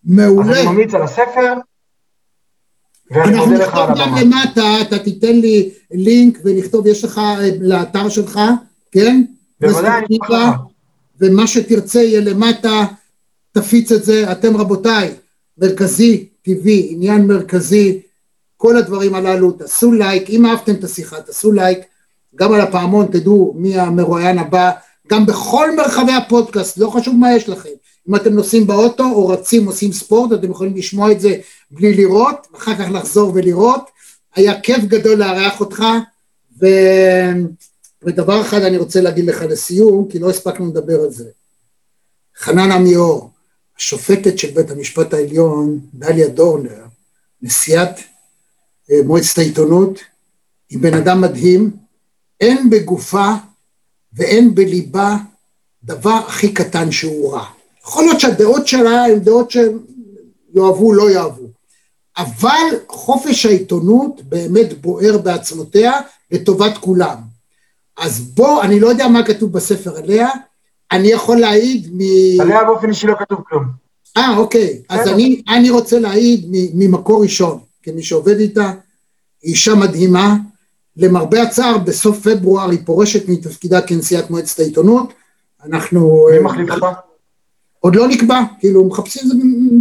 מעולה. 0.05 0.61
אני 0.61 0.67
ממליץ 0.67 0.95
על 0.95 1.03
הספר, 1.03 1.55
ואני 3.11 3.35
אנחנו 3.35 3.47
מודה 3.47 3.67
לך 3.67 3.75
על 3.75 3.83
נכתוב 3.83 3.99
גם 3.99 4.15
הבמה. 4.15 4.21
למטה, 4.23 4.81
אתה 4.83 4.99
תיתן 4.99 5.37
לי 5.37 5.71
לינק 5.91 6.39
ונכתוב, 6.45 6.87
יש 6.87 7.05
לך 7.05 7.19
אה, 7.19 7.51
לאתר 7.61 8.09
שלך, 8.09 8.41
כן? 8.93 9.23
בוודאי, 9.61 9.99
אני 9.99 10.19
לך. 10.23 10.33
ומה 11.21 11.47
שתרצה 11.47 12.03
יהיה 12.03 12.21
למטה, 12.21 12.85
תפיץ 13.53 13.93
את 13.93 14.05
זה. 14.05 14.33
אתם 14.33 14.57
רבותיי, 14.57 15.15
מרכזי, 15.59 16.29
טבעי, 16.43 16.89
עניין 16.91 17.27
מרכזי, 17.27 18.01
כל 18.57 18.77
הדברים 18.77 19.15
הללו, 19.15 19.53
תעשו 19.53 19.93
לייק, 19.93 20.31
אם 20.31 20.47
אהבתם 20.47 20.75
את 20.75 20.85
השיחה, 20.85 21.21
תעשו 21.21 21.53
לייק, 21.53 21.79
גם 22.37 22.53
על 22.53 22.61
הפעמון, 22.61 23.07
תדעו 23.07 23.55
מי 23.57 23.79
המרואיין 23.79 24.39
הבא, 24.39 24.71
גם 25.09 25.27
בכל 25.27 25.77
מרחבי 25.77 26.13
הפודקאסט, 26.13 26.79
לא 26.79 26.91
חשוב 26.91 27.15
מה 27.15 27.37
יש 27.37 27.49
לכם. 27.49 27.69
אם 28.09 28.17
אתם 28.17 28.33
נוסעים 28.33 28.67
באוטו 28.67 29.05
או 29.05 29.29
רצים, 29.29 29.67
עושים 29.67 29.93
ספורט, 29.93 30.33
אתם 30.33 30.51
יכולים 30.51 30.77
לשמוע 30.77 31.13
את 31.13 31.21
זה 31.21 31.37
בלי 31.71 31.95
לראות, 31.95 32.47
אחר 32.57 32.75
כך 32.75 32.91
לחזור 32.91 33.33
ולראות. 33.35 33.91
היה 34.35 34.61
כיף 34.61 34.85
גדול 34.85 35.19
לארח 35.19 35.61
אותך, 35.61 35.85
ו... 36.61 36.67
ודבר 38.05 38.41
אחד 38.41 38.63
אני 38.63 38.77
רוצה 38.77 39.01
להגיד 39.01 39.27
לך 39.27 39.43
לסיום, 39.43 40.09
כי 40.11 40.19
לא 40.19 40.31
הספקנו 40.31 40.69
לדבר 40.69 41.01
על 41.01 41.11
זה. 41.11 41.31
חנן 42.39 42.73
עמיאור, 42.73 43.31
השופטת 43.79 44.39
של 44.39 44.51
בית 44.51 44.71
המשפט 44.71 45.15
העליון, 45.15 45.81
דליה 45.95 46.29
דורנר, 46.29 46.85
נשיאת 47.43 47.99
אה, 48.91 48.97
מועצת 49.05 49.39
העיתונות, 49.39 49.99
היא 50.71 50.79
בן 50.79 50.95
אדם 50.95 51.21
מדהים, 51.21 51.71
אין 52.43 52.71
בגופה 52.71 53.31
ואין 54.13 54.55
בליבה 54.55 55.17
דבר 55.85 56.21
הכי 56.29 56.55
קטן 56.55 56.91
שהוא 56.91 57.33
רע. 57.33 57.45
יכול 57.87 58.05
להיות 58.05 58.21
שהדעות 58.21 58.67
שלה 58.67 59.05
הן 59.05 59.19
דעות 59.19 59.51
שיאהבו, 59.51 60.93
לא 60.93 61.11
יאהבו, 61.11 61.47
אבל 62.19 62.79
חופש 62.89 63.47
העיתונות 63.47 64.23
באמת 64.23 64.81
בוער 64.81 65.19
בעצמותיה 65.19 65.93
לטובת 66.31 66.79
כולם. 66.79 67.17
אז 67.99 68.21
בוא, 68.21 68.63
אני 68.63 68.81
לא 68.81 68.89
יודע 68.89 69.09
מה 69.09 69.27
כתוב 69.27 69.53
בספר 69.53 69.97
עליה, 69.97 70.29
אני 70.93 71.09
יכול 71.09 71.41
להעיד 71.41 71.89
מ... 71.93 72.01
עליה 72.41 72.65
באופן 72.65 72.89
אישי 72.89 73.07
לא 73.07 73.15
כתוב 73.19 73.39
כלום. 73.49 73.65
אה, 74.17 74.37
אוקיי. 74.37 74.83
אז. 74.89 75.09
אני, 75.09 75.43
אני 75.49 75.71
רוצה 75.71 75.99
להעיד 75.99 76.47
ממקור 76.75 77.23
ראשון, 77.23 77.59
כמי 77.83 78.03
שעובד 78.03 78.39
איתה, 78.39 78.73
היא 79.43 79.53
אישה 79.53 79.75
מדהימה. 79.75 80.37
למרבה 80.97 81.43
הצער, 81.43 81.79
בסוף 81.79 82.29
פברואר 82.29 82.71
היא 82.71 82.79
פורשת 82.85 83.29
מתפקידה 83.29 83.81
כנשיאת 83.81 84.31
מועצת 84.31 84.61
העיתונות. 84.61 85.13
אנחנו... 85.65 86.27
מי 86.31 86.37
אה, 86.37 86.43
מחליף 86.43 86.71
אותה? 86.71 86.93
עוד 87.81 87.97
לא 87.97 88.09
נקבע, 88.09 88.41
כאילו 88.59 88.85
מחפשים, 88.85 89.23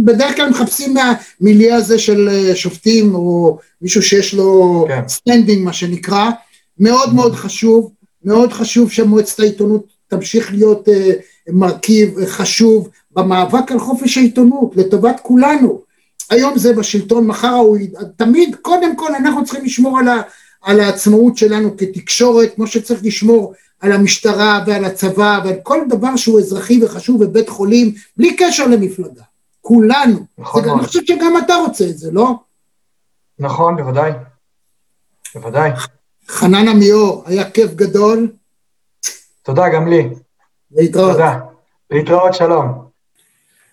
בדרך 0.04 0.36
כלל 0.36 0.50
מחפשים 0.50 0.94
מהמיליה 0.94 1.76
הזה 1.76 1.98
של 1.98 2.28
אה, 2.28 2.56
שופטים 2.56 3.14
או 3.14 3.58
מישהו 3.82 4.02
שיש 4.02 4.34
לו 4.34 4.84
כן. 4.88 5.08
standing 5.08 5.64
מה 5.64 5.72
שנקרא, 5.72 6.30
מאוד 6.78 7.14
מאוד 7.14 7.34
חשוב, 7.34 7.92
מאוד 8.24 8.52
חשוב 8.52 8.90
שמועצת 8.90 9.40
העיתונות 9.40 9.86
תמשיך 10.08 10.52
להיות 10.52 10.88
אה, 10.88 11.10
מרכיב 11.48 12.24
חשוב 12.26 12.88
במאבק 13.10 13.72
על 13.72 13.78
חופש 13.78 14.18
העיתונות 14.18 14.76
לטובת 14.76 15.20
כולנו. 15.22 15.82
היום 16.30 16.58
זה 16.58 16.72
בשלטון, 16.72 17.26
מחר 17.26 17.48
הוא, 17.48 17.78
תמיד 18.16 18.56
קודם 18.62 18.96
כל 18.96 19.14
אנחנו 19.14 19.44
צריכים 19.44 19.64
לשמור 19.64 19.98
על, 19.98 20.08
ה, 20.08 20.20
על 20.62 20.80
העצמאות 20.80 21.36
שלנו 21.36 21.76
כתקשורת, 21.76 22.54
כמו 22.54 22.66
שצריך 22.66 23.00
לשמור 23.04 23.54
על 23.80 23.92
המשטרה 23.92 24.64
ועל 24.66 24.84
הצבא 24.84 25.40
ועל 25.44 25.56
כל 25.62 25.80
דבר 25.88 26.16
שהוא 26.16 26.40
אזרחי 26.40 26.84
וחשוב 26.84 27.24
בבית 27.24 27.48
חולים, 27.48 27.94
בלי 28.16 28.36
קשר 28.36 28.66
למפלגה. 28.66 29.22
כולנו. 29.60 30.18
נכון 30.38 30.64
מאוד. 30.64 30.78
אני 30.78 30.86
חושב 30.86 31.00
שגם 31.06 31.32
אתה 31.44 31.54
רוצה 31.54 31.84
את 31.84 31.98
זה, 31.98 32.10
לא? 32.12 32.34
נכון, 33.38 33.76
בוודאי. 33.76 34.12
בוודאי. 35.34 35.70
חנן 36.28 36.68
עמיאור, 36.68 37.22
היה 37.26 37.50
כיף 37.50 37.74
גדול, 37.74 38.28
תודה, 39.42 39.68
גם 39.68 39.88
לי. 39.88 40.08
להתראות. 40.70 41.12
תודה. 41.12 41.38
להתראות, 41.90 42.34
שלום. 42.34 42.91